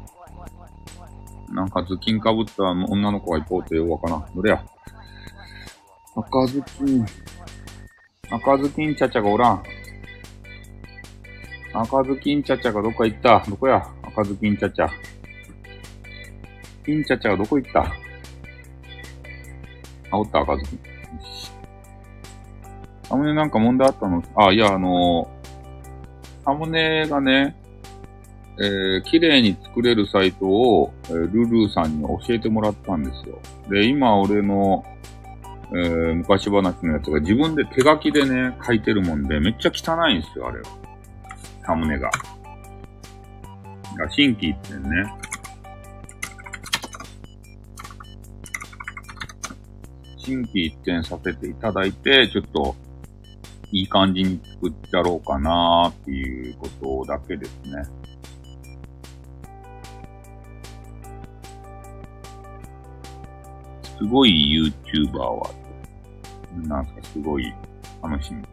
[1.49, 4.25] なんか頭巾かぶった女の子がいこうってようわからん。
[4.35, 4.63] どれや。
[6.15, 7.05] 赤ずきん。
[8.29, 9.63] 赤ずきんちゃちゃがおらん。
[11.73, 13.87] 赤ずきんちゃちゃがどっか行ったどこや？
[14.03, 14.89] 赤ずきんちゃちゃ。
[16.85, 17.81] きんちゃちゃがどこ行った？
[20.11, 20.79] あ、おった赤ずきん。
[23.03, 24.21] サムネなんか問題あったの？
[24.35, 27.55] あ、いや、あのー、サムネがね、
[28.59, 33.39] えー、綺麗に作れるサイトを、えー、ルルーさんに教えてもらったんですよ。
[33.69, 34.83] で、今俺の、
[35.73, 40.65] えー、昔話のやつが自分で手書きでね、書いてるもんで、めっちゃ汚いんですよ、あれは。
[41.65, 42.09] サムネが。
[43.97, 44.89] が、新規一点ね。
[50.17, 52.75] 新規一点させていただいて、ちょっと、
[53.71, 57.83] いい感じに作っちゃろうかなーっていうことだけですね。
[63.97, 65.49] すごい YouTuber は、
[66.67, 67.53] なんすか、すごい
[68.01, 68.43] 楽しみ。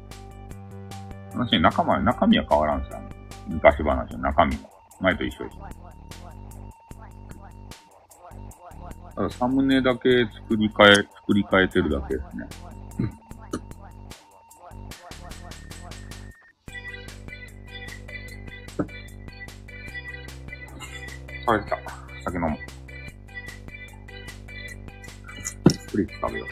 [1.34, 3.08] 楽しみ、中身、中身は変わらんすよ、ね。
[3.48, 4.70] 昔話の中身も。
[5.00, 5.56] 前と一緒です。
[9.14, 12.48] ただサムネだけ作り変え、作り変えてるだけですね。
[21.46, 21.78] 疲れた。
[22.24, 22.63] 酒飲もう。
[25.94, 26.48] プリッツ食べよう。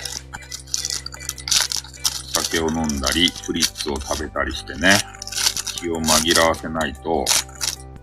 [2.45, 4.97] 酒を飲んだり、プリッツを食べたりしてね、
[5.75, 7.25] 気を紛らわせないと、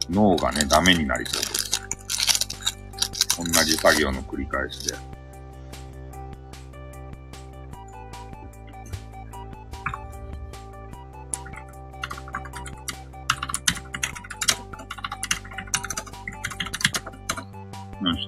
[0.09, 1.79] 脳がね、ダメになりそうです。
[3.37, 4.97] 同じ作業の繰り返しで。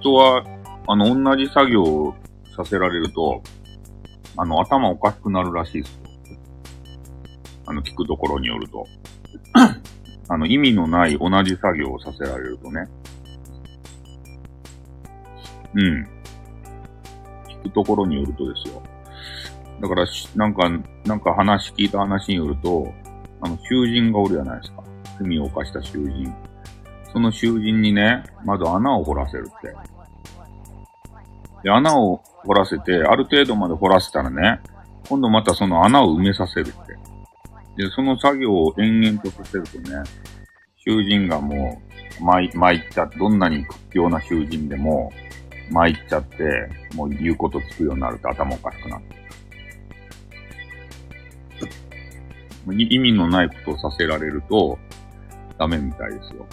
[0.02, 0.46] 人は、
[0.88, 2.16] あの、同じ作業を
[2.64, 3.42] させられると、
[4.38, 6.02] あの、頭おかしくなるらしいですよ。
[7.66, 8.88] あの、聞くところによると。
[10.30, 12.88] あの、意味のない同じ作業をさせられるとね。
[15.74, 16.08] うん。
[17.48, 18.82] 聞くところによるとですよ。
[19.82, 20.06] だから、
[20.36, 20.70] なんか、
[21.06, 22.94] なんか話、聞いた話によると、
[23.42, 24.84] あの、囚人がおるじゃないですか。
[25.20, 26.34] 罪を犯した囚人。
[27.12, 29.76] その囚人にね、まず穴を掘らせるって。
[31.64, 34.60] で、穴を掘らせて、ある程度まで掘らせたらね、
[35.08, 36.98] 今度またその穴を埋めさせるって。
[37.78, 40.04] で、その作業を延々とさせるとね、
[40.78, 41.82] 囚人がも
[42.20, 45.12] う、巻い、巻いちゃって、どんなに屈強な囚人でも、
[45.70, 49.22] 巻いちゃって、もう言うことつくようになると頭おかしくなって。
[52.68, 54.78] 意味のないことをさせられると、
[55.58, 56.46] ダメみたいですよ。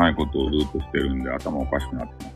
[0.00, 2.30] ないことをずっとしてるんで頭おかしくなってま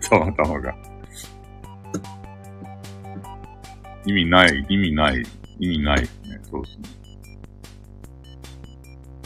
[0.00, 0.08] す。
[0.10, 0.74] 頭、頭が。
[4.06, 5.22] 意味ない、意味ない、
[5.58, 6.38] 意味ないですね。
[6.42, 7.04] そうですね。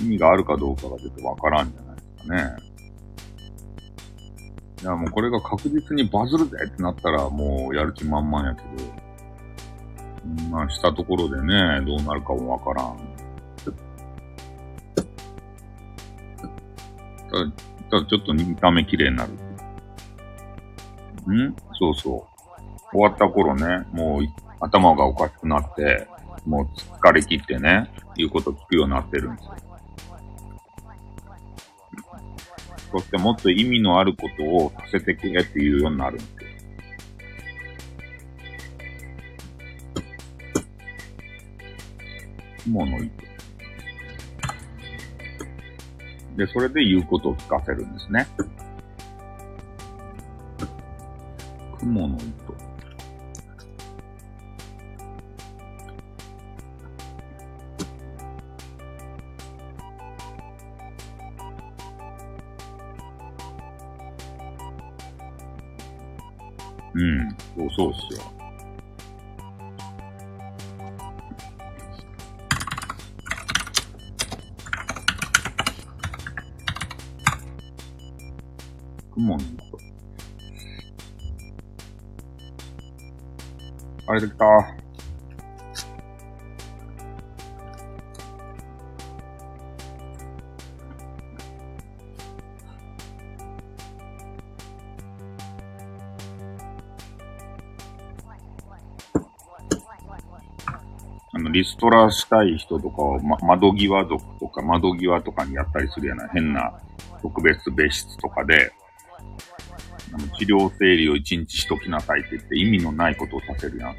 [0.00, 2.68] 意味があるかどうかがちょっとわからんじゃないですかね。
[4.82, 8.68] いや、もうこれが確実にバズるぜってなったらもうやる気満々やけど、
[10.50, 13.17] まあしたところでね、どうなるかもわからん。
[17.30, 17.44] た
[18.00, 19.32] だちょっと見た目綺麗になる。
[21.32, 21.56] ん？
[21.78, 22.38] そうそう。
[22.90, 24.22] 終わった頃ね、もう
[24.60, 26.08] 頭がおかしくなって、
[26.46, 26.68] もう
[27.00, 29.54] 疲れ切ってね、言うこと聞くようになってるんですよ。
[32.90, 36.34] そしてもっと意味のあることをさせてけっていうようになるんですよ。
[42.64, 43.27] 雲の糸。
[46.38, 48.28] で、それで言うことを聞かせるんですね。
[51.80, 52.54] 雲の糸。
[66.94, 68.37] うん、そうそうっすよ。
[84.20, 84.44] れできた。
[101.30, 106.72] あの、リストラしたい人とかを、ま、窓際族とか窓際とかにやったりするような変な
[107.22, 108.72] 特別別室とかで、
[110.48, 113.96] あの治療整理を一日しときなさいって言って意味のないことをさせるやん。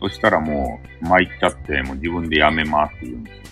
[0.00, 3.44] そしたらもう、参っちゃって、もう自分でやめますって言うんですよ。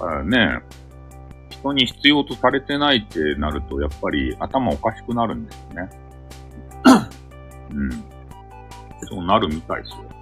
[0.00, 0.62] だからね、
[1.50, 5.90] 人に必要とされてないってなると、やっぱり頭おかしくなるんですよね。
[7.70, 7.90] うん。
[9.02, 10.19] そうなるみたいですよ。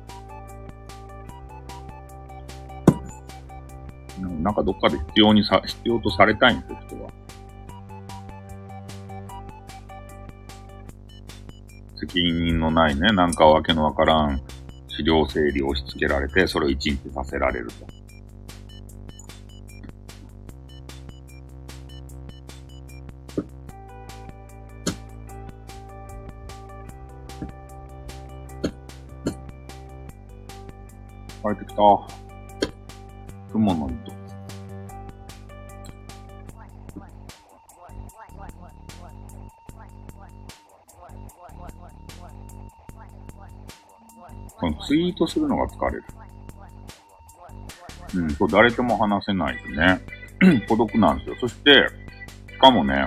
[4.21, 7.11] なんかどっかで必要にさ、必要とされたいんですよ、人は。
[12.01, 14.41] 責任のないね、なんかわけのわからん
[14.89, 17.98] 資料整理を押し付けられて、それを一日させられると。
[44.59, 46.05] このツイートするのが疲れる。
[48.15, 50.01] うん、そう誰とも話せないでね。
[50.69, 51.37] 孤独なんですよ。
[51.41, 51.89] そして、
[52.51, 53.07] しかもね、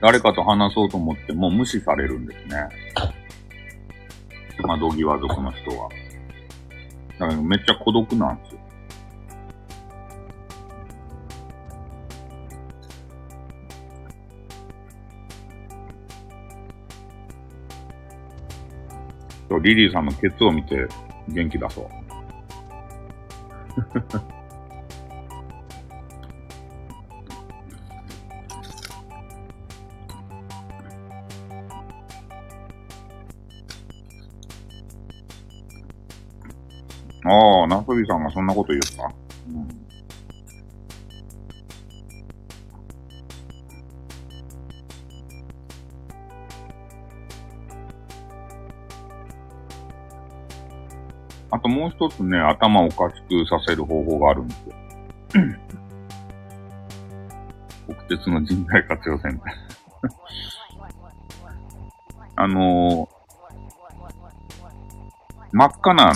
[0.00, 2.68] 誰かと話そうと思っても無視されるんですね。
[4.62, 5.88] 窓際族の人は。
[7.18, 8.49] だからめっちゃ孤独なんです
[19.62, 20.86] リリーさんのケツを見て
[21.28, 21.86] 元気出そう。
[37.22, 39.19] ああ、ナスビさんがそんなこと言った。
[51.70, 54.74] もう一つね、頭おかしくさせる方法があるんですよ。
[58.08, 59.50] 国鉄の人材活用センター。
[62.36, 63.08] あのー、
[65.52, 66.12] 真っ赤な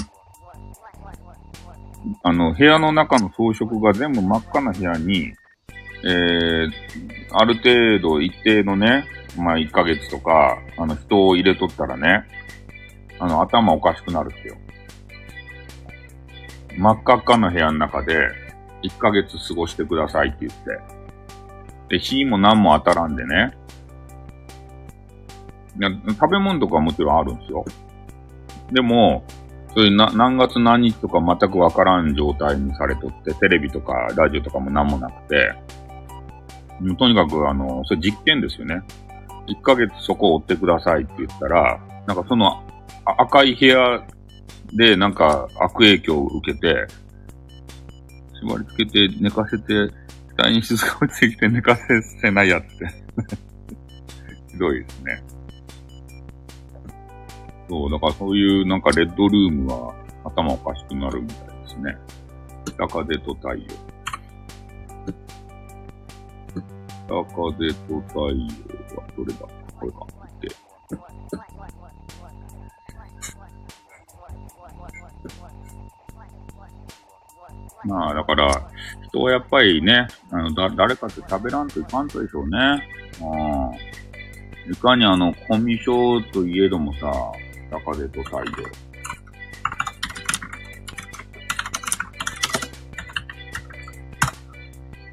[2.22, 5.32] あの、部屋の中の装飾が全部真っ赤な部屋に、
[6.04, 6.70] えー、
[7.32, 9.06] ある程度一定のね、
[9.38, 12.24] まあ1ヶ月とか、あの人を入れとったらね、
[13.18, 14.56] あの頭おかしくなるってよ。
[16.76, 18.28] 真っ赤っかな部屋の中で、
[18.82, 20.80] 1ヶ月過ごしてくださいって言って。
[21.88, 23.56] で、火も何も当たらんでね。
[25.76, 27.64] いや食べ物とかもちろんあるんですよ。
[28.72, 29.24] でも、
[29.74, 35.52] そういうな何月何日とか全くわからん状態にされとって、テレビとかラジオとかも何もなくて、
[36.80, 38.82] もうとにかく、あの、それ実験ですよね。
[39.48, 42.62] 1ヶ月そこを追ってくださいって言ったら、なんかその
[43.04, 44.02] 赤い部屋
[44.74, 46.86] でなんか悪影響を受けて、
[48.40, 49.92] 縛り付けて寝かせて、
[50.36, 52.86] 額に静か落ちてきて寝かせせないやつって。
[54.50, 55.22] ひどいですね。
[57.68, 59.94] そう、だからそういうなんかレッドルームは
[60.24, 61.96] 頭おかしくなるみたいですね。
[62.66, 63.64] 北風と太陽。
[67.06, 68.36] 北風と太陽
[68.96, 69.40] はどれだ？
[69.78, 70.06] これか。
[70.40, 70.48] で。
[77.84, 78.70] まあ、だから、
[79.08, 82.88] 人はやっぱりね、あの、だ、誰かと喋らんといかんとでしょうね。
[83.20, 84.72] うん。
[84.72, 87.12] いかにあの、コミュ障といえどもさ、
[87.70, 88.44] 高出と太陽。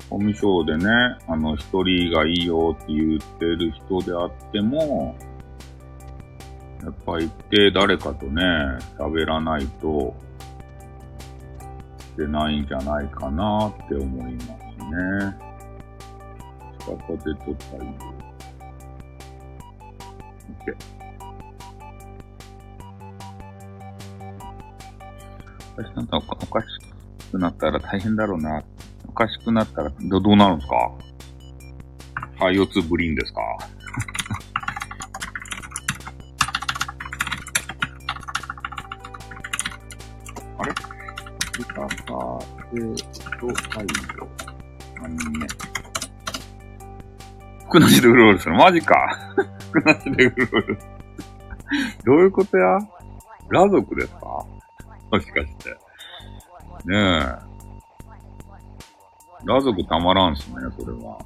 [0.09, 0.89] コミュ障でね、
[1.27, 5.17] あの、一人がいいよって言ってる人であっても、
[6.83, 8.41] やっぱり一定誰かとね、
[8.97, 10.15] 喋らないと、
[12.25, 14.55] てないんじゃないかなって思いますね。
[16.79, 17.81] 下風と太陽。
[20.59, 20.75] OK。
[25.73, 26.67] おかしくなったらおかし
[27.31, 28.63] くなったら大変だろうな。
[29.07, 30.75] おかしくなったらどどうなるんですか？
[32.45, 33.41] はい、四つぶりんですか？
[41.63, 42.39] 北風と
[43.47, 43.87] 太陽。
[45.01, 45.47] 何ね。
[47.67, 48.55] 服なしでうろうろする。
[48.55, 48.95] マジか。
[49.69, 50.77] 服なしでうろうろ。
[52.05, 52.79] どういうことや
[53.49, 54.25] 裸族ですか
[55.11, 55.69] もしかして。
[56.85, 57.21] ねえ。
[59.41, 61.19] 裸族たまらんっすね、それは。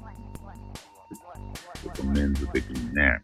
[1.82, 3.22] ちょっとメンズ的にね。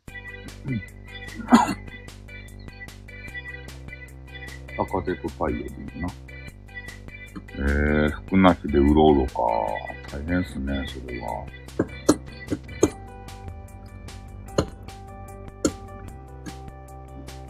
[4.78, 5.68] 赤手と太陽でい
[5.98, 6.08] いな。
[7.54, 9.34] えー、服なしでうろうろか。
[10.10, 11.46] 大変っすね、それは。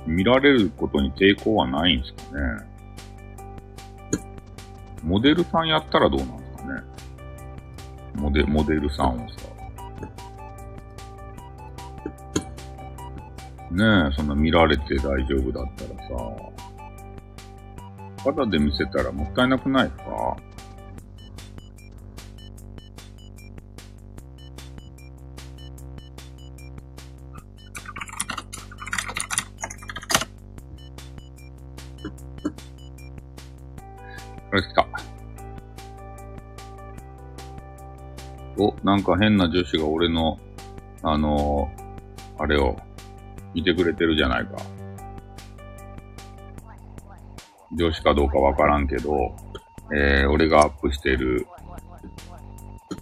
[0.06, 2.72] 見られることに抵抗はないんですかね。
[5.02, 6.82] モデルさんやったらどうなんですかね。
[8.14, 9.52] モデ、モデルさんをさ。
[13.70, 16.51] ねえ、そんな見られて大丈夫だったらさ。
[18.24, 20.04] 肌で見せたらもったいなくないですか？
[34.50, 34.86] これ来た。
[38.58, 40.38] お、なんか変な女子が俺の、
[41.02, 42.76] あのー、あれを
[43.54, 44.58] 見てくれてるじゃないか。
[47.74, 49.34] 女子かどうかわからんけど、
[49.94, 51.46] えー、俺がアップしてる、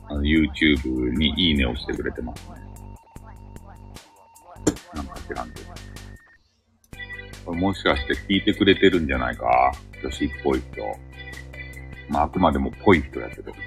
[0.08, 2.54] あの、YouTube にいいねをしてくれてますね。
[4.94, 5.70] なんか知らんけど。
[7.46, 9.72] これもしかして聞いてくれてるんじゃないか？
[10.02, 10.82] 女子っぽい人。
[12.08, 13.52] まあ、あくまでもぽい人やけど。
[13.52, 13.58] ね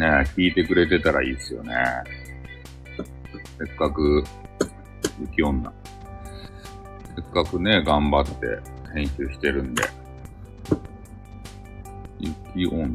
[0.00, 0.06] え、
[0.36, 1.74] 聞いてくれてたらいいっすよね。
[3.58, 4.24] せっかく、
[5.20, 5.72] 雪女。
[7.14, 9.82] せっかくね、頑張って編集してるんで。
[12.54, 12.88] 雪女。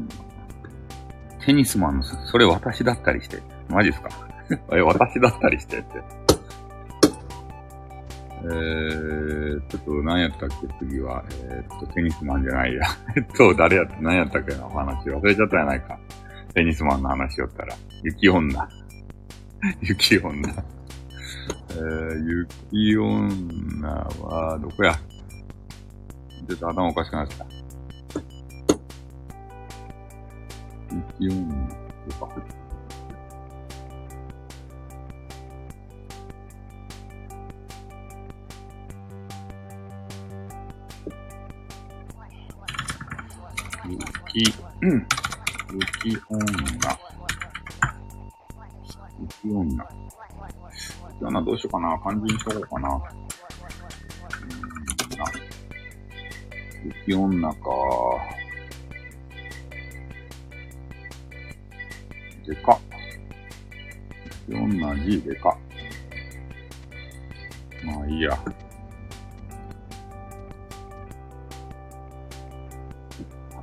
[1.45, 3.41] テニスマンの、それ私だったりして。
[3.69, 4.10] マジっすか？
[4.76, 6.02] え、私だったりしてって。
[8.44, 10.68] えー、ちょっと何やったっけ？
[10.86, 11.24] 次は。
[11.49, 12.82] えー、っと、テニスマンじゃないや。
[13.15, 14.56] えっと、誰やった、何やったっけ？
[14.56, 15.10] なお話。
[15.10, 15.98] 忘れちゃったやないか。
[16.53, 17.76] テニスマンの話をったら。
[18.03, 18.69] 雪女。
[19.82, 20.34] 雪女。
[21.72, 23.88] えー、雪女
[24.22, 24.94] は、どこや？
[26.48, 27.45] ちょっと頭おかしくなってた。
[31.19, 31.68] 雪女、
[32.07, 32.41] どこか。
[44.34, 45.07] 雪、うん。
[45.74, 46.45] 雪女。
[49.19, 49.86] 雪女。
[51.10, 51.99] 雪女どうしようかな。
[51.99, 53.16] 漢字にしとこうかな。
[56.88, 57.59] 雪女か。
[62.45, 62.80] でか。
[64.47, 65.57] 雪女じでか。
[67.84, 68.31] まあいいや。
[68.34, 68.38] ア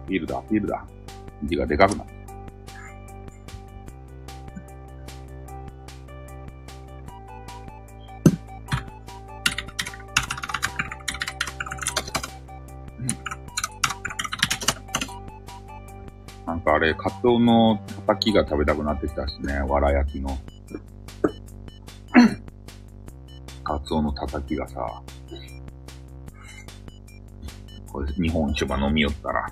[0.07, 0.87] ピールだ、アピールだ。
[1.45, 2.07] 字がでかくなっ
[17.25, 20.29] かあれ、カツオの叩きが食べたくなってきたしね、わら焼きの。
[23.65, 25.03] カツオの叩きがさ、
[27.91, 29.47] これ日本酒が飲み寄ったら、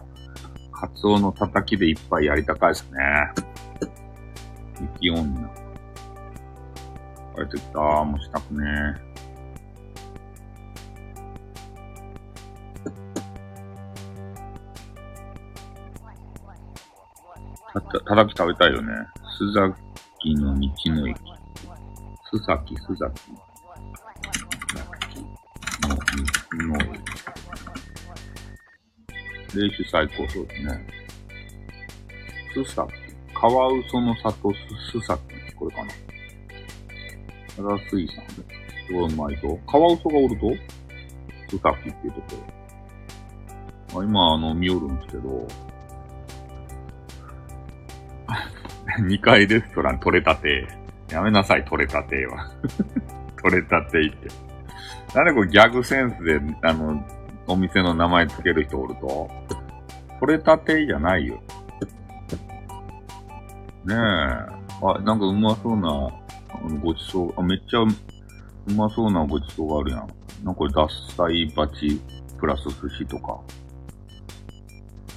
[0.73, 2.99] カツオの叩きで一杯やりたかいですね。
[5.01, 5.51] 雪女。
[7.35, 9.12] これてきたもしたくね
[18.13, 18.93] た、た、たたき食べたいよね。
[19.41, 21.19] 須崎の道の駅。
[22.31, 23.33] 須崎、須崎。
[25.83, 26.03] の道
[26.69, 27.01] の駅。
[29.55, 30.87] 練習最高そうですね。
[32.55, 32.93] 須崎。
[33.35, 34.55] カワウソの里須
[34.95, 35.23] 須崎。
[35.57, 35.91] これかな。
[37.57, 38.33] ただ水産で。
[38.87, 39.59] すごいうまいと。
[39.71, 40.47] カワウソがおると？
[41.57, 42.27] 須崎っていうとこ
[43.93, 43.95] ろ。
[43.95, 45.49] まあ今、あの、見よるんですけど、
[49.01, 50.66] 2階レストラン取れたて。
[51.10, 52.51] やめなさい、取れたては。
[53.43, 54.28] 取れたてって。
[55.14, 57.05] なんでこれギャグセンスで、あの、
[57.47, 59.31] お店の名前つける人おると、
[60.20, 61.35] 取れたてじゃないよ。
[63.85, 63.97] ねえ。
[63.97, 67.89] あ、なんかうまそうな、あのごちそう、あ、めっちゃう
[68.74, 70.01] まそうなごちそうがあるやん。
[70.44, 72.01] なんかこれ、脱菜鉢
[72.39, 73.39] プラス寿司とか。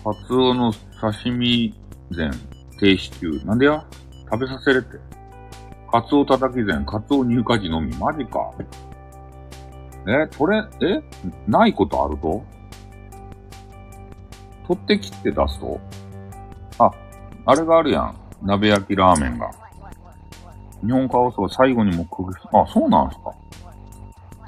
[0.03, 1.73] カツオの刺身
[2.11, 2.31] 膳、
[2.79, 3.45] 低シチュー。
[3.45, 3.85] なんでや？
[4.31, 4.97] 食べさせれって。
[5.91, 7.95] カツオ叩き膳、カツオ入荷時のみ。
[7.97, 8.51] マジか。
[10.07, 11.03] え、取れ、え？
[11.47, 12.43] ないことあると？
[14.67, 15.79] 取ってきて出すと？
[16.79, 16.91] あ、
[17.45, 18.15] あれがあるやん。
[18.41, 19.51] 鍋焼きラーメンが。
[20.83, 23.33] 日本カワウソが最後にもくぐあ、そうなんすか。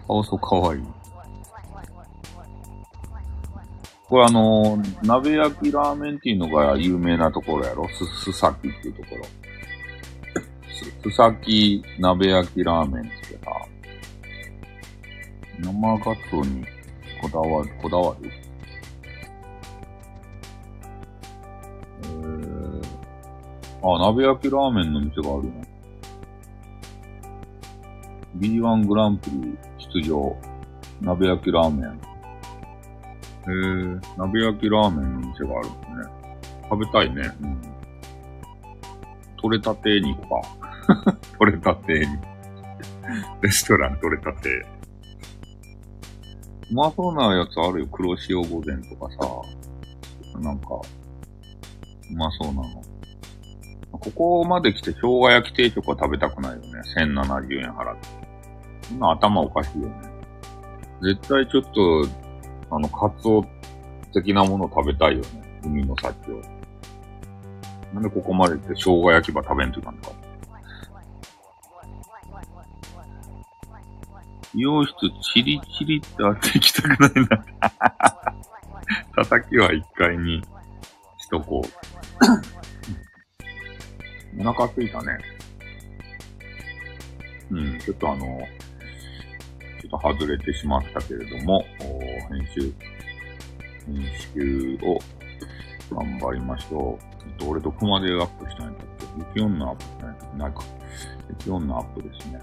[0.08, 0.84] カワウソかわいい。
[4.10, 7.90] これあの鍋焼きラーメンっていうのが有名なところやろ？
[7.90, 9.26] す、すさきっていうところ。
[10.72, 13.12] す、すさき鍋焼きラーメンって
[13.44, 13.52] さ、
[15.60, 16.66] 生ガツオに
[17.22, 18.32] こだわる、こだわる？
[22.04, 22.82] えー、
[23.84, 25.52] あ、鍋焼きラーメンの店があるの
[28.38, 29.58] B1 グランプリ
[29.94, 30.34] 出場。
[31.02, 32.00] 鍋焼きラーメン。
[33.48, 36.18] へー、鍋焼きラーメンの店があるんね。
[36.70, 37.32] 食べたいね。
[37.42, 37.62] うん。
[39.42, 40.42] 取れたてに行こ
[40.88, 41.18] うか。
[41.40, 42.06] 取れたてに。
[43.42, 44.50] レストラン取れたて。
[46.70, 47.88] うまそうなやつあるよ。
[47.88, 50.40] 黒潮御膳とかさ。
[50.40, 50.68] なんか、
[52.12, 52.82] うまそうなの。
[53.92, 56.82] ここまで来て生姜焼き定食は食べたくないよね。
[56.96, 58.08] 1070円払って。
[58.84, 59.94] そんな頭おかしいよね。
[61.02, 62.27] 絶対ちょっと、
[62.70, 63.46] あの、カツオ
[64.14, 65.62] 的なもの食べたいよね。
[65.64, 66.42] 海の幸を。
[67.94, 70.12] なんでここまで来て生姜焼き場食べんといかんのか。
[74.54, 74.94] 美容室
[75.34, 77.46] チリチリってあって行きたくないな。
[79.16, 80.44] 叩きは1階に
[81.18, 81.68] しとこう。
[84.40, 85.18] お腹すいたね。
[87.50, 88.40] うん、ちょっとあの、
[89.90, 92.74] ちょっと外れてしまったけれども、編集、
[93.86, 95.00] 編集を
[95.96, 97.06] 頑張りましょう。
[97.26, 99.40] えっと、俺どこまでアップしたいんやっけ？
[99.40, 100.38] 雪女アップしたんやったっけ？
[100.38, 100.64] ないか。
[101.30, 102.40] 雪女アップですね。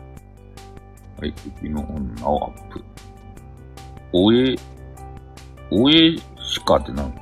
[1.20, 2.84] はい、雪の女をアップ。
[4.12, 4.56] おえ、
[5.70, 7.20] おえしかってなんか？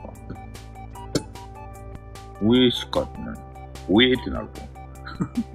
[2.44, 3.36] おえしかって何
[3.88, 4.60] おえってなると。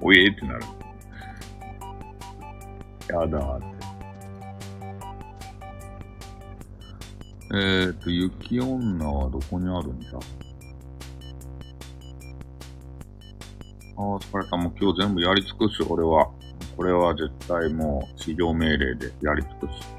[0.00, 0.60] おえってなる。
[3.08, 3.77] やだーって。
[7.50, 10.18] えーと、雪女はどこにあるんじゃ
[13.96, 14.56] ああ、疲れた。
[14.56, 16.30] もう今日全部やり尽くす、俺は。
[16.76, 19.98] これは絶対もう、市場命令でやり尽くす。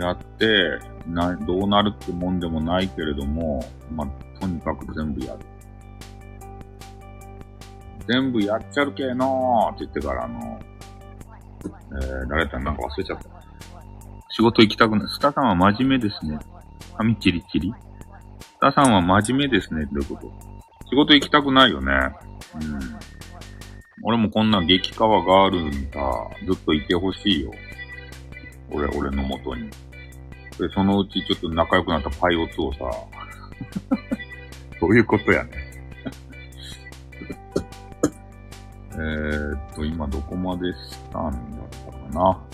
[0.00, 3.62] やって、な、どうなるってもんでもないけれども、
[3.94, 5.40] まあ、とにかく全部やる。
[8.08, 10.58] 全部やっちゃるけーのーって言ってから、あの、
[11.92, 13.37] えー、誰だったなんか忘れちゃった。
[14.30, 15.08] 仕事行きたくない。
[15.08, 16.38] スタさんは真面目ですね。
[16.96, 17.72] 髪チリチリ。
[18.40, 19.86] スタさんは真面目ですね。
[19.86, 20.32] どういうこと？
[20.90, 21.92] 仕事行きたくないよね。
[21.92, 22.98] うん。
[24.02, 27.52] 俺もこんな激川ガールにさ、ずっといてほしいよ。
[28.70, 29.70] 俺、俺の元に。
[30.58, 32.78] で、そのうちちょっと仲良くなったパイオツをさ、
[34.80, 35.50] どういうことやね。
[38.92, 38.96] え
[39.72, 42.44] っと、今どこまでしたんだったかな？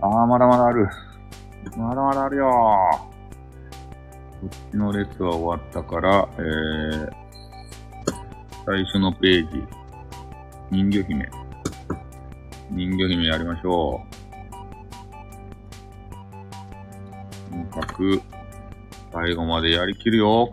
[0.00, 0.88] あー、まだまだある。
[1.76, 2.50] まだまだあるよ。
[4.40, 7.10] こっちの列は終わったから、えー、
[8.64, 9.64] 最初のページ。
[10.70, 11.28] 人魚姫。
[12.70, 14.00] 人魚姫やりましょ
[17.50, 17.50] う。
[17.50, 18.22] とにかく、
[19.12, 20.48] 最後までやりきるよ。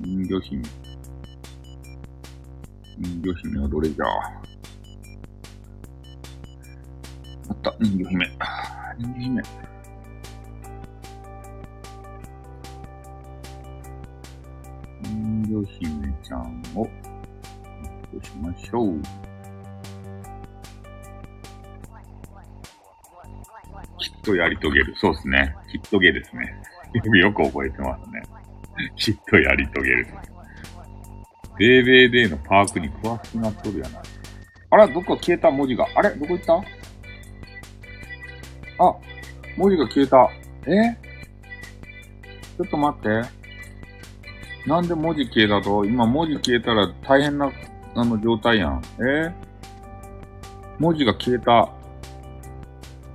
[0.00, 0.62] 人魚姫。
[2.98, 4.39] 人魚姫はどれじゃ？
[7.60, 8.26] った、人魚姫。
[8.98, 9.42] 人魚姫。
[15.02, 19.00] 人魚姫ちゃんを、どうしましょう。
[23.98, 24.94] きっとやり遂げる。
[24.96, 25.54] そうですね。
[25.70, 26.54] きっとげですね。
[27.20, 28.22] よく覚えてますね。
[28.96, 30.06] きっとやり遂げる。
[31.58, 34.02] ベーベーデーのパークに詳しくなっとるやない。
[34.70, 35.86] あら、どっか消えた文字が。
[35.94, 36.10] あれ？
[36.10, 36.62] どこ行った？
[38.80, 38.96] あ、
[39.58, 40.30] 文字が消えた。
[40.66, 40.96] え？
[42.56, 43.22] ちょっと待って。
[44.66, 45.84] なんで文字消えたと？
[45.84, 47.52] 今文字消えたら大変な、
[47.94, 48.82] あの、状態やん。
[49.00, 49.34] え？
[50.78, 51.68] 文字が消えた。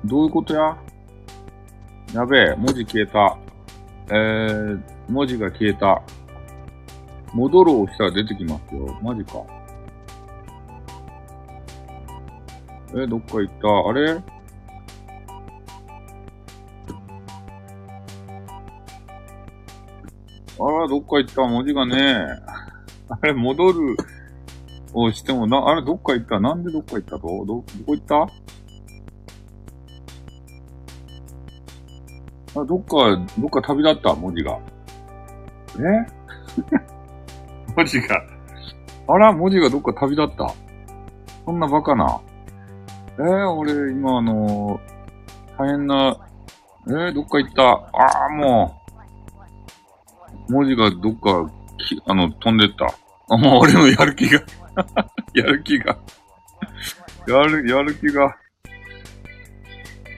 [0.05, 0.77] どういうことや？
[2.13, 3.37] やべえ、文字消えた。
[4.07, 6.03] えー、文字が消えた。
[7.33, 8.99] 戻ろう押したら出てきますよ。
[9.01, 9.43] マジか。
[12.95, 14.34] え、どっか行ったあれ？
[20.87, 22.25] どっか行った文字がね
[23.09, 23.97] あれ、戻る
[24.93, 26.39] をしてもな、あれ、どっか行った？
[26.39, 27.21] なんでどっか行ったと？
[27.21, 28.27] ど、どこ行った？
[32.61, 34.13] あ、どっか、どっか旅立った？
[34.15, 34.57] 文字が。
[35.77, 35.81] え？
[37.75, 38.21] 文字が。
[39.07, 40.53] あら、文字がどっか旅立った？
[41.45, 42.21] そんなバカな。
[43.17, 46.17] えー、俺、今あのー、大変な、
[46.87, 47.63] えー、どっか行った？
[47.63, 48.84] ああ、もう、
[50.49, 52.85] 文字がどっか、きあの、飛んでった。
[53.33, 54.41] あ、もう俺のやる気が、
[55.33, 55.97] やる気が、
[57.27, 58.35] やる、やる気が、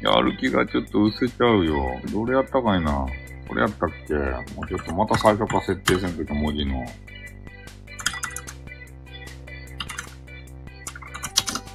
[0.01, 1.99] やる気がちょっと失せちゃうよ。
[2.11, 3.05] どれやったかいな。
[3.47, 4.13] これやったっけ？
[4.13, 6.85] もうちょっとまた最初から設定せんとき文字の。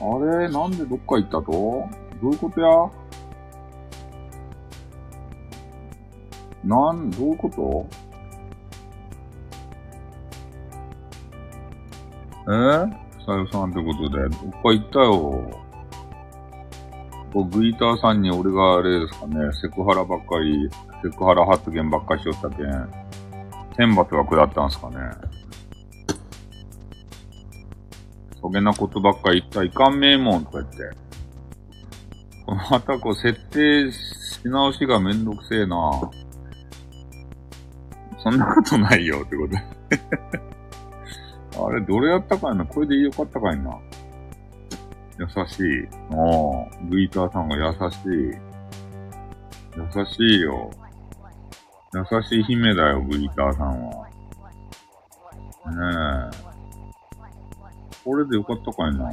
[0.01, 0.49] あれ？
[0.51, 1.43] なんでどっか行ったと？
[2.23, 2.69] どういうことや？
[6.65, 8.02] なん、どういうこと？
[12.45, 12.91] えー、
[13.25, 15.63] さよさんってことで、どっか行ったよ。
[17.33, 20.69] こうグイターさんに俺があれですかね、セクハラばっかり、
[21.03, 22.89] セクハラ発言ばっかりしよったけん、
[23.77, 24.97] 天罰が下ったんすかね。
[28.41, 31.03] そげなことばっかり言ったらいかんめえもんとか言って。
[32.47, 35.77] またこう設定し直しがめんどくせえな
[38.19, 39.63] そんなことないよってことで
[41.55, 42.65] あれ、どれやったかいな？
[42.65, 43.79] これでよかったかいな
[45.19, 45.87] 優しい。
[45.87, 46.17] ああ、
[46.89, 48.09] グイターさんが優しい。
[49.77, 50.71] 優しいよ。
[51.95, 54.09] 優しい姫だよ、グイターさんは。
[55.67, 56.43] ねえ。
[58.05, 59.09] これでよかったかいな。
[59.09, 59.11] あ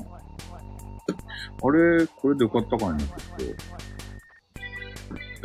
[1.72, 3.44] れ、これでよかったかいな、ちょっと。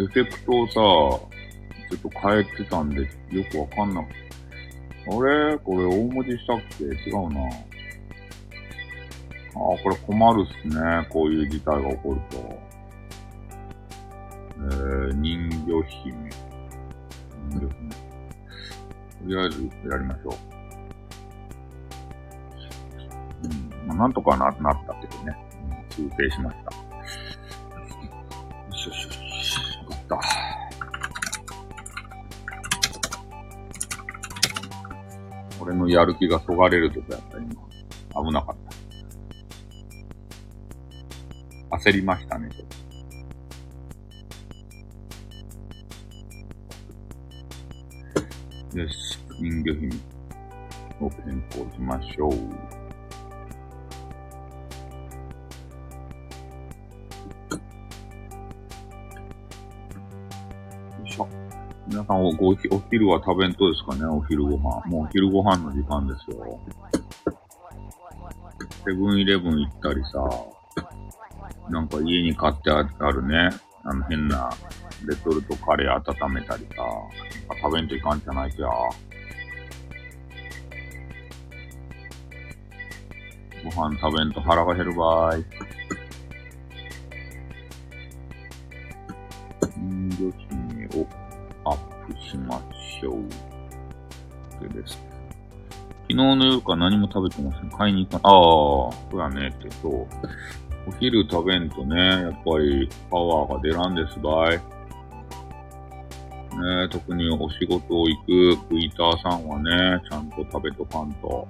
[0.02, 1.20] エフェクトをさ、ちょ
[1.96, 3.06] っと変えてたんで、よ
[3.50, 4.23] くわかんなくて。
[5.06, 5.58] あれ？
[5.58, 6.84] これ大文字したっけ？
[6.84, 7.40] 違うな。
[7.46, 7.48] あ
[9.56, 11.06] あ、これ困るっすね。
[11.10, 12.36] こういう事態が起こると。
[14.56, 16.30] えー、人魚姫。
[17.50, 17.90] 人魚姫。
[17.90, 20.34] とりあえずやりましょう。
[23.44, 23.86] うん。
[23.88, 25.36] まあ、なんとかな、なったけどね。
[25.98, 26.70] うん、修正しました。
[26.74, 26.80] よ
[28.72, 29.23] しよしよし。
[35.64, 37.54] 俺のやる気がそがれるとこやった、今。
[38.26, 38.56] 危なかっ
[41.70, 41.76] た。
[41.78, 42.50] 焦りましたね、
[48.74, 49.88] よし、人魚姫
[51.00, 52.73] を変更しましょう。
[62.04, 62.54] 皆さんお、ご、お
[62.90, 64.04] 昼は食べんとですかね？
[64.04, 64.84] お昼ご飯。
[64.86, 66.60] もうお昼ご飯の時間ですよ。
[68.84, 70.28] セブンイレブン行ったりさ、
[71.70, 73.48] なんか家に買ってあるね、
[73.84, 74.50] あの変な
[75.06, 75.94] レトルトカレー
[76.26, 76.84] 温めたりさ、
[77.62, 78.68] 食べんといかんじゃないきゃ。
[83.64, 85.44] ご飯食べんと腹が減るばーい。
[93.04, 93.16] しょう。
[94.68, 95.02] でです。
[96.08, 97.70] 日の夜から何も食べてません。
[97.70, 98.30] 買いに行かああ、
[99.10, 100.06] そうやねって、そう。
[100.86, 104.60] お昼食べんとね、やっぱりパワーが出らんですばい。
[106.56, 111.48] ね特にお仕事を行くクイーターさんはね、ちゃんと食べとかんと。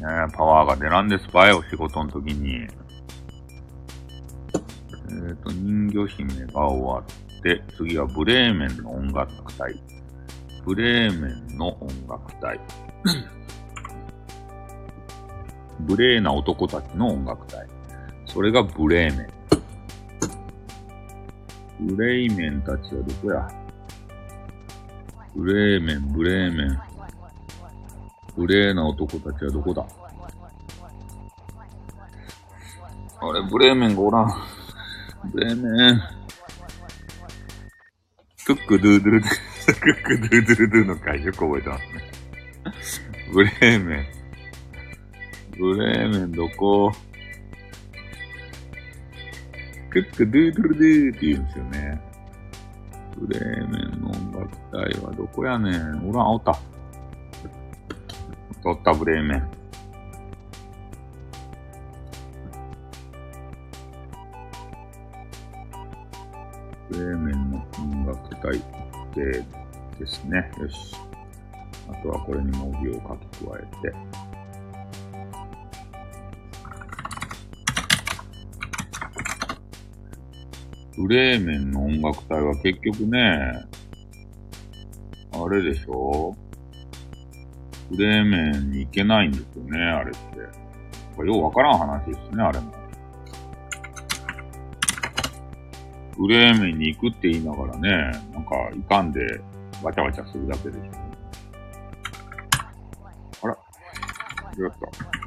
[0.00, 2.54] ねパワーが出らんですばい、お仕事の時に。
[2.54, 2.66] え
[5.14, 7.04] っ、ー、と、人魚姫が終わっ、
[7.76, 9.74] 次はブレーメンの音楽隊。
[10.64, 12.60] ブレーメンの音楽隊。
[15.80, 17.66] 無礼な男たちの音楽隊。
[18.26, 19.28] それがブレーメン。
[21.80, 23.48] ブレイメンたちはどこや？
[25.34, 26.80] ブレーメン、ブレーメン。
[28.36, 29.84] 無礼な男たちはどこだ？
[33.20, 34.32] あれ、ブレーメンがおらん。
[35.32, 36.21] ブレーメン。
[38.44, 39.30] クックドゥードゥルドゥ、
[39.66, 42.02] クックドゥードゥルドゥの回よく覚えてますね。
[43.32, 44.06] ブレーメン。
[45.56, 46.90] ブレーメンどこ
[49.90, 52.00] クックドゥードゥルドゥって言うんですよね。
[53.16, 56.10] ブレーメンの音楽隊はどこやねん。
[56.10, 56.58] おらん、おった。
[58.64, 59.50] おった、ブレーメン。
[66.90, 67.31] ブレーメン
[68.42, 68.60] の音楽
[69.14, 69.44] 隊で
[69.98, 70.50] ですね。
[70.58, 70.96] よし。
[71.90, 73.94] あとはこれに文字を書き加えて。
[80.96, 83.64] ブレーメンの音楽隊は結局ね、
[85.32, 86.36] あれでしょ？
[87.90, 90.38] ブレーメンに行けないんですよね、あれって。
[91.24, 92.81] ようわからん話ですね、あれも。
[96.16, 97.90] ブレーメンに行くって言いながらね、
[98.32, 99.20] なんかいかんで
[99.82, 100.90] わちゃわちゃするだけでしょ。
[103.42, 103.56] あら、
[104.58, 105.21] よかった。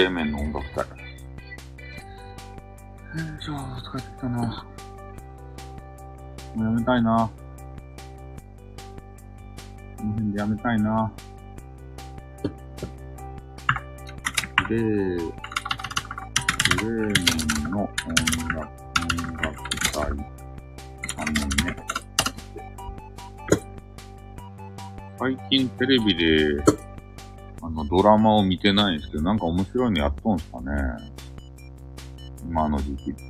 [0.00, 0.06] はい、オッケー。
[0.06, 0.84] ブレーメンの音楽隊。
[3.12, 4.64] えー、じゃあ、疲れてきたな。
[6.54, 7.30] もうやめたいな。
[9.96, 11.12] この辺でやめたいな。
[14.68, 15.32] ブレー、
[16.78, 17.12] ブレーメ
[17.68, 17.88] ンの音
[18.54, 18.68] 楽、
[19.00, 19.54] 音楽
[19.92, 20.02] 隊。
[21.16, 21.32] あの
[21.64, 21.76] ね。
[25.18, 26.79] 最近テレビで、
[27.90, 30.72] ドラマを見てないんですけど、なんか面白いのやっとんすかね。
[32.48, 33.20] 今の時期って。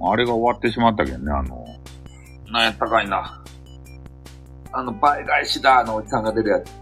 [0.00, 1.64] あれが終わってしまったけどね、あの、
[2.52, 3.42] なんやったかいな。
[4.72, 6.72] あの、倍返しだ、あのおじさんが出るやつ。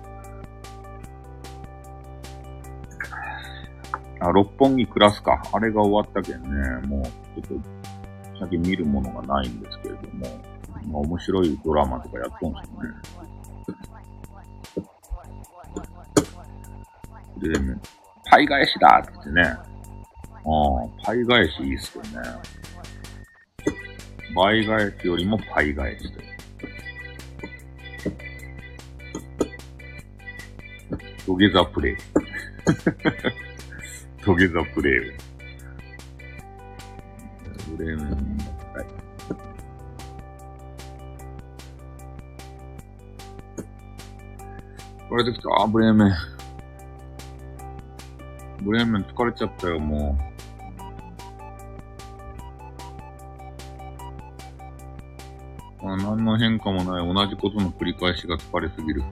[4.21, 5.43] あ、六本木クラスか。
[5.53, 7.61] あれが終わったけんね、もう、ちょっ
[8.39, 10.57] と、先見るものがないんですけれども。
[10.87, 12.91] まあ、面白いドラマとかやっとんすよね。
[17.39, 17.49] で、
[18.31, 19.43] パイ返しだって言ってね。
[19.43, 19.65] ああ、
[21.05, 22.11] パイ返しいいっすよね。
[24.35, 26.27] 倍返しよりもパイ返しという。
[31.27, 31.97] 土下座プレイ。
[34.25, 35.13] 土下座プレイ。
[37.77, 38.17] ブレーメンの
[38.75, 38.87] はい。
[45.11, 45.49] 疲れてきた？
[45.63, 46.11] あ、ブレーメン。
[48.67, 50.25] ブレーメン疲れちゃったよ、もう。
[55.89, 59.05] あ何の変化もない同じことの繰り返しが疲れすぎる。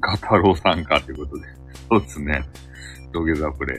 [0.00, 1.46] ガタロウさんかってことで。
[1.88, 2.44] そうですね。
[3.12, 3.78] 土下座プレイ。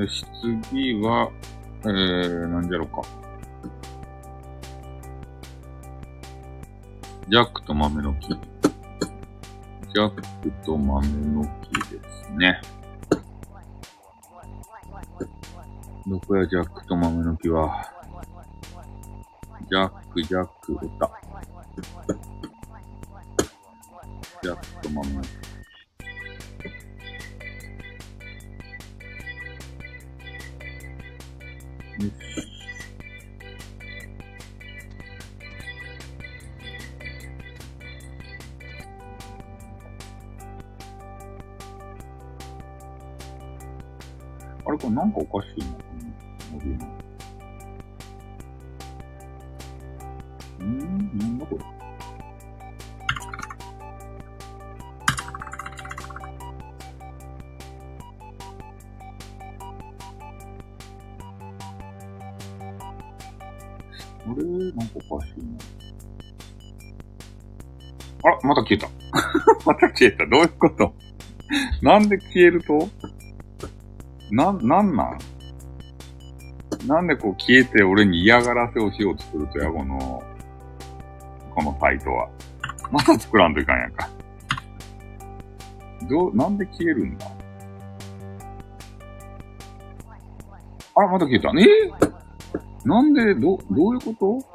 [0.00, 0.26] よし、
[0.72, 1.30] 次は、
[1.82, 3.29] えー、なんじゃろうか。
[7.30, 8.30] ジャックと豆の木。
[8.30, 12.60] ジャックと豆の木ですね。
[16.08, 17.84] どこや、ジャックと豆の木は。
[19.70, 21.08] ジャック、ジャック、おった。
[24.42, 25.28] ジャックと豆の木。
[32.04, 32.10] よ
[32.42, 32.49] し。
[45.20, 45.82] おかしいな、こ
[46.52, 46.86] の伸びの。
[50.58, 51.64] うーん、なんだこれ。
[64.26, 65.44] あれなんかおかしいな。
[68.22, 68.88] あら、また消えた。
[69.66, 70.26] また消えた。
[70.26, 70.94] どういうこと？
[71.82, 72.88] なんで消えると？
[74.30, 75.18] な、なんなん？
[76.86, 80.22] なんでこう消えて俺に嫌がらせをしようとするとや、この、
[81.54, 82.28] このサイトは。
[82.90, 84.08] また作らんといかんやんか。
[86.08, 87.26] ど、なんで消えるんだ？
[90.96, 91.50] あら、また消えた。
[91.50, 91.52] え？
[92.82, 94.49] ーなんで、ど、どういうこと？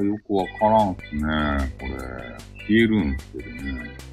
[0.00, 1.92] かよくわからんっすね、これ。
[2.66, 4.09] 消えるんすけどね。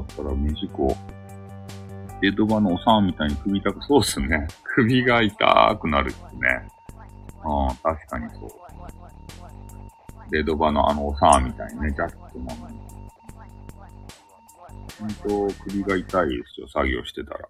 [0.00, 0.94] わったら短く、
[2.22, 4.46] 江戸場のおさんみたいに首痛く、そうっすね。
[4.64, 6.68] 首が痛くなるっすね。
[7.42, 8.50] ああ、確かにそう。
[10.32, 12.50] 江戸場のあのおさんみたいにね、ジャックの。
[15.00, 17.48] ほんと、首が痛いですよ、作業してたら。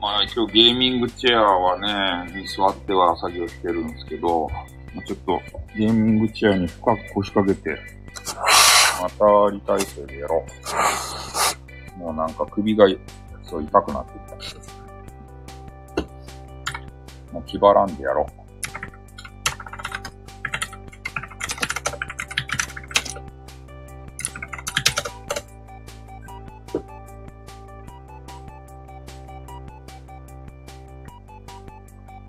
[0.00, 4.48] まあ一応ゲーミングチェアはね、に座っては作業してるんですけど、
[4.94, 5.40] まあ、ちょっと
[5.76, 7.97] ゲーミングチェアに深く腰掛けて、
[9.00, 10.44] また立体勢でやろ
[11.96, 11.98] う。
[11.98, 12.86] もうなんか首が
[13.44, 14.60] そう痛くなってきた。
[17.32, 18.38] もう気張らんでやろう。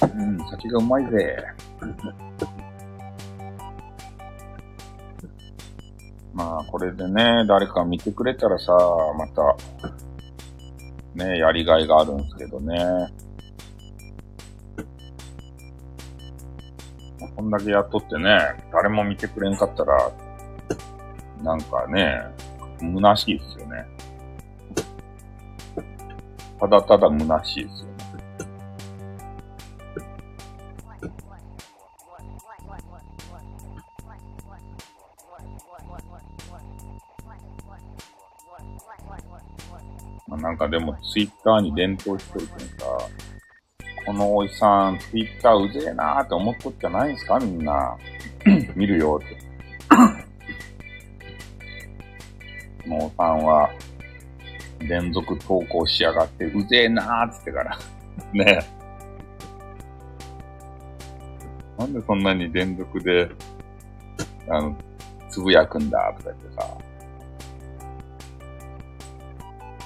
[0.06, 1.38] うん、先がうまいぜ。
[6.80, 8.74] れでね、誰か見てくれたらさ、
[9.18, 9.56] また、
[11.16, 12.78] ね、やりがいがあるんですけどね。
[17.36, 18.38] こんだけやっとってね、
[18.72, 20.12] 誰も見てくれんかったら、
[21.44, 22.22] なんかね、
[22.80, 23.86] 虚しいっすよね。
[26.60, 27.89] ただただ虚しいっすよ
[40.70, 42.86] でもツイッターに伝統しといてさ、
[44.06, 47.40] このおじさんツイッターうぜえなーって思っとっちゃないんすか？
[47.40, 47.98] みんな。
[48.76, 49.38] 見るよって。
[52.84, 53.70] このおさんは
[54.80, 57.78] 連続投稿しやがってうぜえなーっつってから。
[58.34, 58.62] ね
[61.78, 61.80] え。
[61.80, 63.30] なんでそんなに連続で、
[64.50, 64.76] あの、
[65.30, 66.68] つぶやくんだとか言ってさ。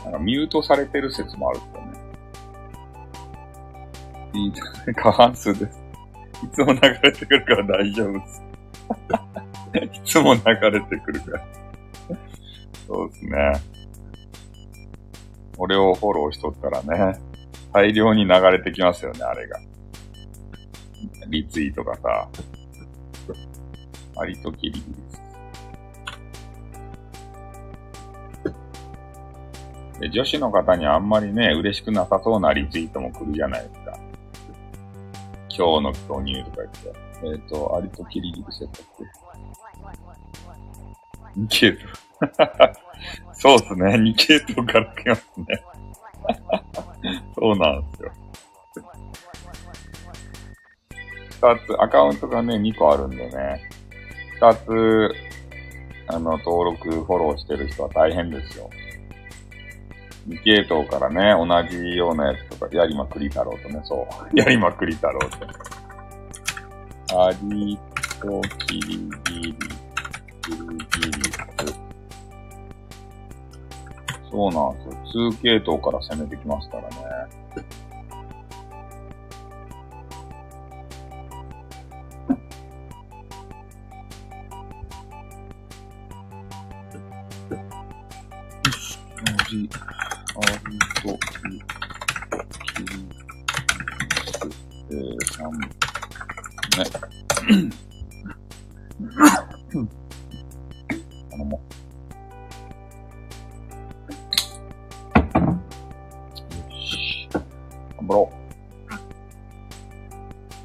[0.03, 2.03] なんかミュートされてる説もあるんですよね。
[4.33, 5.83] いい、過半数です。
[6.43, 8.43] いつも流れてくるから大丈夫です。
[9.93, 11.47] いつも流れてくるから。
[12.87, 13.53] そうですね。
[15.57, 17.19] 俺をフォローしとったらね、
[17.71, 19.59] 大量に流れてきますよね、あれが。
[21.29, 22.27] リツイートがさ、
[24.15, 25.22] 割とギリギリです。
[30.09, 33.99] 女子の方にあんまりね、嬉しくなさそうなリツイートも来るじゃないですか。
[35.55, 37.03] 今日の巨乳とか言って。
[37.23, 39.23] えっ、ー、と、アリとキリギリセットって。
[41.39, 41.89] 2系統。
[43.33, 43.95] そうっすね。
[43.95, 45.45] 2系統から来ますね。
[47.35, 48.11] そうなんですよ。
[51.41, 53.61] 2つ、アカウントがね、2個あるんでね。
[54.39, 55.15] 2つ、
[56.07, 58.69] あの、登録、フォローしてる人は大変ですよ。
[60.25, 64.39] 二系統からね、同じようなやつとか、やりまくり太郎とね、そう。
[64.39, 65.45] やりまくり太郎って。
[67.15, 67.77] アリ
[68.21, 69.53] とキリギリ、
[70.41, 71.37] キリギリス。
[74.31, 74.81] そうなんで
[75.11, 75.29] すよ。
[75.31, 76.95] 2系統から攻めてきますからね。
[89.25, 89.69] アリ、
[90.35, 93.05] アリとキリギリ
[94.31, 94.49] ス。
[94.89, 95.69] えー、三ね。
[101.29, 101.51] 頼も。
[101.55, 101.61] よ
[106.71, 107.29] し。
[107.31, 108.31] 頑張ろ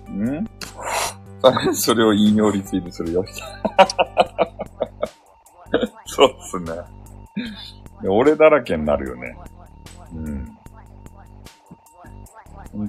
[0.08, 0.10] う。
[0.10, 0.48] ん
[1.42, 3.22] さらにそれを引用リツイートするよ。
[6.06, 6.72] そうっすね。
[8.08, 9.27] 俺だらけになるよね。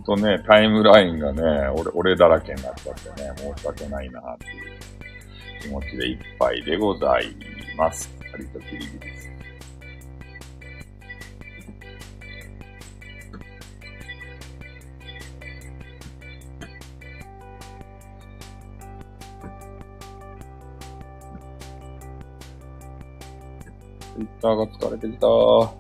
[0.10, 4.54] とね、タイムラインがね、俺、俺だらけになっちゃってね、申し訳ないなっていう
[5.62, 7.36] 気持ちでいっぱいでござい
[7.78, 8.10] ます。
[8.32, 9.30] ハリとキリギリス。
[24.16, 25.28] ツイッターが疲れてきた。
[25.28, 25.72] ハ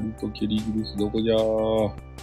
[0.00, 2.15] リとキリギリスどこじゃー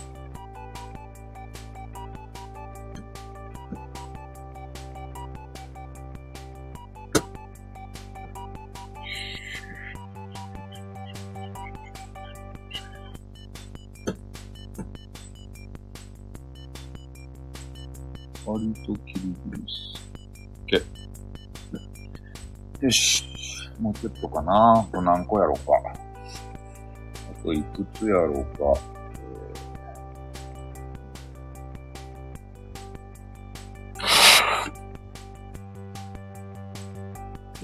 [24.24, 24.80] もうちょっとかな。
[24.80, 25.74] あと何個やろうか。
[25.86, 28.64] あといくつやろうか。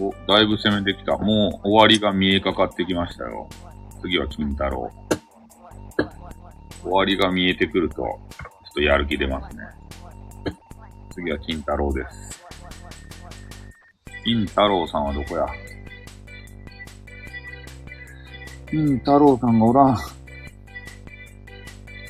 [0.01, 1.17] お、だいぶ攻めてきた。
[1.17, 3.49] もう終わりが見えかかってきましたよ。
[4.01, 4.91] 次は金太郎。
[6.81, 8.19] 終わりが見えてくると、ちょっ
[8.75, 9.63] とやる気出ますね。
[11.11, 12.45] 次は金太郎です。
[14.23, 15.45] 金太郎さんはどこや？
[18.71, 19.97] 金太郎さんがおらん。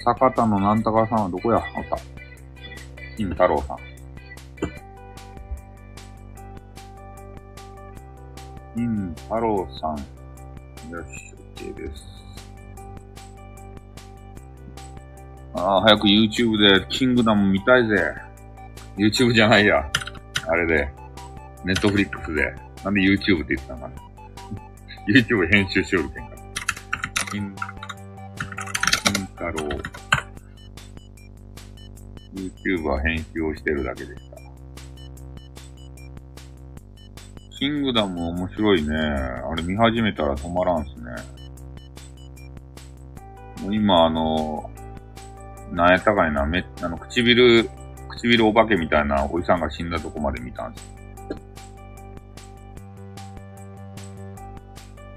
[0.04, 1.58] 坂田のなんたかさんはどこや？
[1.58, 1.98] あった。
[3.16, 3.78] 金太郎さん。
[8.76, 9.92] 金太郎さん。
[10.92, 12.04] よし、OK です。
[15.54, 17.96] ああ、早く YouTube でキングダム見たいぜ。
[18.98, 19.90] YouTube じゃないや。
[20.48, 20.90] あれで。
[21.64, 22.54] Netflix で。
[22.84, 23.82] なんで YouTube って言ってたの？
[23.82, 23.96] かな。
[25.08, 26.39] YouTube 編集しよるけんか。
[27.32, 27.56] 金、
[29.14, 29.70] 金太郎。
[32.34, 34.38] YouTube は編集をしてるだけでした。
[37.52, 38.96] キングダム面白いね。
[38.96, 41.12] あれ見始めたら止まらんすね。
[43.62, 44.72] もう今あの、
[45.72, 47.70] なんやったかいな、め、あの、唇、
[48.10, 50.84] 唇お化けみたいなおじさんが死んだとこまで見たんす。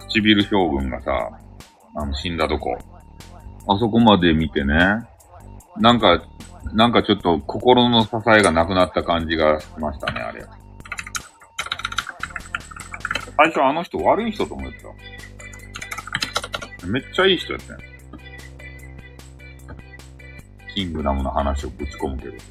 [0.08, 1.30] 唇将軍がさ、
[1.94, 2.76] あの、死んだとこ。
[3.68, 4.74] あそこまで見てね。
[5.76, 6.22] なんか、
[6.72, 10.44] なんかちょっと心の支えがなくなった感じがしましたね、あれ。
[13.36, 14.78] 最初あの人悪い人と思って
[16.80, 16.86] た。
[16.86, 17.78] めっちゃいい人やったよ。
[20.74, 22.46] キングダムの話をぶち込むけどさ。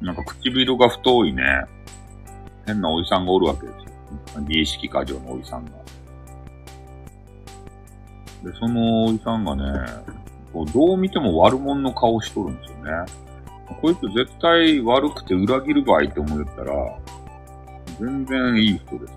[0.00, 1.42] なんか唇が太いね。
[2.66, 3.89] 変なおじさんがおるわけですよ。
[4.46, 5.70] 美意識過剰のおじさんが。
[8.44, 9.62] で、そのおじさんがね、
[10.52, 12.90] こうどう見ても悪者の顔しとるんですよね。
[13.80, 16.74] こいつ絶対悪くて裏切る場合って思ったら、
[18.00, 19.14] 全然いい人でさ。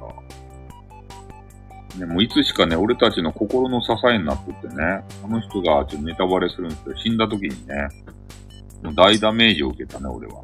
[2.00, 7.88] ね、もういつしかね、俺たちの心の支えになっててね、あの人がちょっとネタバレするんですけど、死んだ時にね、
[8.84, 10.44] もう大ダメージを受けたね、俺は。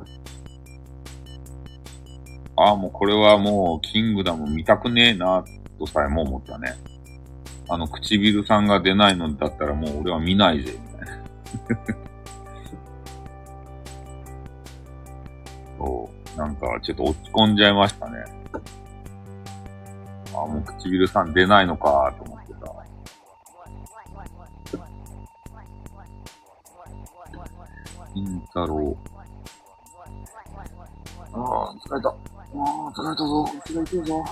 [2.62, 5.46] ああ、もうこれはもう、キングダム見たくねえな、
[5.80, 6.76] とさえも思ったね。
[7.70, 11.24] あの、唇さんが出ないのだったらもう俺は見ないぜ、みたいな。
[15.78, 16.38] そう。
[16.38, 18.26] なんか、ちょっと落ち込んじゃいましたね。
[20.34, 22.76] ああ、もう唇さん出ないのか、と思ってた。
[28.14, 28.98] 金太郎。
[31.32, 32.39] ああ、疲れた。
[32.56, 33.44] ああ、取られたぞ。
[33.44, 34.24] うちが行くぞ。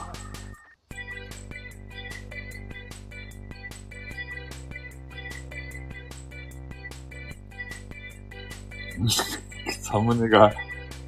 [9.82, 10.52] サムネが、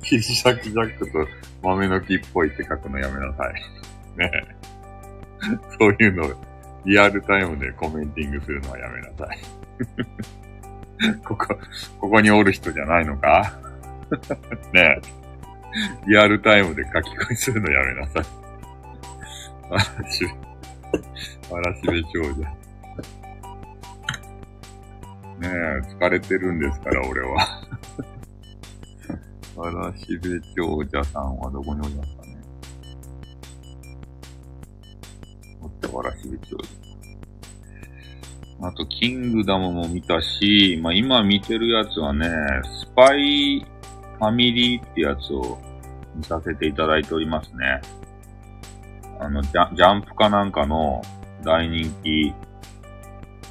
[0.03, 1.27] キシャキジャックと
[1.61, 3.53] 豆の木っぽいって書くのやめなさい。
[4.17, 4.31] ね
[5.79, 6.29] そういうの、
[6.85, 9.39] リアルタイムでコメンティングするのはやめなさい。
[11.25, 11.47] ここ、
[11.99, 13.57] ここにおる人じゃないのか？
[14.73, 15.18] ねえ。
[16.07, 18.25] リアルタイムで書き込みするのやめなさい。
[19.69, 20.25] 嵐、
[21.51, 22.49] 嵐部長者。
[25.39, 27.63] ねえ、疲れてるんですから、俺は。
[29.57, 32.37] 嵐部長者さんはどこにおりますかね。
[35.61, 36.63] おっと、嵐部長者。
[38.61, 42.27] あと、キングダムも見たし、まあ、今見てるやつはね、
[42.63, 43.65] スパイ
[44.19, 45.57] ファミリーってやつを
[46.13, 47.81] 見させていただいておりますね。
[49.19, 51.01] あの、ジャジャンプかなんかの
[51.43, 52.33] 大人気、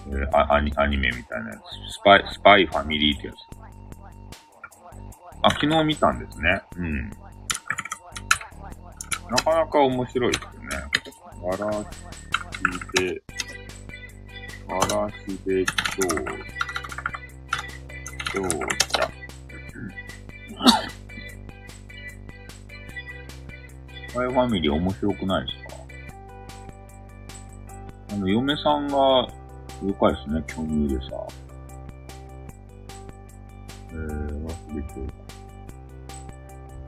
[0.09, 1.61] えーアアニアニメみたいなやつ。
[1.95, 3.37] スパイ、スパイファミリーってやつ。
[5.43, 6.61] あ、昨日見たんですね。
[6.77, 7.11] うん。
[9.31, 10.69] なかなか面白いですね。
[11.43, 11.89] わらし
[12.95, 13.23] べ、
[14.75, 15.15] わらし
[15.47, 15.73] べ長、
[18.33, 19.18] 長者。
[24.09, 25.83] スパイファミリー面白くないですか？
[28.15, 29.28] あの、嫁さんが、了
[30.01, 31.11] 解ですね、巨乳でさ。
[33.91, 34.95] えー、忘れて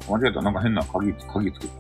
[0.09, 1.73] 間違えた、なんか変な鍵つ、鍵つけた。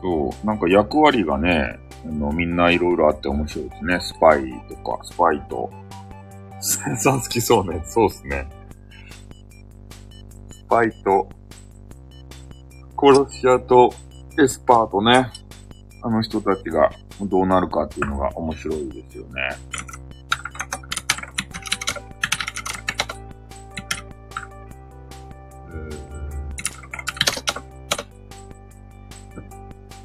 [0.00, 4.00] そう、なんか役割がね、あの、みんないろいろあって面白いですね。
[4.00, 5.70] スパイとか、スパイと。
[6.60, 7.82] さん好きそうね。
[7.86, 8.48] そうですね。
[10.50, 11.28] スパイと、
[12.98, 13.92] 殺し屋と、
[14.38, 15.30] エスパーとね、
[16.02, 16.90] あの人たちが
[17.22, 19.30] どうなるかっていうのが面白いですよね。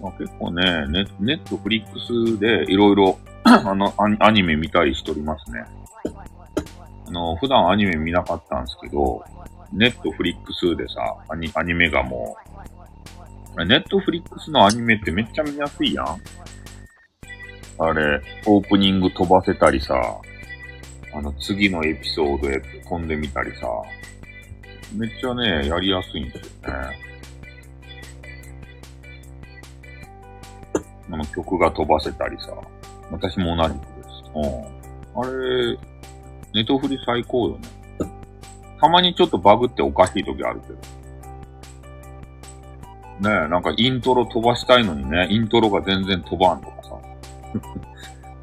[0.01, 5.65] まあ、結構ね、ネネットフリックスでいろいろあのアニアニメ見たりしておりますね。
[7.11, 9.23] の、普段アニメ見なかったんですけど、
[9.71, 12.35] ネットフリックスでさ、アニアニメがも
[13.57, 16.05] う、ネットフリックスのアニメってめっちゃ見やすいやん
[17.77, 19.95] あれ、オープニング飛ばせたりさ、
[21.13, 23.67] あの、次のエピソードへ飛んでみたりさ、
[24.93, 27.05] めっちゃね、やりやすいんですよね。
[31.11, 32.53] あの、曲が飛ばせたりさ、
[33.11, 34.09] 私も同じくです。
[34.35, 35.21] うん。
[35.21, 35.77] あれ、
[36.55, 37.67] ネトフリ最高よね。
[38.79, 40.73] たまにちょっとバグっておかしい時あるけど。
[43.29, 46.95] ねえ、なんかイントロ飛ばしたいのにね、イントロが全然飛ばんとかさ。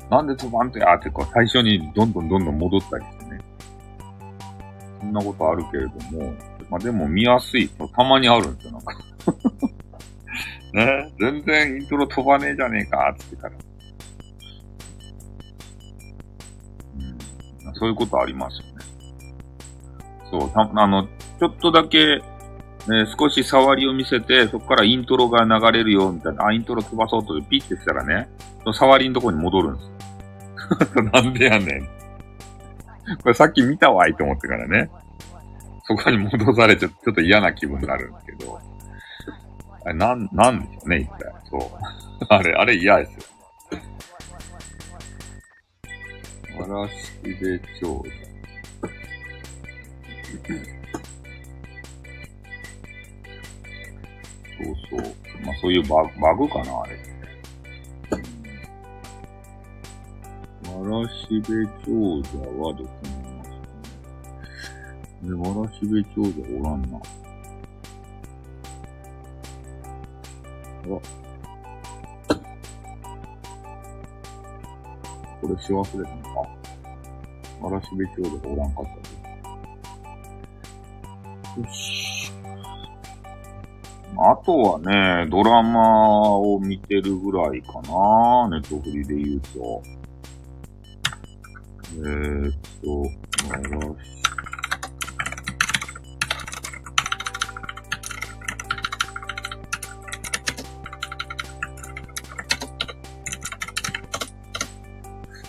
[0.15, 3.41] なんで飛ばんとやーってこう最初にどんどんどんどん戻ったりしてね。
[5.01, 6.35] そんなことあるけれども、
[6.69, 8.95] まあでも見やすいとたまにあるんですよ、なんか。
[10.75, 13.55] ね全然イントロ飛ばねえじゃねえか、つってから。
[17.83, 18.73] そういうことありますよね。
[20.31, 22.23] そう、あの、ちょっとだけ、
[22.87, 28.29] ね、少し触りを見せて、そこからイントロが流れるよ、みたいな、あ、イントロ飛ばそうとピッてしたらね、
[28.61, 31.03] その触りのとこに戻るんですよ。
[31.13, 31.85] なんでやねん。
[33.21, 34.89] これさっき見たわいと思ってからね。
[35.83, 38.61] そこに戻されちゃってちょっと嫌な気分になるんですけど。
[39.85, 41.35] あれ、なん、なんでしょうね、一体。
[41.51, 41.61] そう。
[42.29, 43.23] あれ、あれ嫌ですよ。
[46.69, 48.05] わらしべ長者。
[54.59, 55.01] そうそう。
[55.45, 56.97] まあそういうバグバグかな、あれ。
[60.71, 61.91] わらしべ長
[62.23, 63.57] 者はどこにいますか
[65.23, 65.35] ね。
[65.35, 66.99] わらしべ長者おらんな。
[70.85, 70.91] あら。
[75.41, 76.52] これし忘れたのか。
[77.63, 78.91] わらしべ長者おらんかった
[81.61, 81.67] で。
[81.67, 82.33] よし。
[84.15, 88.49] あとはね、ドラマを見てるぐらいかな。
[88.51, 89.83] ネットフリで言うと。
[91.95, 93.07] えーっと、わ
[93.57, 94.23] らし。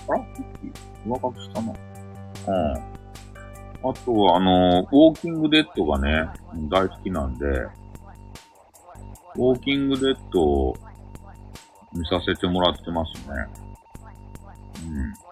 [0.07, 0.19] あら
[1.05, 1.92] 上書きしたな。
[2.47, 3.89] うん。
[3.89, 6.29] あとは、あの、ウォーキングデッドがね、
[6.69, 10.77] 大好きなんで、ウォーキングデッドを
[11.93, 13.33] 見させてもらってますね。
[14.85, 15.23] うん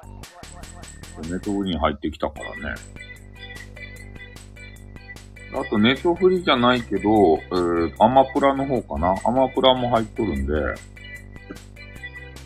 [1.30, 2.76] ネトフリに入ってきたからね。
[5.54, 9.16] あと、ネトフリじゃないけど、えー、アマプラの方かな。
[9.26, 10.54] アマプラも入っとるん、で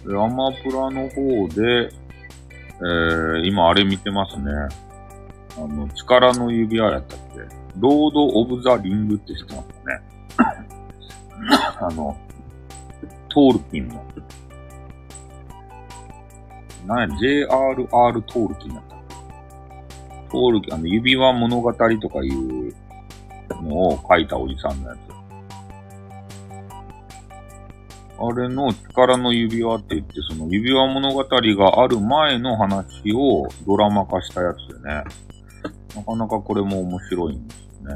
[0.07, 1.91] アマプラの方で、
[2.77, 4.51] えー、今あれ見てますね。
[5.57, 7.39] あの、力の指輪やったっけ？
[7.79, 10.01] ロード・オブ・ザ・リングって知ってますかね
[11.79, 12.17] あの、
[13.29, 14.03] トールキンの。
[16.85, 17.47] なんや、JRR
[18.21, 19.15] トールキンやったっけ？
[20.31, 21.89] トールキン、あの、指輪物語とか
[22.23, 22.73] いう
[23.63, 25.14] のを書いたおじさんのやつ。
[28.17, 35.03] あれの力の指輪って言って、その指輪物語がある前の話をドラマ化したやつでね。
[35.95, 37.95] なかなかこれも面白いんですよ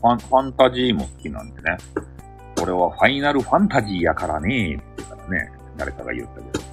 [0.00, 1.76] ファン、ファンタジーも好きなんでね。
[2.58, 6.64] これはファイナルファンタジーやからねって言ったらね、誰かが言ったけど。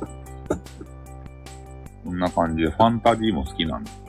[2.04, 4.02] こんな感じでファンタジーも好きなんです。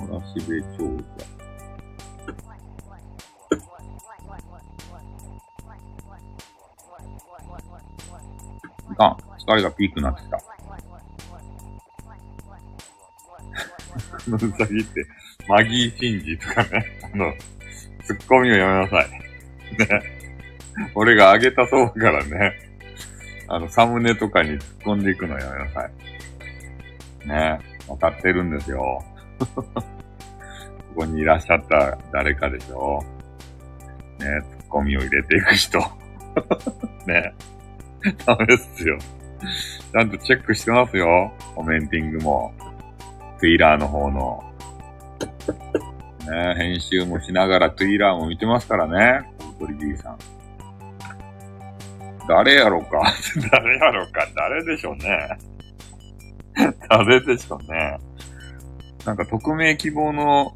[0.00, 1.33] 村しべ長者。
[8.98, 10.38] あ、疲れがピークになってきた。
[10.38, 10.44] こ
[14.28, 15.06] のうさぎって、
[15.48, 17.32] マギー・シンジとかね、 あの、
[18.02, 19.10] ツッコミをやめなさい。
[19.78, 19.88] ね。
[20.94, 22.52] 俺があげたそうからね、
[23.48, 25.88] あの、サムネとかに突っ込んでいくのやめなさ
[27.24, 27.28] い。
[27.28, 27.74] ね。
[27.86, 29.04] わかってるんですよ。
[29.54, 29.64] こ
[30.96, 33.04] こにいらっしゃった誰かでしょ
[34.18, 34.26] ね、
[34.58, 35.78] ツッコミを入れていく人。
[37.06, 37.34] ね。
[38.26, 38.98] ダメっすよ。
[38.98, 41.32] ちゃんとチェックしてますよ。
[41.54, 42.52] コメンティングも。
[43.38, 44.42] ツイラーの方の。
[46.30, 49.28] ね編集もしながらツイラーも見てますからね。
[49.58, 50.18] 小鳥じいさん。
[52.26, 53.02] 誰やろか
[53.52, 55.28] 誰やろか誰でしょうね。
[56.88, 57.98] 誰でしょうね。
[59.04, 60.54] なんか匿名希望の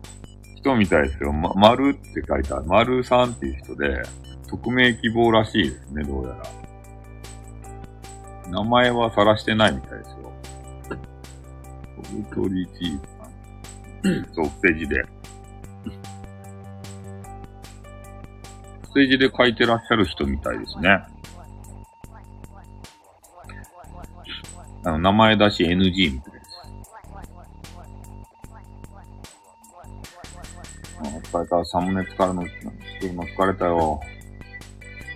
[0.57, 1.33] 人みたいですよ。
[1.33, 2.65] ま、丸って書いてある。
[2.65, 4.03] 丸さんっていう人で、
[4.49, 6.68] 匿名希望らしいですね、どうやら。
[8.51, 10.33] 名前はさらしてないみたいですよ。
[12.31, 14.35] 小鳥じいさん。
[14.35, 15.05] そう、ステージで。
[18.85, 20.99] ステージで書いてらっしゃる人みたいですね。
[24.85, 26.49] あの、名前出し NG みたいです。
[31.01, 31.65] あ疲れた。
[31.65, 32.57] サムネ使うの、作
[33.03, 34.01] るの疲れたよ。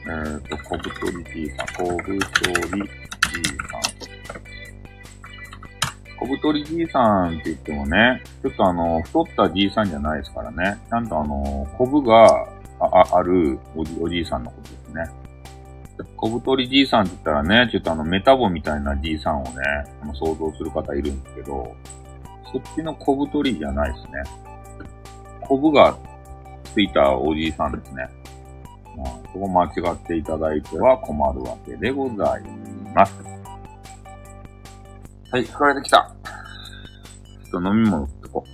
[0.04, 3.01] えっ、ー、と、小太りじいさん、小太り
[3.32, 4.02] じいさん。
[6.18, 10.78] 小太りじいさんって言ってもね、ちょっとあの、太ったじいさんじゃないですからね。
[10.88, 12.46] ちゃんとあの、コブが
[12.78, 15.22] ああるおじおじいさんのことですね。
[16.16, 19.50] 小太りじいさんって言ったらね、ちょっとあの、メタボみたいなじいさんをね、
[20.02, 21.74] あの想像する方いるんですけど、
[22.52, 24.22] そっちの小太りじゃないですね。
[25.40, 25.96] コブが
[26.72, 28.08] ついたおじいさんですね。
[28.96, 32.61] まあ、そこ間違っていただいては困るわけでございます。
[32.94, 33.08] は
[35.38, 36.14] い、疲れてきた。
[37.50, 38.50] ちょっと飲み物ってこう。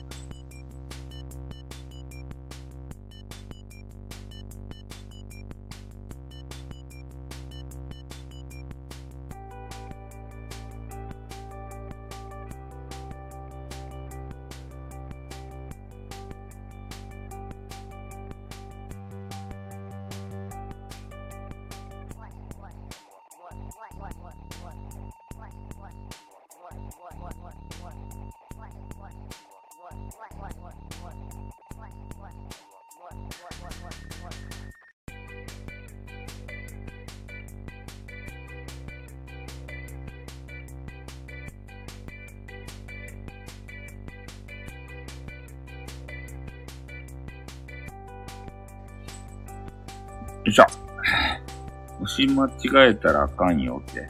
[52.38, 52.46] 間
[52.86, 54.08] 違えたらあかんよって。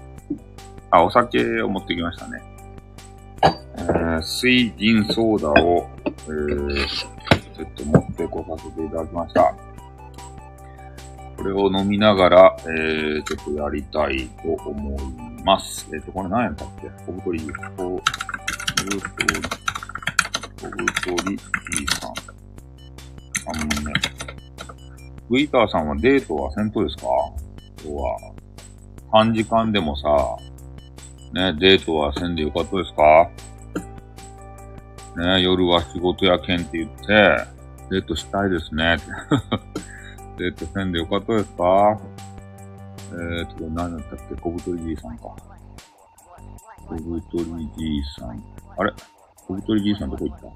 [0.91, 2.43] あ、お酒を持ってきましたね。
[3.43, 9.55] えー、水銀ソーダを、えー、ちょっと持ってこさせていただきました。
[11.37, 15.03] これを飲みながら、えー、ちょっとやりたいと思い
[15.45, 15.87] ます。
[15.93, 16.89] えっ、ー、と、これ何やったっけ？
[17.07, 18.03] 小太り、小太り、
[20.59, 21.37] 小太り
[21.77, 22.11] じいさん。
[23.51, 23.93] あのね、
[25.31, 27.03] ウイターさんはデートはせんとですか？
[27.85, 28.33] 今日は。
[29.13, 30.09] 短時間でもさ、
[31.33, 33.31] ね、デートはせんでよかったですか？
[35.17, 37.07] ね、夜は仕事やけんって言って、
[37.91, 38.97] デートしたいですね。
[40.39, 41.99] デートせんでよかったですか？
[43.11, 44.35] えーと、何だったっけ？
[44.37, 45.25] 小太りじいさんか。
[46.89, 48.43] 小太りじいさん。
[48.77, 48.93] あれ？
[49.47, 50.47] 小太りじいさんどこ行った？
[50.47, 50.53] 小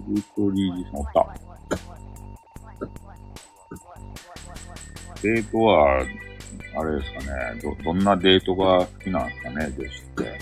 [0.00, 1.26] 太りじいさんおった。
[5.22, 6.04] デートは、
[6.78, 10.38] あれですかね、ど、どんなデートが好きなんですかね、女子って。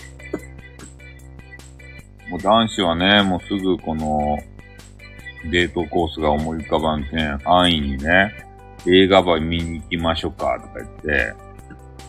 [2.29, 4.37] もう男子はね、もうすぐこの、
[5.51, 8.33] デートコースが思い浮かばんけん、安易にね、
[8.87, 11.33] 映画場見に行きましょうかとか言って、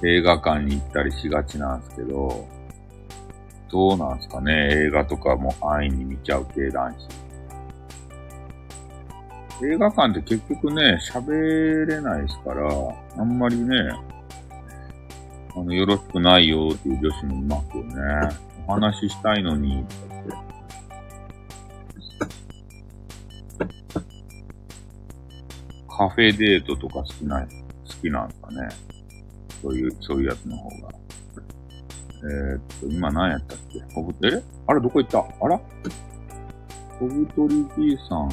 [0.02, 2.48] 映画館に行ったりしがちなんですけど、
[3.70, 4.52] どうなんですかね
[4.86, 7.25] 映画とかも安易に見ちゃう系男子。
[9.62, 12.68] 映画館って結局ね、喋れないですから、
[13.16, 13.74] あんまりね、
[15.56, 17.94] あの、よろしくないよっていう女子もいますよね。
[18.68, 20.36] お話ししたいのに、とかって
[25.88, 27.48] カフェデートとか好きな、好
[28.02, 28.68] きなんですかね。
[29.62, 30.90] そういう、そういうやつの方が。
[32.18, 33.80] えー、っと、今何やったっけ？
[33.94, 34.42] 小ぶえ？
[34.66, 35.20] あれどこ行った？
[35.20, 35.58] あら？
[36.98, 38.30] 小太りじいさん。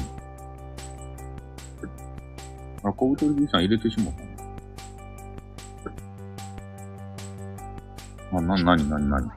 [2.84, 4.14] あ、小太りじいさん入れてしまっ
[8.30, 9.28] たあ、な、なになになに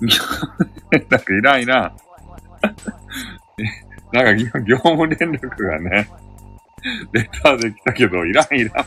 [0.00, 0.20] いや、
[1.08, 1.96] なんかいらんいらん。
[4.12, 6.08] なんか業業務連絡がね、
[7.12, 8.86] レターで来たけど、いらんいらん。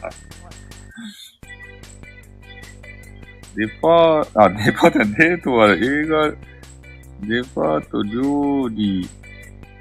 [3.55, 6.29] デパー、あ、デパート、デートは映画、
[7.21, 9.09] デパート、料理、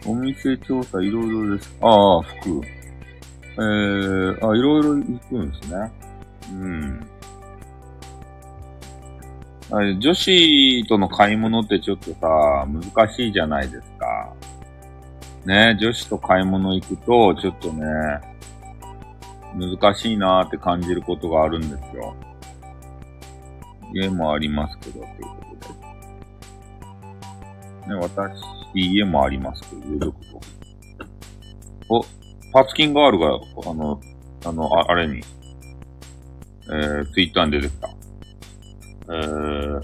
[0.06, 1.76] お店調査、いろいろです。
[1.80, 2.60] ああ、服。
[2.64, 5.92] えー、あ、いろいろ行くんですね。
[6.52, 7.06] うん。
[9.68, 14.32] あれ女子との買い物ってちょっとさ、難しいじゃないですか。
[15.44, 17.84] ね、女子と買い物行くと、ちょっとね、
[19.54, 22.14] 難しいなーって感じることがあるんですよ。
[23.92, 25.56] 家もありますけど、というこ
[27.84, 27.94] とで。
[27.94, 30.40] ね、私、家もありますけど、有力と。
[31.88, 32.04] お、
[32.52, 33.28] パツキンガールが、
[33.70, 34.00] あの、
[34.44, 35.22] あの、ああれに、
[36.68, 37.88] えー、ツイッターに出てきた。
[39.08, 39.80] えー、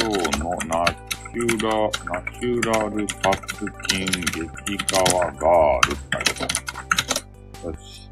[0.00, 1.70] 今日のナチュラ、
[2.04, 6.54] ナチュラルパツキン激川ガールって書いて
[7.64, 7.72] ある。
[7.72, 8.08] よし。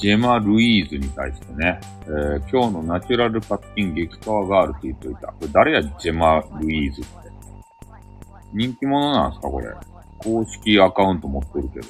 [0.00, 5.28] ジェマ・ルイーズに対してね、えー今日のナチュラルパツキン激川ガールって言っといた。
[5.28, 7.25] これ誰や、ジェマ・ルイーズって。
[8.56, 9.68] 人気者なんすか、これ？
[10.18, 11.86] 公式アカウント持ってるけど。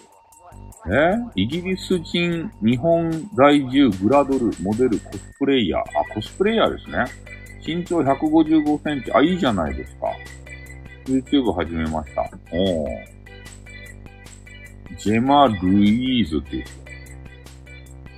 [0.92, 1.16] え？
[1.36, 5.80] イギリス人、日本在住、グラドル、モデル、コスプレイヤー。
[5.80, 7.04] あ、コスプレイヤーですね。
[7.64, 9.12] 身長155センチ。
[9.12, 10.08] あ、いいじゃないですか。
[11.06, 12.28] YouTube 始めました。
[12.52, 12.88] おー。
[14.98, 15.54] ジェマ・ル
[15.84, 16.64] イーズっていう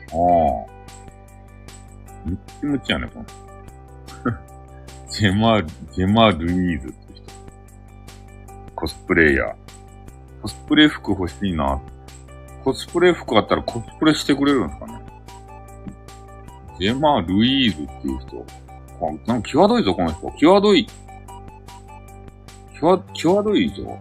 [0.07, 0.17] 人。
[0.17, 0.69] ああ。
[2.25, 3.27] ムッチムチやね、この。
[5.11, 5.63] ジェマ、
[5.93, 6.95] ジェマ・ルイーズ。
[8.79, 9.55] コスプレイヤー。
[10.41, 11.83] コスプレ服欲しいな。
[12.63, 15.01] コスプレ服あったらコスプレしてくれるんですかね。
[16.79, 18.47] ジェマ・ルイーズっていう人。
[19.01, 20.33] あなんか際どいぞ、この人。
[20.39, 20.87] 際どい。
[22.79, 23.99] 際、際どいぞ。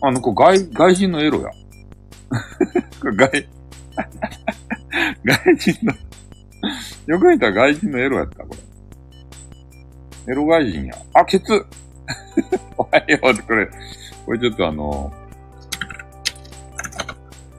[0.00, 1.50] あ、なんか外、外人のエロや。
[3.14, 3.14] 外、
[5.24, 5.92] 外人の、
[7.06, 8.56] よく見たら外人のエロやった、こ
[10.26, 10.32] れ。
[10.32, 10.94] エロ外人や。
[11.14, 11.64] あ、ケツ
[12.76, 13.68] おはよう、これ、
[14.26, 15.12] これちょっとあの、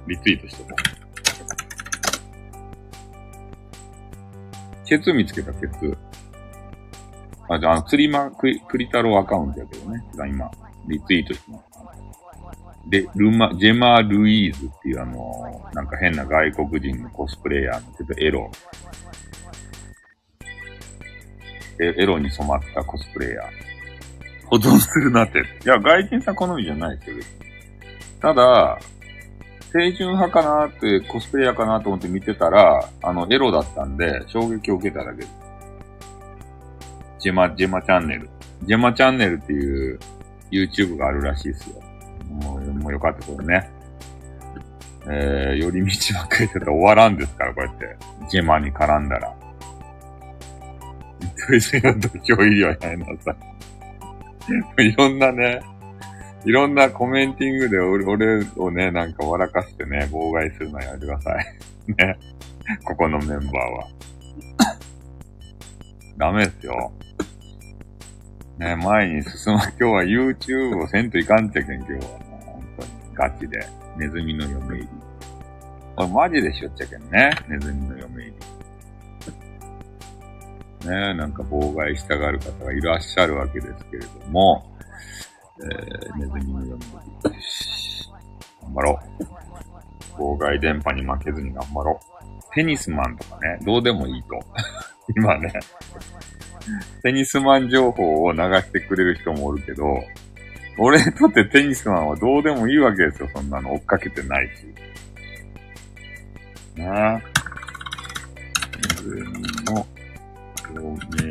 [0.07, 0.93] リツイートしとこう。
[4.85, 5.97] ケツ見つけた、ケツ。
[7.49, 10.03] あ、じゃあ、釣りま、クリ、クリタロアカウントやけどね。
[10.15, 10.51] が今、
[10.87, 11.63] リツイートしてます。
[12.87, 18.51] で、ルマ、ジェマー・ルイーズっていうあのなんか変な外国人のコスプレイヤーのちょっとエロ。
[21.81, 23.72] えエロに染まったコスプレイヤー。
[24.53, 25.39] 保存するなって。
[25.39, 27.33] いや、外人さん好みじゃないですよ、別に
[28.21, 28.79] ただ、
[29.71, 35.29] 清純派かなって、コスプレイヤーかなと思って見てたら、あの、エロだったんで、衝撃を受けただけです。
[37.17, 38.29] ジェマ、ジェマチャンネル。
[38.61, 39.99] ジェマチャンネルっていう
[40.51, 41.81] YouTube があるらしいですよ。
[42.29, 43.67] もう、もうよかった、これね。
[45.07, 47.97] えー、寄り道ばっかりしてたら終わらんですから、こうやって。
[48.29, 49.33] ジェマに絡んだら。
[51.47, 53.53] 糸井さんの土俵入りはやめなさい。
[54.77, 55.61] いろんなね、
[56.45, 58.05] いろんなコメンティングで俺
[58.57, 61.45] をね、なんか笑かしてね、妨害するのやめてください。
[61.97, 62.17] ね。
[62.83, 63.87] ここのメンバーは。
[66.17, 66.91] ダメですよ。
[68.57, 69.59] ね、前に進む。
[69.59, 71.99] 今日は YouTube をせんといかんちゃけん、今日は。
[72.45, 72.89] 本当に。
[73.13, 73.59] ガチで。
[73.97, 74.87] ネズミの嫁入り。
[75.95, 77.31] これマジでしょっちゃけんね。
[77.47, 78.33] ネズミの嫁入り。
[80.85, 84.65] ね、なんか妨害したがる方がいらっしゃるわけですけれども、
[85.59, 86.85] えー、ネズミのように、
[88.61, 89.23] 頑張ろう。
[90.15, 92.53] 妨害電波に負けずに頑張ろう。
[92.53, 94.39] テニスマンとかね、どうでもいいと。
[95.15, 95.51] 今ね、
[97.01, 99.85] テニスマン情報を流してくれる人もおるけど、
[100.77, 103.29] 俺にとってテニスマンはどうでもいいわけですよ。
[103.33, 104.73] そんなの追っかけてないし。
[106.79, 107.21] なあ。
[108.81, 109.85] 自分の
[110.79, 111.29] 表明入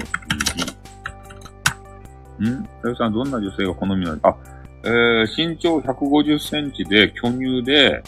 [2.40, 2.50] り。
[2.50, 2.64] ん？
[2.64, 4.18] さゆさん、どんな女性が好みなの？
[4.22, 4.36] あ、
[4.84, 8.02] えー、身長150センチで、巨乳で、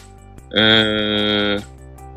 [0.55, 1.63] えー、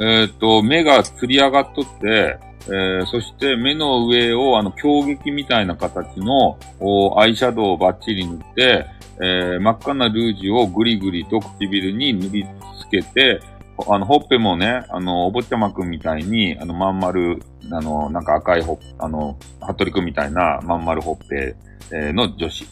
[0.00, 8.86] えー、っと、目がつり上がっとって、えー、そして目の上をあの、強撃みたいな形のおアイシャドウをバッチリ塗って、
[9.20, 12.46] えー、真っ赤なルージュをぐりぐりと唇に塗り
[12.80, 13.40] つけて、
[13.86, 17.40] あの、ほっぺもね、あの、お坊ちゃまくんみたいに、あの、まん丸、
[17.70, 21.54] あの、なんか赤いほ、あの、服部くんみたいなまん丸ほっぺ、
[21.92, 22.66] えー、の女子。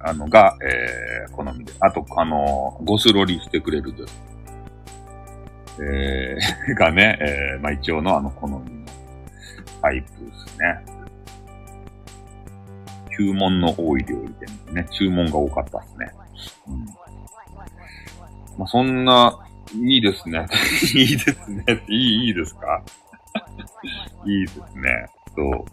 [0.00, 1.72] あの、が、えー、好みで。
[1.80, 4.12] あと、あの、ゴスロリしてくれる女子。
[5.82, 8.60] えー、 がね、えー、まあ、一応のあの、好みの
[9.80, 10.94] タイプですね。
[13.16, 14.34] 注文の多い料理
[14.68, 16.12] でね、注文が多かったですね。
[16.68, 16.84] うん。
[18.58, 20.46] まあ、そんな、いいですね。
[20.94, 21.64] いいですね。
[21.88, 22.82] いい、いいですか？
[24.24, 25.06] いいですね。
[25.34, 25.64] そう。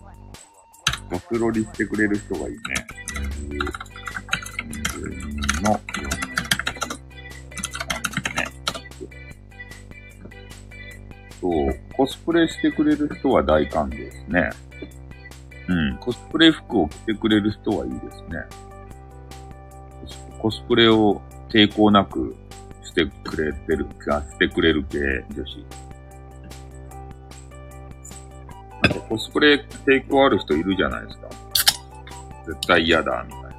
[1.09, 2.59] ゴスロリしてくれる人がいいね。
[5.61, 5.79] の、
[11.41, 14.49] そう、コスプレしてくれる人は大歓迎ですね。
[15.67, 18.43] うん、コスプレ服を着てくれる人はいいですね。
[20.39, 22.35] コスプレを抵抗なく
[22.91, 24.99] してくれてる、がしてくれる系
[25.33, 25.65] 女子。
[28.83, 31.29] なんかコスプレ抵抗ある人いるじゃないですか。
[32.47, 33.51] 絶対嫌だ、みたいな。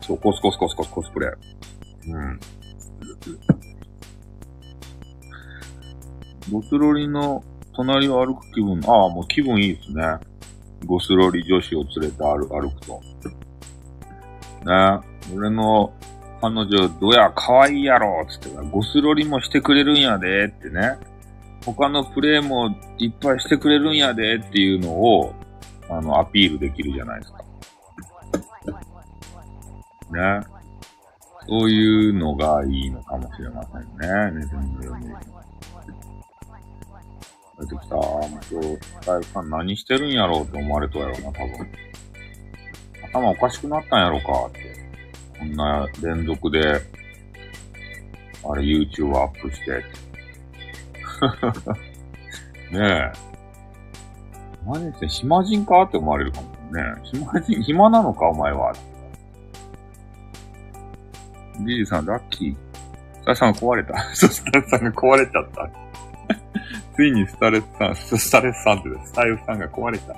[0.00, 1.32] そう、コスコスコスコスコスプレ。
[2.08, 2.40] うん。
[6.50, 7.44] ゴスロリの
[7.74, 10.31] 隣を歩く気分、ああ、もう気分いいですね。
[10.84, 13.00] ゴスロリ女子を連れて歩歩くと。
[14.64, 15.00] ね
[15.34, 15.92] 俺の
[16.42, 20.98] 彼女、どや、可愛いやろつってゴスロリもしてくれるんやでってね。
[21.64, 25.32] 他のプレイもいっぱいしてくれるんやでっていうのを、
[25.88, 27.38] あの、アピールできるじゃないですか。
[30.10, 30.46] ね。
[31.48, 34.40] そういうのがいいのかもしれませんね。
[34.40, 35.41] ネズミのように。
[37.62, 37.96] 出てきた。
[37.96, 41.68] もう今日、スタイルさん何してるんやろうって思われとやろな、多分。
[43.12, 44.76] 頭おかしくなったんやろかって。
[45.38, 46.80] こんな連続で、
[48.44, 49.84] あれ YouTube アップして。
[52.76, 53.12] ねえ。
[54.64, 56.82] 何して暇人かって思われるかもね。
[57.04, 58.72] 暇人、暇なのかお前は。
[61.60, 62.56] じいさん、ラッキー。
[63.20, 64.14] スタイさんが壊れた。
[64.14, 65.81] そう、スタイさんが壊れちゃった。
[66.94, 70.14] ついにスタレスさん、スタレスさんってスタイルさんが壊れた。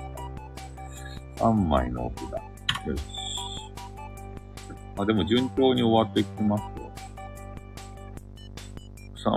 [1.37, 2.37] 3枚の奥だ。
[2.85, 3.01] よし。
[4.97, 6.91] あ、でも順調に終わってきますよ。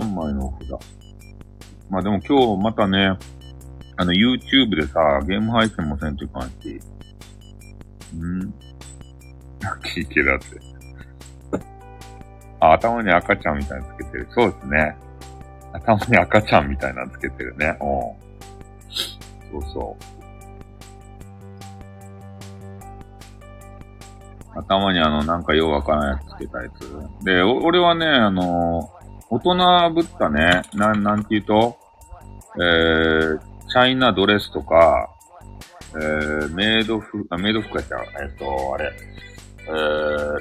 [0.01, 0.77] 3枚の奥だ。
[1.89, 3.17] まあでも今日またね、
[3.97, 6.79] あの YouTube でさ、ゲーム配信もせんといかんし。
[8.15, 8.53] ん？
[9.61, 10.45] ラッキー系だって。
[12.61, 14.27] あ、頭に赤ちゃんみたいにつけてる。
[14.31, 14.95] そうですね。
[15.73, 17.77] 頭に赤ちゃんみたいなのつけてるね。
[17.79, 17.83] う
[19.57, 19.61] ん。
[19.61, 20.19] そうそう。
[24.55, 27.23] 頭にあの、なんかようわからないやつつけたやつ。
[27.23, 28.91] で、俺はね、あの、
[29.29, 31.77] 大人ぶったね、なん、なんて言うと、
[32.55, 33.39] えー、
[33.69, 35.09] チャイナドレスとか、
[35.93, 38.91] えー、メイド服、あ、メイド服やったえっと、あれ、
[39.67, 40.39] えー、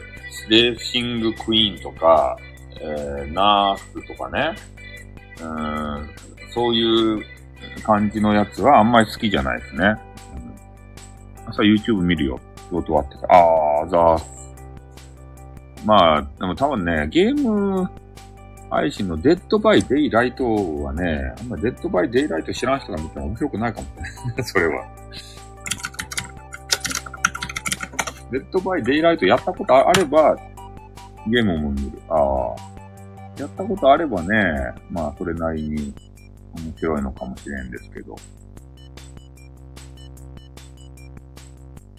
[0.49, 2.37] レーシングクイーンとか、
[2.81, 4.55] えー、ナースとかね、
[5.41, 6.10] うん、
[6.52, 7.25] そういう
[7.84, 9.86] 感じのやつはあんまり好きじゃないですね。
[9.86, 12.41] うん、朝 YouTube 見るよ。
[12.68, 13.26] 仕事終わってさ。
[13.31, 14.39] あー、ざーす。
[15.84, 17.89] まあ、でも多分ね、ゲーム
[18.70, 20.44] 配信のデッドバイデイライト
[20.83, 24.02] はね、あんまデッドバイデイライト知らん人が見ても面白くないかもしれ
[24.34, 24.44] ない。
[24.44, 24.86] それは。
[28.31, 30.36] デッドバイデイライトやったことあれば、
[31.26, 31.99] ゲームも見る。
[32.10, 32.78] ああ。
[33.39, 35.94] やったことあればね、まあ、それなりに
[36.55, 38.17] 面白いのかもしれんですけど。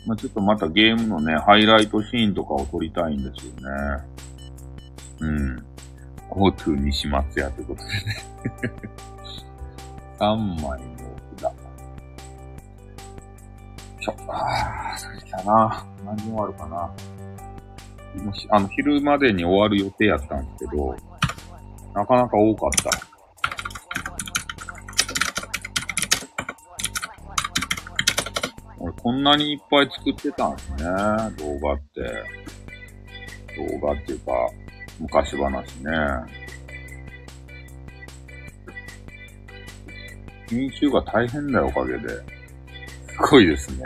[0.06, 4.04] まあ、ちょっとまたゲームのね、ハイライトシーンとかを撮りたいんですよね。
[5.20, 5.66] うん。
[6.30, 7.94] GoTo 西松屋ということでね。
[10.20, 10.80] 3枚の
[11.38, 11.54] 札。
[14.02, 15.86] ちょ、あー、疲れたな。
[16.06, 16.92] 何時終わるかな。
[18.24, 20.96] もし、あの、昼までに終わる予定やったんですけど、
[21.94, 22.90] なかなか多かった。
[28.80, 30.78] 俺こんなにいっぱい作ってたんですね、
[31.38, 32.02] 動画って。
[33.58, 34.32] 動画っていうか、
[35.00, 35.92] 昔話ね。
[40.50, 42.08] 編集が大変だよ、おかげで。
[42.08, 42.24] す
[43.30, 43.84] ごいですね。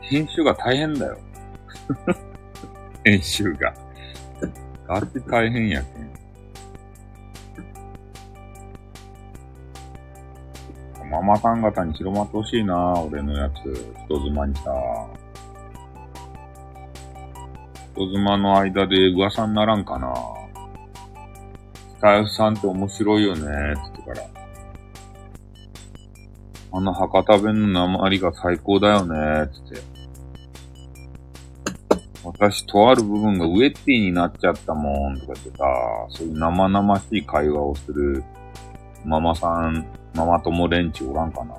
[0.00, 1.18] 編集が大変だよ。
[3.04, 3.74] 編集が。
[4.86, 6.05] ガチ大変やけん。
[11.10, 13.54] ママさん方に広まってほしいな俺のやつ。
[14.06, 14.72] 人妻にさ。
[17.94, 20.14] 人妻の間で噂にならんかな
[21.96, 24.26] スタイフさんって面白いよねつってから。
[26.72, 29.96] あの博多弁の鉛が最高だよねつって。
[32.26, 35.64] 私、とある部分がウェッティになっちゃったもん、とか言ってさ、
[36.10, 38.24] そういう生々しい会話をする
[39.04, 39.86] ママさん、
[40.16, 41.54] ママ友連中おらんかな。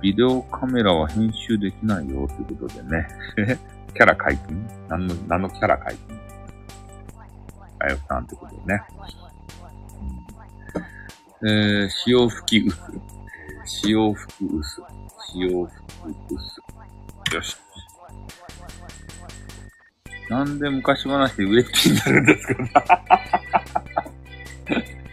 [0.00, 3.06] ビデオカメラは編集できないよ、ということでね。
[3.92, 4.66] キャラ解禁？
[4.88, 6.20] 何の、何のキャラ解禁？
[7.80, 8.82] あやさんってことでね。
[11.42, 12.78] えー、潮吹き薄。
[13.64, 14.82] 潮吹き薄。
[15.32, 15.76] 潮吹
[16.28, 17.34] き薄。
[17.34, 17.56] よし。
[20.28, 22.60] なんで昔話でウェッティになるんですか？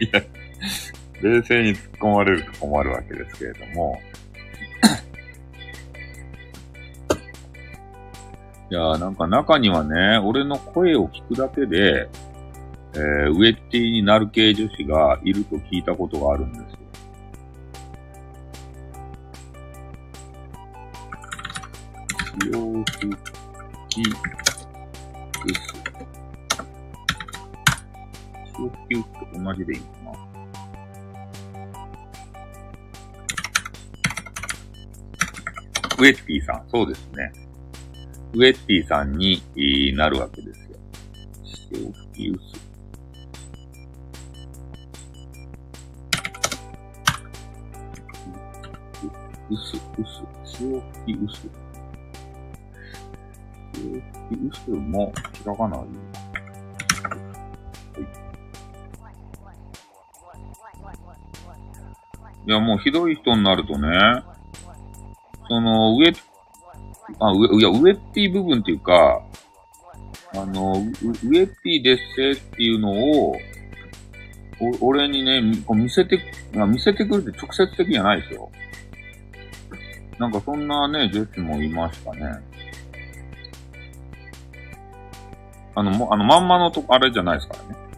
[0.00, 0.22] いや、
[1.22, 4.00] 冷静に突っ込まれると困るわけですけれども。
[8.70, 12.06] いやーなんか中にはね、俺の声を聞くだけで、
[12.94, 16.78] えー、ウェッティになる系女子がいると聞いたことがあるんですよ。
[22.52, 23.08] 洋服、
[23.88, 24.68] き、うす。
[28.58, 29.97] 洋服、うすと同じでいい
[35.98, 37.32] ウェッティさん、そうですね。
[38.34, 39.42] ウェッティさんに
[39.96, 40.78] なるわけですよ。
[41.42, 42.40] 潮吹き薄。
[49.50, 51.50] 薄、薄、潮吹き薄。
[53.74, 55.12] 潮吹き薄も
[55.44, 55.80] 開かない。
[62.46, 64.22] いや、もうひどい人になるとね、
[65.48, 66.16] その、ウェッ、
[67.20, 69.22] あ、ウいや、ウェッティ部分っていうか、
[70.34, 73.36] あの、ウウェッティですせっていうのを、
[74.82, 76.20] お俺にね、見せて、
[76.52, 78.50] 見せてくるって直接的じゃないですよ。
[80.18, 82.40] なんかそんなね、女子もいましたね。
[85.76, 87.88] あの、もあの、まんまのとこ、あれじゃないですからね。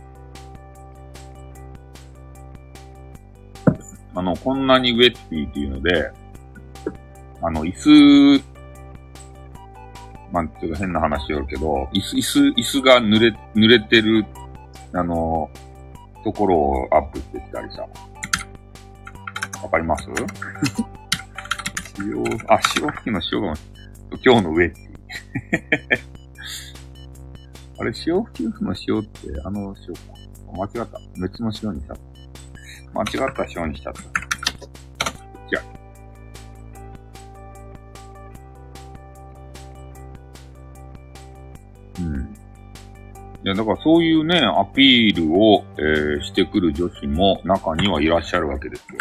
[4.15, 6.12] あの、こんなにウェッティっていうので、
[7.43, 7.75] あの、椅
[8.39, 8.44] 子、
[10.33, 14.25] まあ、ちょっと変な話よるけど、椅子、椅子、椅子が濡れ、濡れてる、
[14.93, 15.51] あの、
[16.23, 17.86] ところをアップしてきたりさ。
[19.62, 20.09] わかります？
[22.01, 23.55] 塩、あ、塩吹きの塩が、
[24.25, 24.91] 今日のウェッティ。
[27.81, 30.01] あれ、塩吹きの塩って、あの塩か。
[30.52, 31.01] 間違った。
[31.20, 32.02] 別の塩にしちゃった。
[32.93, 34.02] 間違った塩にしちゃった。
[35.49, 35.80] じゃう
[43.43, 48.99] いや、だからそういうね、アピールを、えーしてくる女子も中にはいらっしゃるわけですよ。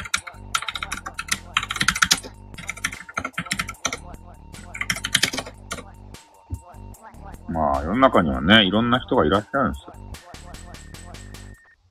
[7.49, 9.93] まあ、世の中にはね、いろんな人がいらっしゃるんですよ。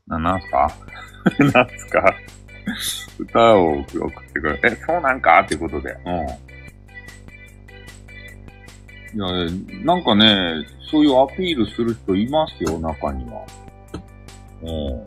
[0.07, 0.71] な、なんすか？
[1.53, 2.15] なんすか？
[3.19, 3.89] 歌を送っ
[4.33, 4.61] てくる。
[4.65, 5.41] え、そうなんか？
[5.41, 5.91] っていうことで。
[6.07, 6.48] うん。
[9.15, 9.27] いや、
[9.85, 13.47] なんかね、そういうアピールする人いますよ、中には。
[14.63, 15.05] うん。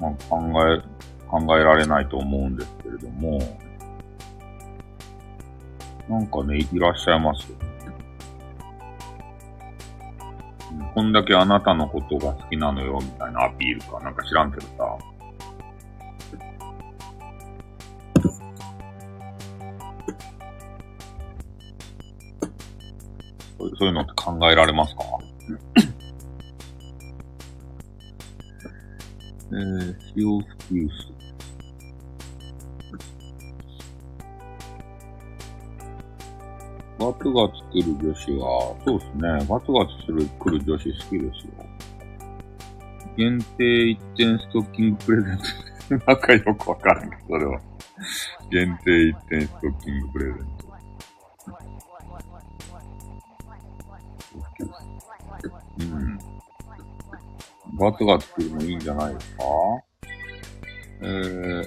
[0.00, 0.80] まあ、考え、
[1.28, 3.38] 考えられないと思うんですけれども。
[6.08, 7.56] なんかね、いらっしゃいますよ。
[7.62, 7.70] うん
[10.94, 15.09] こんだけあなたのことが好きなのよ、みたいなアピールか、なんか知らんけどさ。
[23.78, 25.02] そういうのって考えられますか？
[29.52, 30.92] えー、使用スキース。
[36.98, 39.22] バツが作る女子は、そうですね。
[39.48, 41.66] バツが作る、来る女子好きですよ。
[43.16, 45.38] 限定一点ストッキングプレゼン
[45.98, 46.04] ト。
[46.06, 47.60] なんかよくわからん、それは。
[48.50, 50.69] 限定一点ストッキングプレゼント。
[57.78, 59.42] ガツガツ来るのいいんじゃないですか？
[61.02, 61.66] えー、あ、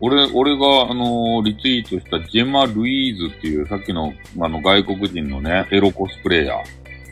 [0.00, 6.60] 俺、俺が、あのーリツイートしたジェマ・ルイーズっていうさっきの、あの、外国人のね、エロコスプレイヤー。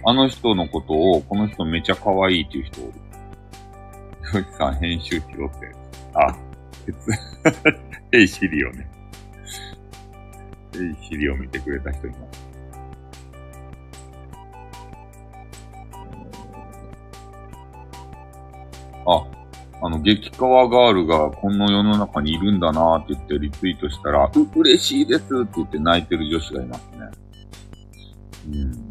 [0.05, 2.93] あの人のことを、この人めちゃ可愛いっていう人おる。
[4.39, 5.73] よしさん編集しろって。
[6.15, 6.37] あ、
[6.87, 6.97] 鉄。
[8.11, 8.89] ヘイシリをね。
[10.73, 12.30] ヘイシリを見てくれた人います。
[19.07, 19.27] あ、
[19.83, 27.11] あの、激川ガールがこの世の中にいるんだなって言ってリツイートしたら、う、嬉しいですって言って泣いてる女子がいますね。
[28.49, 28.91] うん。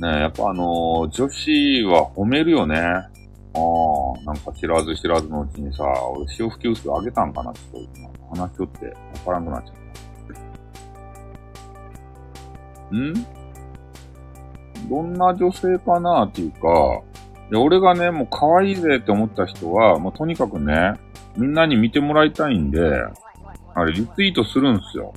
[0.00, 2.76] ね、やっぱあのー女子は褒めるよね。
[2.76, 3.08] あ
[3.54, 8.92] あ、なんか知らず知らずのうちにさ、俺潮吹き薄あげたんかなちょっと、話しとってわ
[9.26, 9.74] からなくなっちゃっ
[12.90, 12.96] た。
[12.96, 13.14] ん？
[14.88, 17.02] どんな女性かなっていうか、
[17.52, 20.94] で俺がね、もう可愛いぜって思った人は、もうとにかくね、
[21.36, 22.80] みんなに見てもらいたいんで、
[23.74, 25.12] あれ、リツイートするんすよ。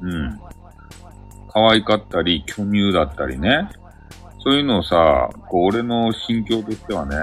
[0.00, 0.40] うん。
[1.50, 3.68] 可愛かったり、巨乳だったりね。
[4.38, 7.14] そういうのをさ、こう、俺の心境としてはね、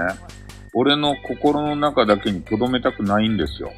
[0.72, 3.72] 俺の心の中だけに留めたくないんですよ。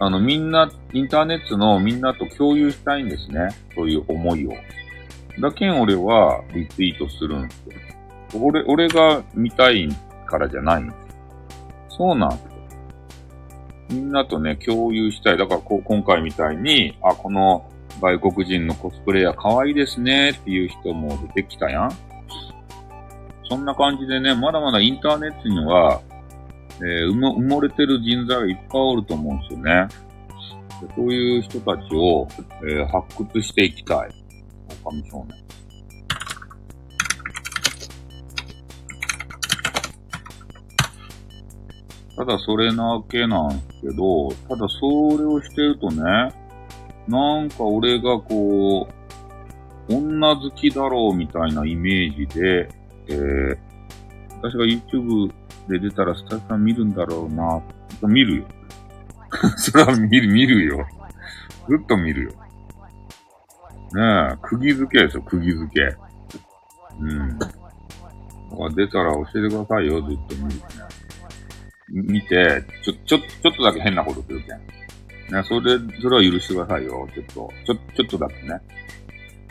[0.00, 3.50] あの、みんな、インターネットのみんなと共有したいんですね。
[3.76, 4.54] そういう思いを。
[5.40, 7.99] だけん俺はリツイートするんですよ。
[8.34, 9.88] 俺、俺が見たい
[10.26, 11.96] からじゃないんです。
[11.96, 12.50] そうなんですよ。
[13.90, 15.38] みんなとね、共有したい。
[15.38, 17.68] だからこう、今回みたいに、あ、この
[18.00, 21.90] 外国人のコスプレイヤー可愛いですねっていう人も出てきたやん。
[23.48, 26.00] そんな感じでね、まだまだインターネットには、
[26.78, 29.88] えー埋もれてる人材がいっぱいおると思うんですよね。
[30.80, 32.26] でそういう人たちを、
[32.62, 34.10] えー発掘していきたい。
[34.84, 35.39] 狼少年。
[42.20, 46.02] ただそれなわけなんすけど、ただそれをしてるとね、
[47.08, 48.86] なんか俺がこ
[49.88, 52.68] う、女好きだろうみたいなイメージで、
[53.08, 53.58] えー、
[54.42, 55.32] 私が YouTube
[55.66, 57.62] で出たらスタッフさん見るんだろうな。
[58.02, 58.44] 見るよ。
[59.56, 60.86] それは見る、見るよ。
[61.70, 62.30] ずっと見るよ。
[63.94, 65.96] ねえ、釘付けですよ、釘付け。
[67.00, 67.38] うん。
[68.74, 70.60] 出たら教えてくださいよ、ずっと見る。
[71.90, 74.58] 見て、ちょ、ちょ、ちょっとだけ変なことするけん。
[75.34, 77.52] ね、それ、それは許してくださいよ、ちょっと。
[77.66, 78.60] ちょ、ちょっとだけね。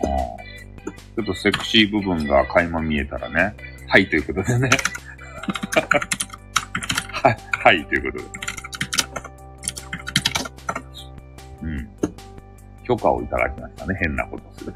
[0.04, 0.10] うん。
[1.16, 3.56] ちょっとセクシー部分が垣間見えたらね。
[3.88, 4.70] はい、ということでね。
[7.12, 8.30] はい、はい、ということで。
[11.64, 11.90] うん。
[12.84, 13.98] 許可をいただきましたね。
[14.02, 14.74] 変なことする。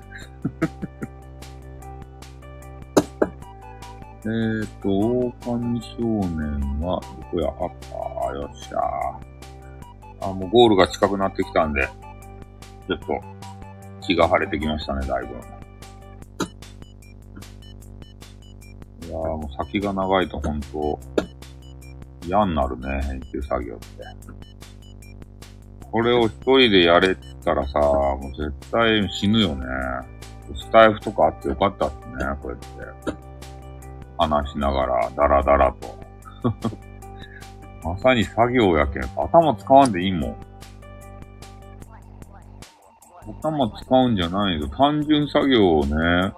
[4.26, 7.50] えーと、狼少年は、どこや？
[7.50, 8.80] あったよっしゃ
[10.22, 11.86] あ、もうゴールが近くなってきたんで、
[12.88, 13.06] ちょっと、
[14.02, 15.34] 気が晴れてきましたね、だいぶ。
[19.08, 20.98] いやーもう先が長いと本当
[22.26, 23.86] 嫌になるね、編集作業って。
[25.92, 29.66] これを一人でやれって言ったらさ、もう絶対死ぬよね。
[30.56, 33.13] スタイフとかあってよかったっすね、こうやって。
[34.18, 35.98] 話しながら、ダラダラと。
[37.90, 39.04] まさに作業やけん。
[39.04, 40.36] 頭使わんでいいもん。
[43.42, 44.68] 頭使うんじゃないよ。
[44.70, 46.34] 単純作業をね、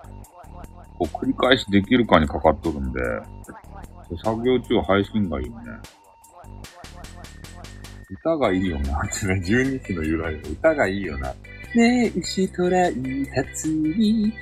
[0.98, 3.00] こう繰り返しできるかにかかっとるんで、
[4.24, 5.56] 作業中は配信がいいね。
[8.10, 9.02] 歌がいいよな。
[9.02, 11.34] ってね、十二支の由来の歌がいいよな。
[11.76, 12.94] ねえ、牛とらい、
[13.36, 14.34] たつに、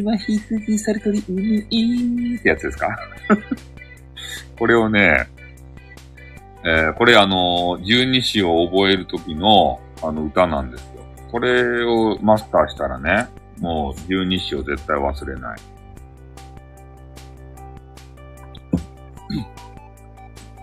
[0.00, 2.96] 馬羊、猿鳥、犬いってやつですか？
[4.58, 5.26] これをね、
[6.64, 10.88] えーこれあの、十二支を覚える時の、あの歌なんですよ。
[11.30, 13.26] これをマスターしたらね、
[13.60, 15.58] もう十二支を絶対忘れない。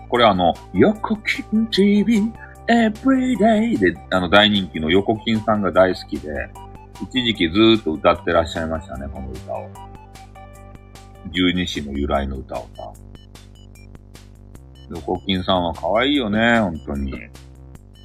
[0.08, 2.22] これあの、横金 TV
[2.68, 6.30] Everyday で、あの大人気の横金さんが大好きで、
[7.02, 9.68] 一時期ずーっと歌ってらっしゃいましたね、この歌を。
[11.32, 12.92] 十二支の由来の歌をさ。
[14.90, 17.12] 横金さんは可愛いよね、本当に。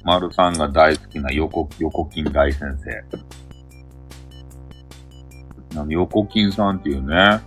[0.04, 2.76] 丸さんが大好きな横、横金大先
[5.70, 5.76] 生。
[5.76, 7.40] なん横金さんっていうね、あ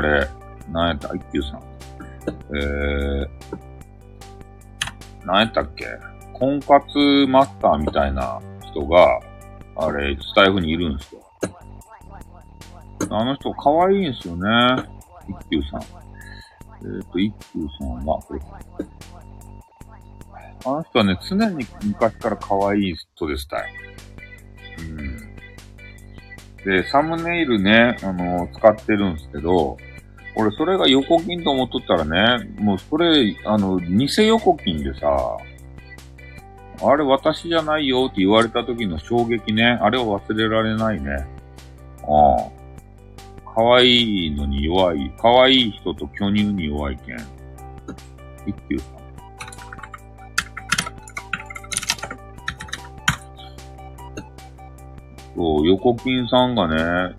[0.00, 0.28] れ、
[0.70, 1.14] なんやった？
[1.14, 1.62] 一休さん。
[2.54, 3.28] えー、
[5.24, 5.86] なんやったっけ？
[6.32, 8.40] 婚活マスターみたいな
[8.72, 9.20] 人が、
[9.76, 11.22] あれ、スタイフにいるんですよ。
[13.10, 14.48] あの人可愛いんですよね。
[15.50, 15.82] 一休さん。
[15.82, 15.84] え
[16.84, 18.40] っ、ー、と、一休さんは、これ。
[20.64, 23.64] あの人はね、常に昔から可愛い人でしたよ。
[24.78, 25.18] うん。
[26.64, 29.76] で、サムネイルね、あのー、使ってるんですけど、
[30.34, 35.36] 俺それが横金と思っとったらね、もうそれ、あの、偽横金でさ、
[36.84, 41.26] あれ私じゃないよって言われた時の衝撃ね、あれを忘れられないね。
[42.02, 42.62] ああ。
[43.54, 47.16] 可愛いのに弱い、可愛い人と巨乳に弱いけん。
[48.46, 49.02] 一休さん。
[55.36, 57.14] そう、横金さんがね、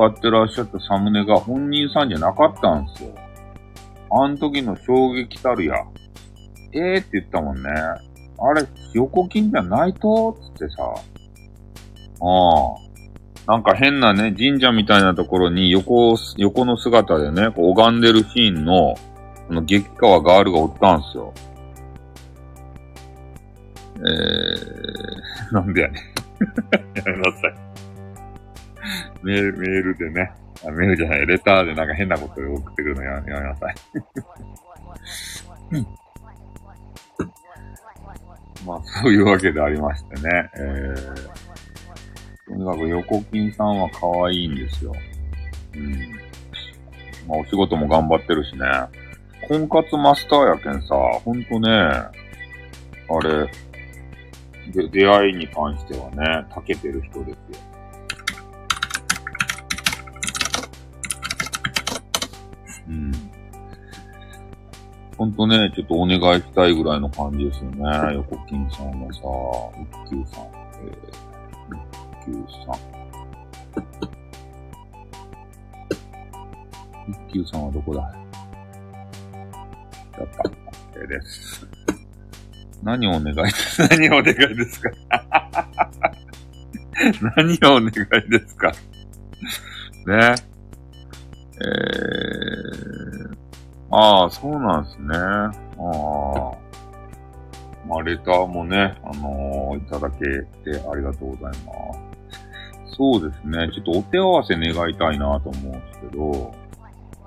[0.00, 3.14] 使ってらっしゃったサムネが本人さんじゃなかったんですよ。
[4.10, 5.74] あん時の衝撃たるや。
[6.72, 7.68] ええー、って言ったもんね。
[7.70, 10.38] あれ、横金じゃないと？
[10.56, 10.84] つってさ。
[12.22, 12.24] あ
[13.46, 13.52] あ。
[13.52, 18.94] なんか変なね、神社みたいなところに横、横の姿でね、こう拝んでるシーンの、
[19.48, 21.34] この激川ガールがおったんすよ。
[23.96, 26.02] えー、 なんでやねん。
[26.96, 27.69] やめなさい。
[29.22, 30.32] メール、メールでね、
[30.66, 33.74] あメールじゃない、レターでなんか変なことを送ってくるのやめなさい。
[38.66, 41.50] まあ、そういうわけでありましてね、えー
[42.50, 44.92] とにかく横金さんは可愛いんですよ。
[45.74, 45.92] うん。
[47.28, 48.66] まあお仕事も頑張ってるしね。
[49.48, 52.10] 婚活マスターやけんさ、ほんとね、あ
[53.22, 53.50] れ、
[54.72, 57.69] で、出会いに関してはね、長けてる人ですよ。
[62.90, 63.12] うん。
[65.16, 68.14] ほんとね、ちょっとお願いしたいぐらいの感じですよね。
[68.14, 69.20] 横金さんはさ、
[70.08, 70.44] 一休さん。
[70.84, 71.30] えー
[72.26, 72.46] 93。
[77.32, 78.00] 193はどこだ？
[80.18, 80.42] やった。
[80.98, 81.66] OK です。
[82.82, 83.36] 何をお願い、
[83.90, 84.90] 何をお願いですか？
[87.36, 88.72] 何をお願いですか？
[90.06, 90.34] ね。
[91.62, 93.36] えー、
[93.90, 95.16] ああ、そうなんですね。
[95.16, 96.70] ああ。
[97.86, 101.72] まあ、レターもね、あのー、いただけてありがとうございま
[102.86, 102.94] す。
[102.96, 103.70] そうですね。
[103.72, 106.54] ちょっとお手合わせ願いたいなと思うんですけど、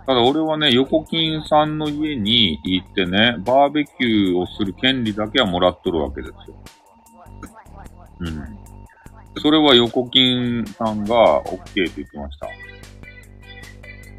[0.05, 6.55] ただ俺はね、横金さんの家に行ってね、バーベキューをする権利だけはもらっとるわけですよ。
[8.19, 8.63] うん。
[9.41, 12.47] それは横金さんが OK って言ってました。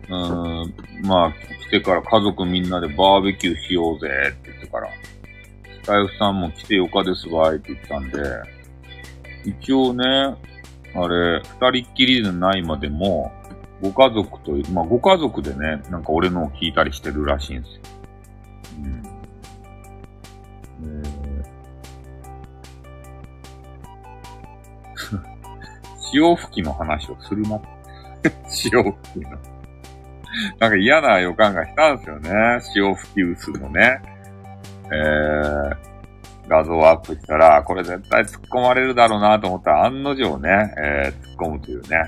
[0.09, 1.33] うん、まあ、
[1.67, 4.89] 来てから家族みんなでバーベキューしようぜって言ってから、
[5.83, 8.19] スタイフさんも来てよかですわいって言ったんで、
[9.45, 10.05] 一応ね、
[10.95, 13.33] あれ、二人っきりでないまでも、
[13.83, 17.81] ご家族と、まあ、ご家族でね、なんか俺のを聞いたりしてるらしいんですよ。
[20.81, 21.03] うん。
[21.03, 21.25] え
[26.13, 27.61] 潮吹きの話をするな。
[28.49, 29.54] 潮吹きの。
[30.59, 32.31] なんか嫌な予感がしたんですよね。
[32.61, 34.01] 潮吹き薄のね。
[34.87, 35.77] えー、
[36.49, 41.99] 画像をアップしたら、これ絶対突っ込まれるだろうなと思ったら、案の定ね、えー、突っ込むというね。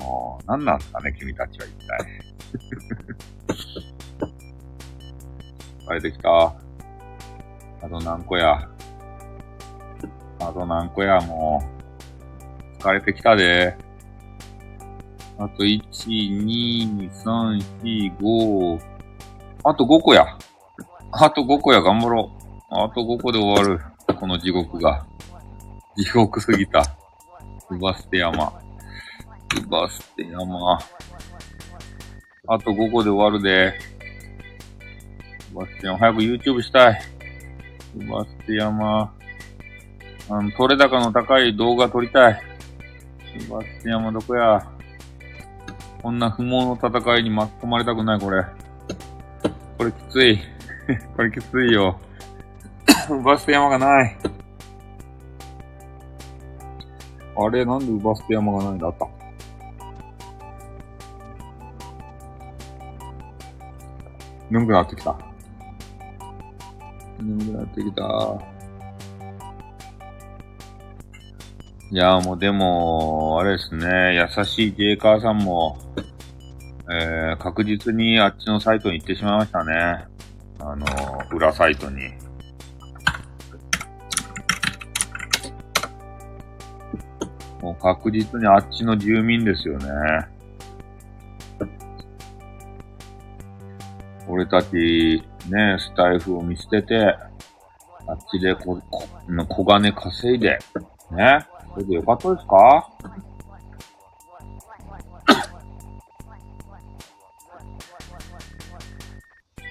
[0.00, 2.06] もう、何なんすかね、君たちは一体。
[5.86, 6.54] 疲れてきた？
[7.82, 8.68] あと何個や？
[10.40, 11.62] あと何個や、も
[12.78, 12.82] う。
[12.82, 13.76] 疲れてきたで。
[15.40, 18.80] あと1、2、3、4、5。
[19.64, 20.26] あと5個や。
[21.12, 22.30] あと5個や、頑張ろ
[22.70, 22.74] う。
[22.74, 23.80] あと5個で終わる。
[24.16, 25.06] この地獄が。
[25.96, 26.82] 地獄すぎた。
[27.70, 28.52] ウバステ山。
[29.64, 30.78] ウバステ山。
[32.46, 33.72] あと5個で終わるで。
[35.54, 35.98] バステ山。
[36.00, 37.00] 早く YouTube したい。
[37.96, 39.14] ウバステ山。
[40.28, 42.42] あの、取れ高の高い動画撮りたい。
[43.48, 44.79] ウバステ山どこや？
[46.02, 48.42] こんな不毛の戦いに巻き込まれたくない、これ。
[49.76, 50.38] これきつい。
[51.14, 51.98] これきついよ。
[53.24, 54.16] バステ山がない。
[57.36, 58.88] あれなんでバステ山がないんだ？
[58.88, 59.06] った
[64.50, 65.16] 眠くなってきた。
[67.20, 68.59] 眠くなってきた。
[71.92, 75.76] いや、もうでも、あれですね、優しいジェイカーさんも、
[76.88, 80.04] えー、確実にあっちのサイトに行ってしまいましたね。
[80.60, 80.86] あの、
[81.32, 82.12] 裏サイトに。
[87.60, 89.88] もう確実にあっちの住民ですよね。
[94.28, 97.16] 俺たち、ね、スタイフを見捨てて、
[98.06, 99.08] あっちでこ、こ、
[99.48, 100.56] 小金稼いで、
[101.10, 101.44] ね。
[101.74, 102.90] それでよかったですか？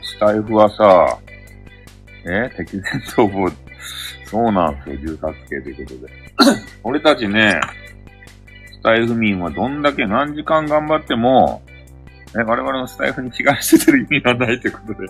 [0.02, 1.18] スタイフはさ、
[2.26, 3.50] え敵前逃亡、
[4.26, 6.14] そうなんですよ、銃殺系ということで。
[6.84, 7.62] 俺たちね、
[8.74, 11.62] スタイフ民はどんだけ何時間頑張っても、
[12.36, 15.08] ね、我々のスタイフに気がしてる意味がないってことで。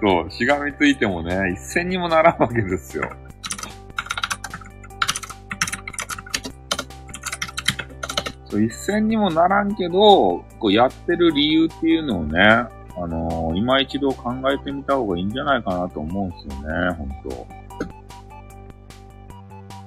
[0.00, 3.08] そう、しがみついてもね、一銭にもならんわけですよ。
[8.60, 17.46] 一銭にもならんけど、こうやってる理由っていうのをね、あのー、今一度考えてみた方がいいんじゃないかなと思うんですよね、本当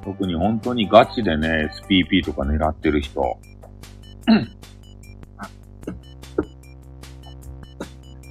[0.05, 3.39] 特に本当にガチでね、SPP とか狙ってる人。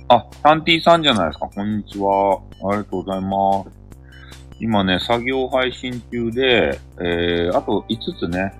[0.08, 1.48] あ、サンティさんじゃないですか。
[1.52, 2.40] こんにちは。
[2.70, 3.70] ありがとうございます。
[4.60, 8.54] 今ね、作業配信中で、えー、あと5つね、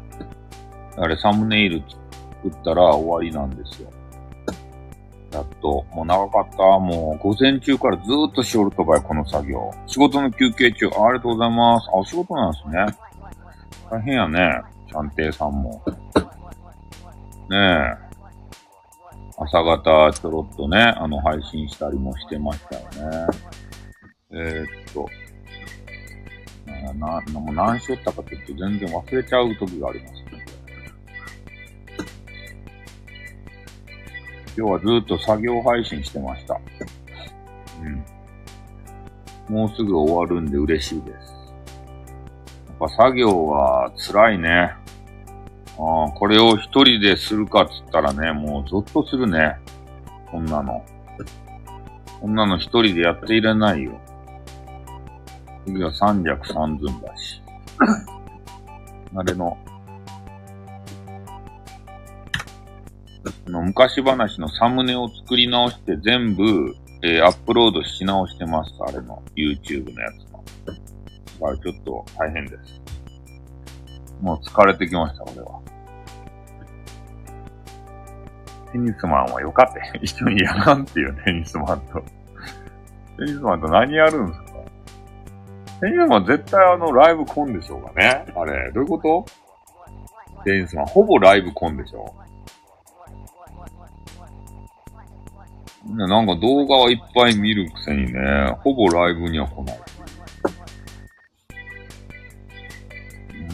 [0.97, 1.83] あれ、サムネイル
[2.43, 3.91] 作ったら終わりなんですよ。
[5.33, 5.85] やっと。
[5.93, 6.63] もう長かった。
[6.79, 9.71] もう午前中からずーっとしおるとかい、この作業。
[9.87, 10.87] 仕事の休憩中。
[10.87, 11.89] ありがとうございます。
[11.89, 12.99] あ、お仕事なんですね。
[13.91, 14.63] 大変やね。
[14.89, 15.83] ちゃんていさんも。
[17.51, 18.05] ねえ。
[19.37, 23.27] 朝方ちょろっとね、あの、配信したりもしてましたよね。
[24.31, 25.09] えー、っと。
[26.95, 30.24] な、な、もう何しよったかちょっと全然忘れちゃう時があります
[34.57, 36.61] 今日はずっと作業配信してました。
[37.83, 39.55] うん。
[39.55, 41.35] もうすぐ終わるんで嬉しいです。
[42.69, 44.75] やっぱ作業は辛いね。
[45.77, 49.57] ああ、これを一人でするかっつったらね、もうゾッとするね。
[50.31, 50.85] こんなの。
[52.21, 54.01] こんなの一人でやっていれないよ。
[55.67, 57.43] 次は三尺三寸だし。
[59.17, 59.59] あれの、
[63.51, 68.73] の昔話のサムネを作り直して全部、えー、アップロードし直してます。
[68.87, 70.45] あれの YouTube のやつの。
[70.67, 72.81] だからちょっと大変です。
[74.21, 75.61] もう疲れてきました、俺は。
[78.73, 79.81] テニスマンはよかって。
[80.03, 82.01] 一緒にやらんっていうテニスマンと。
[82.01, 84.47] テニスマンと何やるんですか？
[85.81, 88.27] テニスマン絶対あのライブコンでしょうがね。
[88.35, 89.25] あれ、どういうこと？
[90.45, 92.24] テニスマンほぼライブコンでしょう
[95.87, 99.81] なんか動画はいっぱい見るくせにね、ほぼライブには来ない。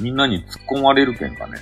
[0.01, 1.59] みんなに突っ込まれるけんかね。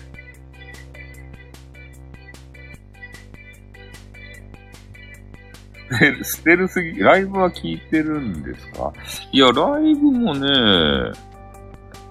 [6.23, 8.93] 捨てるすぎ、ライブは聞いてるんですか？
[9.33, 10.49] いや、ライブもね、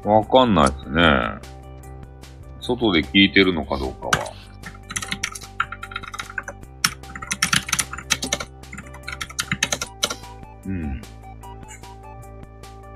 [0.03, 1.03] わかんないですね。
[2.59, 4.11] 外で聞いてるのかどうかは。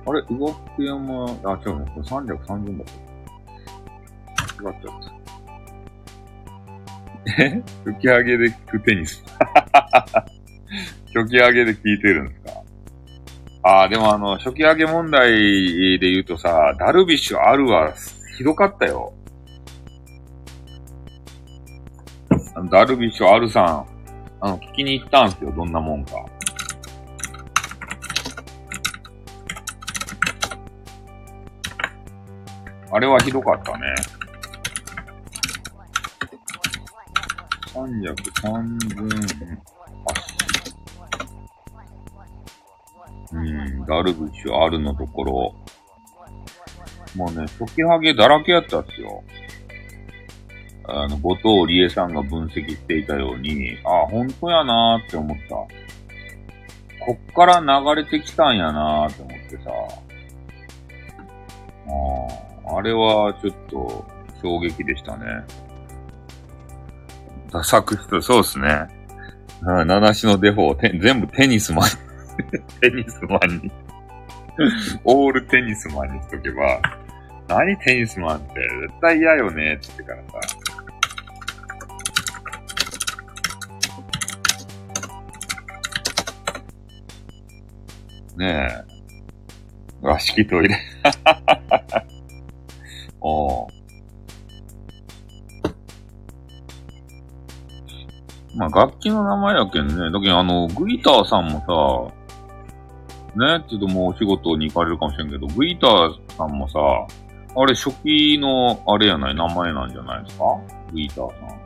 [0.05, 1.29] あれ、上福山、あ、
[1.65, 1.85] 違うね。
[1.93, 2.53] これ330だった。
[2.53, 4.31] 違
[4.63, 4.71] っちゃっ
[7.37, 7.43] た。
[7.43, 7.61] え？
[7.83, 9.23] 吹き上げで聞くテニス？
[11.13, 12.61] 初期上げで聞いてるんですか？
[13.63, 17.93] ああ、でもあの、初期上げ問題で言うとさ、ダルビッシュあるは
[18.37, 19.13] ひどかったよ。
[22.71, 23.85] ダルビッシュあるさん、
[24.41, 26.13] あの、聞きに行ったんすよ、どんなもんか。
[32.91, 33.93] あれはひどかったね。
[37.73, 39.09] 三尺三分
[43.33, 45.55] うん、ダルビッシュあるのところ。
[47.15, 49.23] もうね、初期ハゲだらけやったんですよ。
[50.83, 55.55] あの、後藤理恵さんが分析していたように、あ、本当やなーって思った。
[57.05, 57.59] こっから
[57.95, 59.71] 流れてきたんやなーって思ってさ。
[61.87, 61.91] あ
[62.29, 64.05] あ、あれはちょっと
[64.41, 65.25] 衝撃でしたね。
[67.51, 68.87] ダサく人、そうっすね。
[69.61, 71.89] 七種のデフォて全部テニスマン。
[72.81, 73.71] テニスマンに。
[75.03, 76.81] オールテニスマンにしとけば、
[77.47, 80.71] 何テニスマンって絶対嫌よねって言ってからさ。
[88.37, 88.91] ねえ。
[90.01, 90.79] 和式トイレ。
[93.21, 93.67] お
[98.55, 100.11] まあ、楽器の名前やけんね。
[100.11, 102.13] だけど、あの、グイターさんもさ、
[103.33, 106.79] ね、ちょっともうお仕事に行かれるかもしれんけど、グイターさんもさ、
[107.55, 110.43] あれ初期の、あれやない、名前なんじゃないですか？
[110.91, 111.61] グイターさん。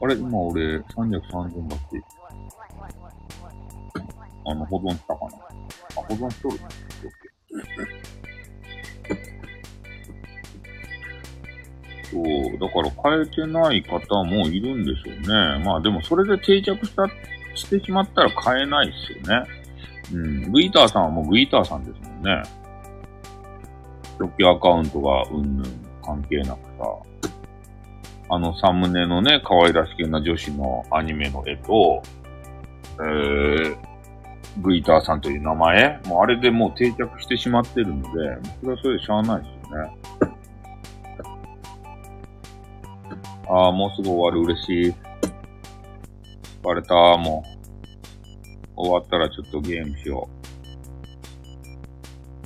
[0.00, 2.02] あれ今俺、330バッチ。
[4.44, 5.36] あの、保存したかな
[5.96, 6.58] あ、保存しとる。
[12.12, 15.64] そう、だから変えてない方もいるんでしょうね。
[15.64, 17.08] まあでもそれで定着した、
[17.54, 19.46] してしまったら変えないっすよね。
[20.12, 20.52] うん。
[20.52, 22.42] グイーターさんはもうグイーターさんですもんね。
[24.18, 25.66] 初期アカウントがうんぬん
[26.04, 26.84] 関係なくさ。
[28.28, 32.02] あのサムネのね、可愛らしげな女子のアニメの絵と、
[32.98, 33.76] えー、
[34.60, 38.08] グイターさんという名前、もうあれでもう定着してしまってるので、
[38.60, 39.96] それはそれでしゃあないですよね。
[43.48, 44.94] ああ、もうすぐ終わる、嬉しい。
[46.62, 47.52] バレた、もう。
[48.76, 50.42] 終わったらちょっとゲームしよう。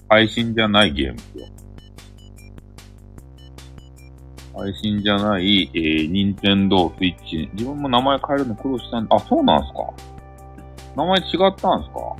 [0.09, 1.57] 配信じゃないゲームしよう。
[4.59, 7.51] 配信じゃない、えー、任天堂スイッチ。
[7.52, 9.93] 自分も名前変えるの苦労したんであ、そうなんすか
[10.97, 12.16] 名前違ったんすか？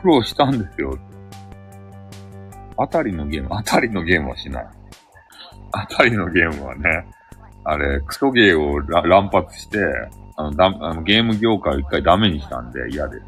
[0.00, 0.96] 苦労したんですよ。
[2.78, 4.66] あたりのゲーム、あたりのゲームはしない。
[5.72, 7.06] あたりのゲームはね、
[7.64, 9.78] あれ、クソゲーを乱発して、
[10.36, 13.24] あの、だあのゲーム業界を一回ダメにしたんで嫌です。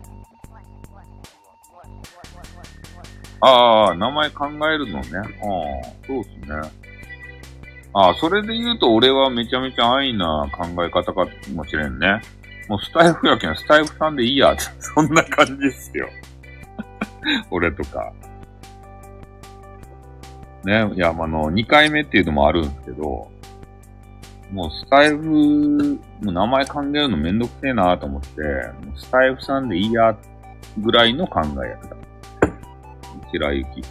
[3.40, 5.18] ああ、名前考えるのね。
[5.18, 5.26] ああ、
[6.06, 6.70] そうっすね。
[7.92, 12.22] ああ、それで言うと俺はめちゃめちゃ安易な考え方かもしれんね。
[12.68, 16.08] もうスタイフやけん、スタイフさんでいいや、 そんな感じですよ。
[17.50, 18.12] 俺とか。
[20.64, 23.30] ね、いや、あの、2回目っていうのもあるんですけど、
[24.52, 28.42] もうスタイフの名前考えるのめんどくせえなと思って、
[28.86, 30.14] もうスタイフさんでいいや
[30.78, 31.96] ぐらいの考えやった。
[33.32, 33.82] 白雪。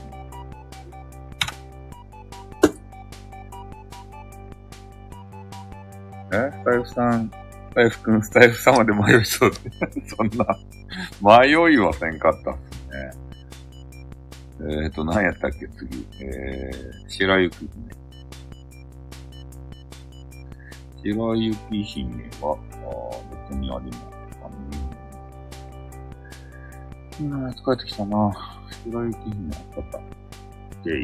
[6.34, 6.52] え？
[6.52, 7.32] スタイフさん、
[7.72, 9.72] スタイフくん、スタイフ様で迷いそうって。
[10.10, 10.46] そんな、
[11.42, 13.32] 迷いはせんかったっすね。
[14.84, 16.06] えっ、ー、と、何やったっけ、次。
[16.20, 17.70] えー、白雪姫。
[21.16, 23.92] 白雪姫は、ああ、どこにありま
[24.30, 24.56] すかね。
[27.22, 28.60] うん、疲れてきたな。
[28.84, 29.98] 白雪姫あった。
[30.84, 31.02] で、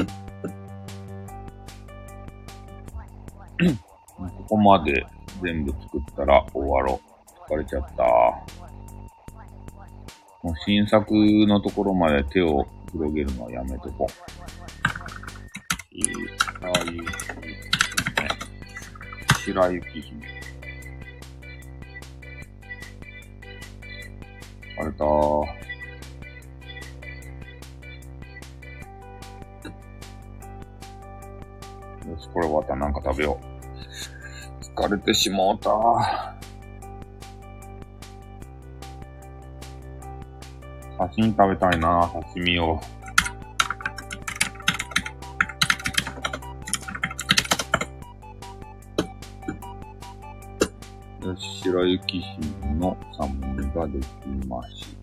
[4.17, 5.05] ここまで
[5.43, 6.99] 全部作ったら終わろ
[7.49, 7.53] う。
[7.53, 8.03] 疲れちゃった。
[10.43, 11.13] もう新作
[11.47, 14.11] のところまで手を広げるのはやめとこう。
[15.95, 16.03] いい、
[16.61, 17.05] ああいう、
[19.39, 20.27] 白雪姫。
[24.79, 25.07] あれたー。
[32.09, 33.56] よし、これ終わったらなんか食べよう。
[34.77, 35.71] 疲れてしもうた。
[40.99, 42.79] 刺身食べたいな、刺身を。
[51.23, 54.05] よし、白雪姫のサムネができ
[54.47, 54.96] ました。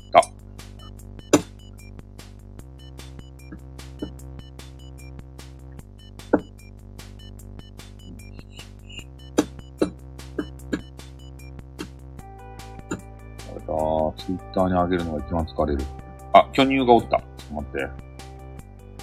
[14.54, 15.84] ターに上げるのが一番疲れる。
[16.32, 17.08] あ、巨乳がおった。
[17.08, 17.88] ちょっと待って。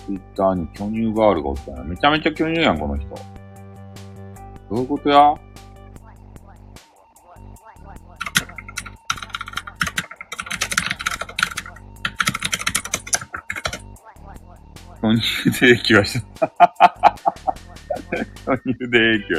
[0.05, 1.83] ツイッターに巨乳ガールがおったな。
[1.83, 3.07] めちゃめちゃ巨乳やん、この人。
[4.69, 5.35] どういうことや？
[15.01, 16.47] 巨乳で影響した。
[18.45, 19.35] 巨乳で影響。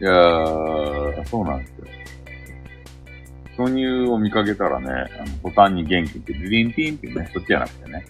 [0.00, 1.71] いやー、そうなんです。
[3.56, 4.88] 巨乳を見かけたらね、
[5.20, 8.06] あのボタンに元気って、リリンティンってね、そっちじゃなくてね。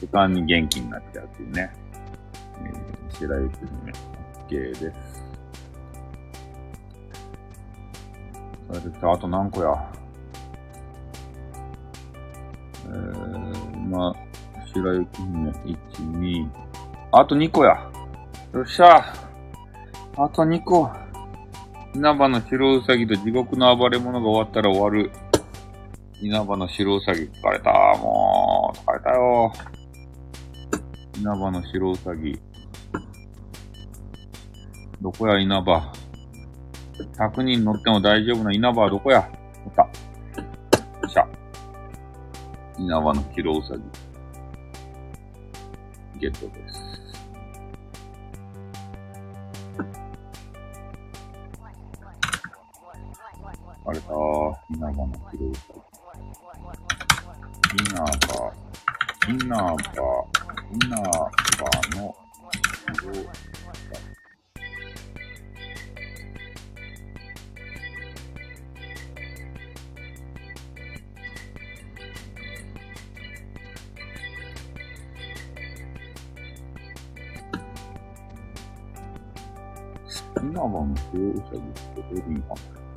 [0.00, 1.72] 途端に元気になっちゃうっていうね。
[2.64, 3.92] えー、白雪姫、
[4.48, 5.24] OK です。
[8.68, 9.92] それでさ、あと何個や？
[12.86, 14.14] えー、今、
[14.74, 15.76] 白雪姫、1、
[16.18, 16.48] 2、
[17.12, 17.90] あと2個や。
[18.52, 19.12] よっしゃ
[20.16, 20.90] あと2個。
[21.92, 25.10] 稲葉の白うさぎと地獄の暴れ者が終わったら終わる。
[26.22, 27.72] 稲葉の白うさぎ疲れた。
[27.98, 29.52] もう、疲れたよ。
[31.18, 32.40] 稲葉の白うさぎ。
[35.02, 35.92] どこや、稲葉
[37.16, 39.28] ？100人乗っても大丈夫な稲葉はどこや？
[39.66, 39.82] おった。
[39.82, 39.90] よ
[41.06, 41.26] っしゃ。
[42.78, 43.74] 稲葉の白うさ
[46.14, 46.20] ぎ。
[46.20, 46.89] ゲットです。
[55.32, 55.54] 稲葉、
[59.28, 59.70] 稲葉、
[60.72, 61.06] 稲葉
[61.96, 62.16] の
[63.00, 63.30] 広さ。
[80.42, 82.42] 稲葉の広さですけど、今、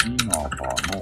[0.07, 0.97] 稲葉の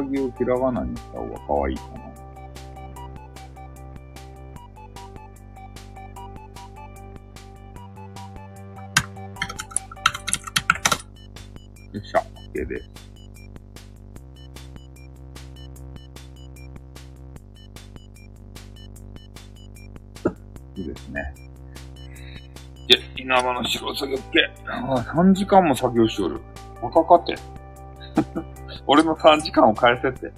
[0.00, 2.00] うさぎをひらがなにした方が可愛いかな。
[11.92, 12.90] よっしゃ、OK です。
[20.76, 21.34] いいですね。
[22.88, 26.40] いや、稲葉の白作業っけああ、3時間も作業しよる。
[26.80, 27.34] 若かって。
[28.86, 30.32] 俺の3時間を返せって。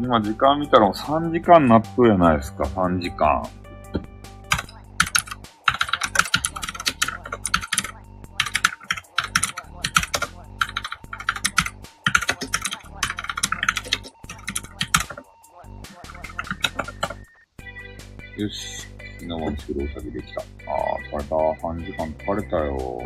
[0.00, 3.42] 今時間見たらもう3時間なっとるやないですか、3時間。
[18.36, 18.86] よし。
[19.20, 20.40] 稲葉の白うさぎできた。
[20.40, 21.34] ああ、疲れた。
[21.34, 23.02] 3時間疲れたよ。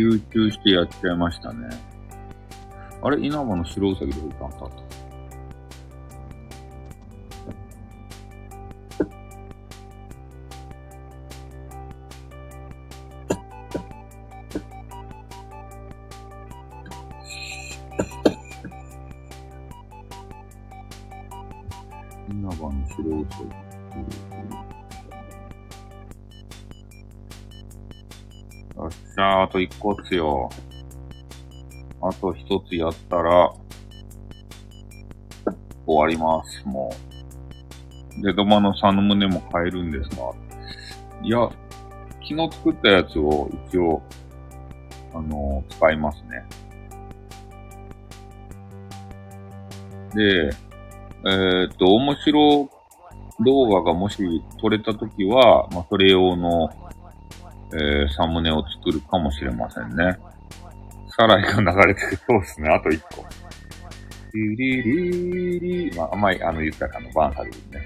[0.00, 1.68] 集中してやっちゃいましたね。
[3.02, 4.89] あれ稲葉の白うさぎどこ行ったんだった
[29.80, 30.48] 個っすよ。
[32.02, 33.52] あと1つやったら、
[35.86, 36.94] 終わります、も
[38.18, 38.22] う。
[38.22, 40.32] で、ドマのサの胸も買えるんですか
[41.22, 41.50] いや、
[42.22, 44.02] 昨日作ったやつを一応、
[45.14, 46.44] あのー、使いますね。
[50.14, 50.50] で、
[51.24, 52.70] えー、っと、面白
[53.40, 56.70] 動画がもし撮れたときは、まあ、それ用の
[57.72, 60.18] えー、サムネを作るかもしれませんね。
[61.16, 62.18] サライが流れてる。
[62.26, 62.68] そうですね。
[62.68, 63.26] あと1個。
[64.32, 67.80] リリリリまあ、あんまり、あの、言ったら、あの、バンされるね。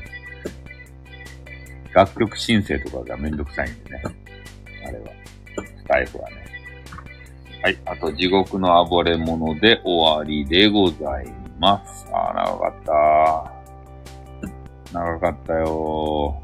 [1.95, 4.03] 楽曲申請とかがめんどくさいんでね。
[4.87, 5.07] あれは。
[5.79, 6.45] スタイフはね。
[7.63, 7.79] はい。
[7.87, 12.07] あと、地獄の暴れ者で終わりでございます。
[12.13, 13.55] あー、長かった。
[14.93, 16.44] 長かったよ。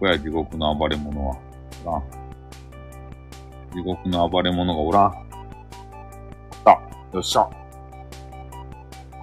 [0.00, 1.36] こや地獄の暴れ者は。
[1.84, 2.02] おらん。
[3.74, 5.02] 地獄の暴れ者がおらん。
[5.04, 5.12] あっ
[6.64, 6.80] た。
[7.12, 7.46] よっしゃ。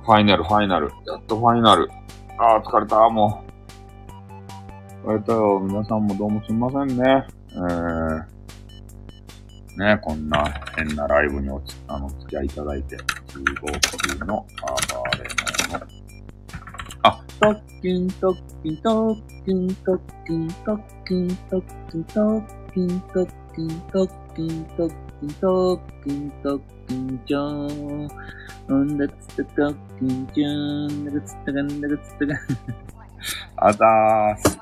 [0.06, 0.92] ファイナル、ファイナル。
[1.08, 1.90] やっとファイナル。
[2.38, 3.44] ああ、疲れた、も
[5.04, 5.08] う。
[5.08, 5.60] 疲れたよ。
[5.60, 7.26] 皆さんもどうもすみませんね。
[7.50, 8.24] えー、
[9.84, 10.44] ね、こんな
[10.76, 12.98] 変なライブにおつ、あの、付き合いいただいて。
[12.98, 13.04] 地
[13.60, 13.72] 獄
[14.26, 14.52] の暴れ
[14.94, 14.97] 者。
[17.40, 28.98] トッキントッキントッキントッキントッキントッキントッキントッキントッキントッキントッキントッキンジョーン。
[28.98, 31.06] だつたトッキンジョーン。
[31.06, 32.36] だつったがんだつたが。
[33.58, 34.60] あざーす。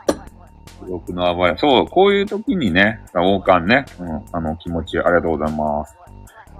[0.89, 1.57] 僕の暴れ。
[1.57, 5.95] そう、こういう時にね、王冠ね、うん、あの気持ちありがとうございます。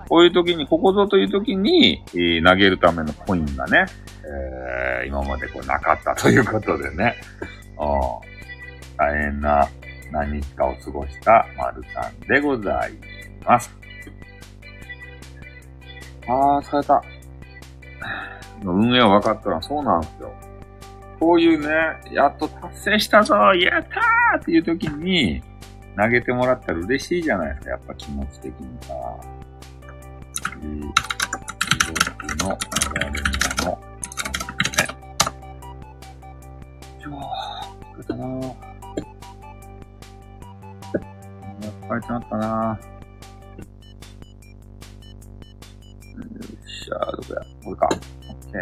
[0.08, 3.86] こういう時に、ここぞという時に、えー、投げるためのコインがね、
[4.28, 7.16] えー、今までこうなかったということでね。
[8.98, 9.68] 大変な
[10.12, 12.94] 何日かを過ごした丸さんでござい
[13.46, 13.76] ます。
[16.28, 17.04] あー、疲れた。
[18.64, 20.34] 運営は分かったらそうなんですよ。
[21.20, 21.68] こういうね、
[22.12, 25.44] やっと達成したぞやったーっていう時に、
[25.98, 27.70] 投げてもらったら嬉しいじゃないですか。
[27.72, 28.94] やっぱ気持ち的にさ。
[30.62, 30.82] えー、
[32.18, 32.58] 僕の
[32.94, 33.45] 流れ物。
[37.06, 37.14] ちょ、疲
[38.00, 38.56] れたなー。
[41.84, 42.86] 疲れちまったなー。
[46.18, 47.42] よっしゃ、どこや？
[47.64, 47.86] これか。
[47.86, 47.90] オ
[48.34, 48.60] ッケー。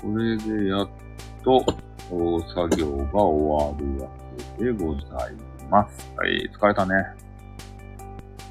[0.00, 0.88] これでやっ
[1.42, 1.64] と、
[2.54, 4.08] 作業が終わるわ
[4.56, 5.34] けでござい
[5.68, 6.08] ます。
[6.16, 6.94] はい、疲れたね。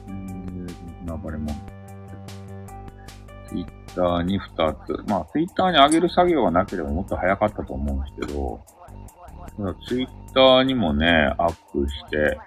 [0.07, 0.67] えー、
[1.05, 1.70] 流れも。
[3.51, 5.09] ツイッターに2つ。
[5.09, 8.59] まあ、ツイッターに上げる作業がなければもっと早かったと思うんですけど、
[9.57, 12.37] ただツイッターにもね、アップして、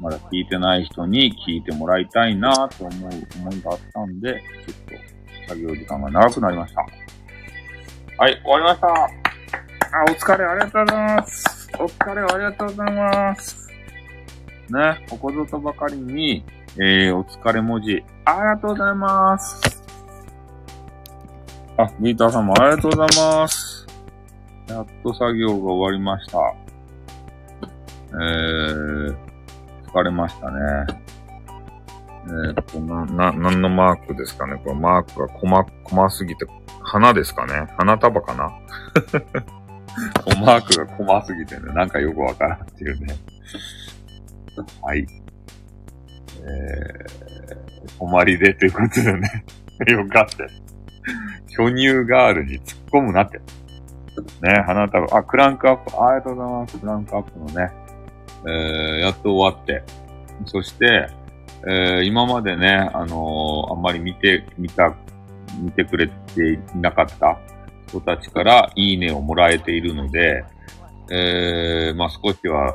[0.00, 3.10] まだ聞いてない人に聞いてもらいたいなと思う
[3.40, 6.80] 思いがあったんで、ちょっと作業時間が長くなりました。
[8.16, 8.88] はい、終わりました。
[8.88, 11.70] あ、お疲れありがとうございます。
[11.78, 13.68] お疲れありがとうございます。
[14.70, 16.44] ね、ここぞとばかりに、
[16.76, 19.83] えー、お疲れ文字、ありがとうございます。
[21.76, 23.08] あ、ギーターさんもありがとうござい
[23.40, 23.86] ます。
[24.68, 26.38] やっと作業が終わりました。
[28.12, 29.16] えー、
[29.92, 30.60] 疲れましたね。
[32.26, 34.54] えーっと、な、な、何のマークですかね？
[34.64, 36.46] これマークが細、細すぎて、
[36.82, 37.72] 花ですかね？
[37.76, 38.50] 花束かな？
[40.40, 43.16] マークが細すぎてね、なんかよくわからんっていうね。
[44.80, 45.04] はい。
[46.40, 49.44] えー、困りでということでね。
[49.90, 50.63] よかった。
[51.48, 53.40] 巨乳ガールに突っ込むなって。
[54.42, 56.78] ね、花束、あ、クランクアップ、ありがとうございます。
[56.78, 57.72] クランクアップのね、
[58.46, 59.82] えー、やっと終わって。
[60.46, 61.08] そして、
[61.66, 64.94] えー、今までね、あのーあんまり見て、見た、
[65.60, 67.38] 見てくれていなかった
[67.88, 70.44] 人たちからいいねをもらえているので、
[71.10, 72.74] えー、まあ少しは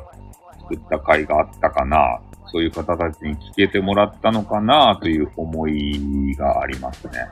[0.62, 7.28] 作った回があったかな、そういう方たちに聞けてもらったのかなという思いがありますね。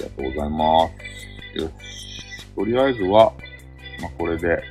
[0.00, 0.88] ありがとうございま
[1.54, 1.58] す。
[1.58, 2.46] よし。
[2.54, 3.32] とりあえずは、
[4.00, 4.62] まあこれで、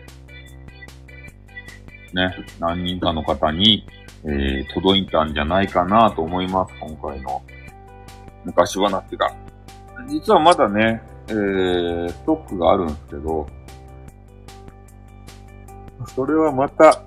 [2.14, 3.85] ね、何人かの方に、
[4.23, 7.41] えー、届いたんじゃないかなと思います、今回の
[8.45, 9.33] 昔話が。
[10.07, 13.47] 実はまだね、えー、ストックがあるんですけど、
[16.15, 17.03] それはまた、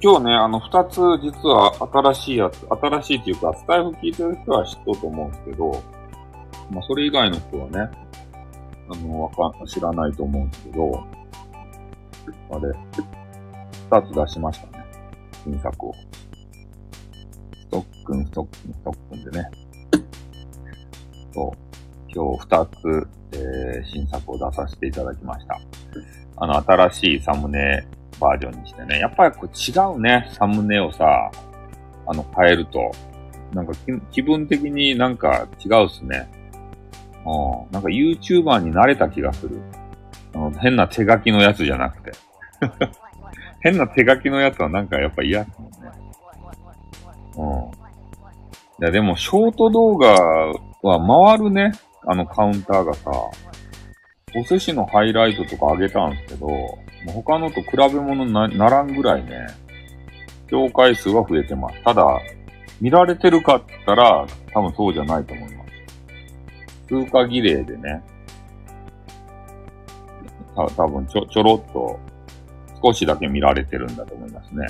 [0.00, 5.82] 今日ね、あの、二つ実は新しいやつ、新しいっていうか、スタイフ聞いてる人は知っとうと思うんですけど、
[6.72, 7.90] まあ、それ以外の人はね、
[8.90, 11.06] あの、わかん、知らないと思うんですけど、
[12.50, 12.72] あれ、
[13.90, 14.84] 二つ出しましたね。
[15.44, 15.94] 新作を。
[15.94, 19.50] ストックン、ストックン、ストックンでね。
[21.32, 21.72] そう。
[22.14, 25.60] 今日二つ、えー、新作を出させていただきました。
[26.36, 27.86] あの、新しいサムネ
[28.20, 28.98] バージョンにしてね。
[28.98, 31.30] やっぱりこう違うね、サムネをさ、
[32.06, 32.90] あの、変えると。
[33.52, 36.30] なんか気気分的になんか違うっすね。
[37.24, 37.72] うん。
[37.72, 39.60] なんか YouTuber に慣れた気がする。
[40.34, 42.12] あの変な手書きのやつじゃなくて。
[43.60, 45.78] 変な手書きのやつはなんかやっぱ嫌っすもんね。
[47.36, 47.82] うん。
[48.82, 50.08] いや、でも、ショート動画
[50.82, 51.72] は回るね。
[52.04, 53.10] あのカウンターがさ、
[54.34, 56.48] お寿司のハイライトとか上げたんですけど、
[57.14, 59.46] 他のと比べ物なならんぐらいね、
[60.50, 61.82] 評回数は増えてます。
[61.84, 62.04] ただ、
[62.80, 65.61] 見られてるかって言ったら、多分そうじゃないと思います。
[66.88, 68.02] 通過儀礼でね、
[70.54, 71.98] た多分ちょ、ちょろっと、
[72.82, 74.66] 少しだけ見られてるんだと思いますね。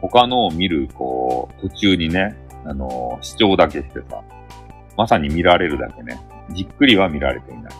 [0.00, 4.22] 他のを見る、こう、途中にね、あの視聴だけしてさ、
[4.96, 6.18] まさに見られるだけね。
[6.50, 7.72] じっくりは見られていない。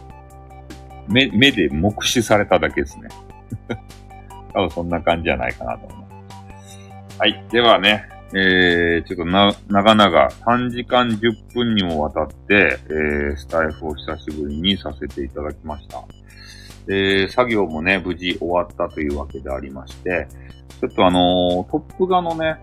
[1.08, 3.08] 目、目で目視されただけですね。
[4.52, 6.06] 多分そんな感じじゃないかなと思いま
[7.08, 7.18] す。
[7.18, 7.44] はい。
[7.50, 16.02] ではね、えー、ちょっとな、長々3時間10分にもわたって、えー、スタイフを久しぶりにさせていただきました。
[16.88, 20.26] えー、作業もね、無事終わったというわけでありまして、
[20.80, 22.56] ちょっとあのートップ画のね、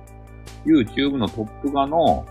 [0.66, 2.26] YouTube のトップ画の、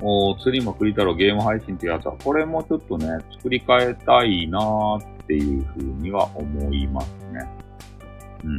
[0.00, 7.46] お釣りも栗太郎ゲーム配信っていうやつは、これもちょっとね、作り変えたいなーっていうふうには思いますね。
[8.42, 8.58] うん。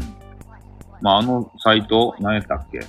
[1.01, 2.79] まあ、あのサイト、何やったっけ？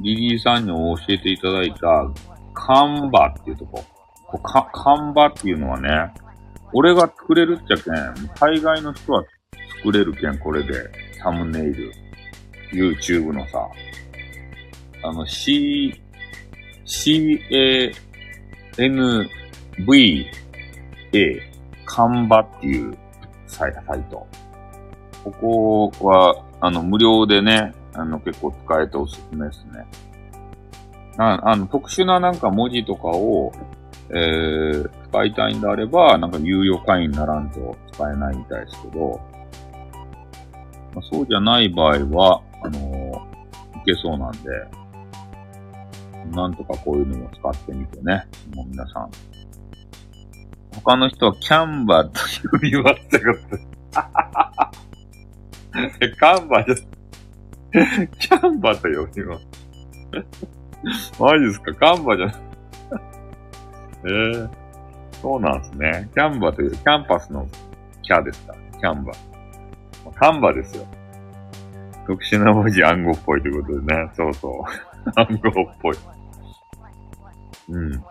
[0.00, 2.10] リリーさんに教えていただいた、
[2.54, 3.84] カンバっていうとこ。
[4.26, 6.12] こうか、看板っていうのはね、
[6.72, 9.24] 俺が作れるっちゃけん、海外の人は
[9.76, 10.72] 作れるけん、これで、
[11.22, 11.92] サムネイル。
[12.72, 13.68] YouTube のさ、
[15.02, 16.00] あの、C、
[16.84, 17.92] C, A,
[18.78, 19.28] N,
[19.86, 20.26] V,
[21.12, 21.52] A、
[21.84, 22.96] カンバっていう
[23.46, 23.72] サイ
[24.10, 24.26] ト。
[25.24, 29.86] ここは、あの、無料でね、あの、結構使えておすすめですね。
[31.18, 33.52] ああの、特殊ななんか文字とかを、
[34.10, 39.20] えー、使いたいんであれば、なんか有料会員にならんと使えないみたいですけど、
[40.94, 44.38] まあ、そうじゃない場合は、あのー、いけそうなんで、
[46.34, 49.10] なんとかこういうのも使ってみてね、もう皆さん。
[50.72, 52.20] 他の人はキャンバーと
[52.50, 54.72] 呼びましたか
[56.00, 56.86] え、 カンバーじゃ、
[58.18, 59.46] キャンバと呼びます。
[61.20, 61.74] マジですか？
[61.74, 62.26] カンバじゃ、
[64.04, 64.50] えー、
[65.20, 66.10] そうなんですね。
[66.14, 67.46] キャンバというキャンパスの
[68.02, 68.54] キャですか？
[68.78, 69.12] キャンバ。
[70.14, 70.84] カンバですよ。
[72.06, 74.10] 特殊な文字暗号っぽいということでね。
[74.14, 74.52] そうそう。
[75.14, 75.96] 暗号っぽい。
[77.68, 78.04] うん。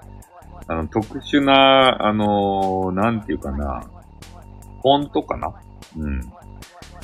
[0.68, 3.84] あの、特殊な、あのー、なんていうかな。
[4.82, 5.52] フォントかな？
[5.98, 6.22] うん。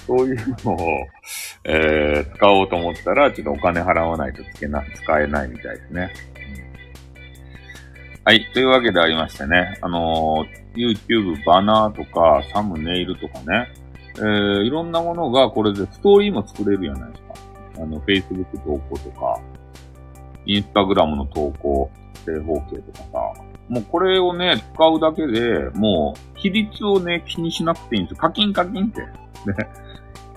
[0.05, 0.77] そういうのを、
[1.63, 6.13] えー、使おうと思ったら、ちょっとお金払わないとつけな、使えないみたいですね。
[8.23, 8.45] はい。
[8.53, 13.71] というわけでありましてね、あのー、YouTube バナーとか、サムネイルとかね、
[14.17, 17.83] えー、いろんなものがこれでストーリーも作れるじゃないですか。
[17.83, 19.39] あの、Facebook 投稿とか、
[20.45, 21.91] Instagram の投稿、
[22.25, 28.17] 正方形とかさ、もうこれをね、使うだけで、もう、比率をね、気にしなくていいんですよ。
[28.17, 29.01] 課金課金って。
[29.01, 29.07] ね。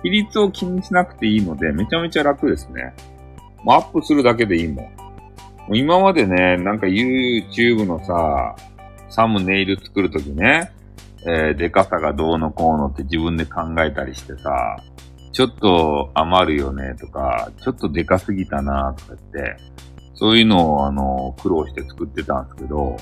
[0.02, 2.94] 比率を気にしなくていいので、めちゃめちゃ楽ですね。
[3.64, 4.84] もうアップするだけでいいもん。
[4.84, 4.90] も
[5.70, 8.56] う今までね、なんか YouTube のさ、
[9.10, 10.72] サムネイル作るときね、
[11.26, 14.76] えー、でかさがどうのこうのって自分で考えたりしてさ、
[15.32, 19.56] ちょっと余るよねとか、ちょっとでかすぎたなとか言って、
[20.14, 22.96] そういうのをあの、苦労して作ってたんですけど、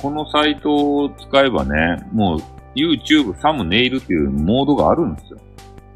[0.00, 2.40] このサイトを使えばね、もう
[2.78, 5.38] YouTube サムネイルっていうモードがあるんですよ。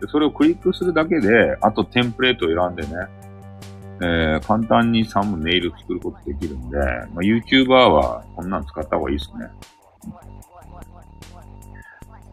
[0.02, 3.06] でそれをクリックするだけで、あとテンプレートを選んでね、
[4.00, 9.46] えー、簡単にサムネイル作ることできるんで、まあ、YouTuber はこんなん使った方がいいですね。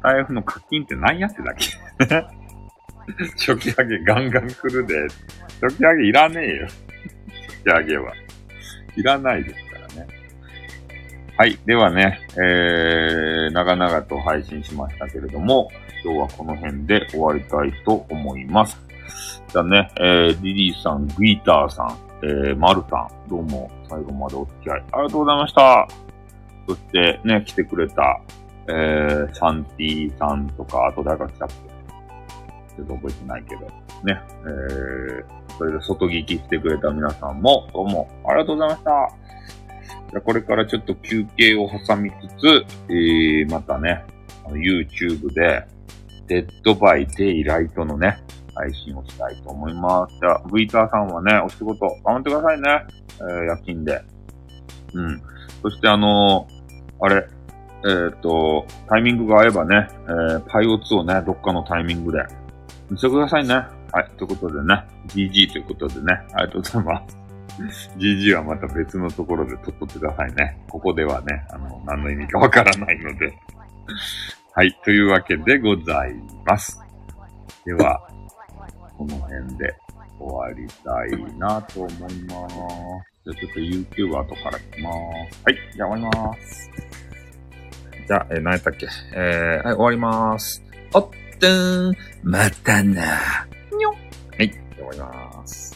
[0.01, 1.69] 財布の課金って何やってだっけ？
[3.37, 4.95] 初期上げガンガン来るで。
[5.61, 6.67] 初期上げいらねえよ。
[7.49, 8.13] 初期上げは。
[8.95, 10.07] いらないですからね。
[11.37, 11.59] はい。
[11.65, 15.69] ではね、えー、長々と配信しましたけれども、
[16.03, 18.79] 今日はこの辺で終わりたいと思います。
[19.51, 25.87] じゃあね、えー、リリーさん、グイターさん、えー、マルさん、どうも最後までお付き合いありがとうございました。
[26.67, 28.21] そしてね、来てくれた、
[28.67, 31.55] えー、サンティさんとか、あと誰か来たっけ
[32.75, 33.69] ちょっと覚えてないけど、ね、
[34.05, 39.09] えー、それで外聞きしてくれた皆さんも、どうもありがとうございました。
[40.11, 44.05] じゃこれからちょっと休憩を挟みつつ、えー、またね、
[44.47, 45.65] YouTube で、
[46.29, 48.23] デッドバイデイライトのね、
[48.55, 50.15] 配信をしたいと思います。
[50.21, 52.85] じゃあ、ブイターさんはね、お仕事頑張ってくださいね。
[53.19, 54.01] えー、夜勤で。
[54.93, 55.21] うん。
[55.63, 57.27] そしてあのー、あれ、
[57.85, 62.23] えっ、と、タイミングが合えばね、えー、バイオ2をね、どっかのタイミングで、
[62.91, 63.55] 見せてくださいね。
[63.91, 67.19] はい、ということでね、GG ということでね、ありがとうございます。
[67.97, 70.59] GG はまた別のところで撮っとってくださいね。
[70.69, 73.33] ここではね、あの、何の意味かわからないので。
[74.59, 76.13] はい、というわけでござい
[76.45, 76.77] ます。
[77.65, 77.97] では、
[78.97, 79.73] この辺で
[80.19, 82.09] 終わりたいなと思います。
[82.25, 84.91] じゃあちょっと YouTube 後から来ま
[85.31, 85.43] す。
[85.45, 86.69] はい、じゃあ終わります。
[88.05, 88.87] じゃあ、えー、何やったっけ？
[89.15, 90.61] えー、はい、終わります。
[90.93, 93.47] おっとーん、またな。
[93.77, 93.97] にょは
[94.39, 95.68] い、じゃあ終わります。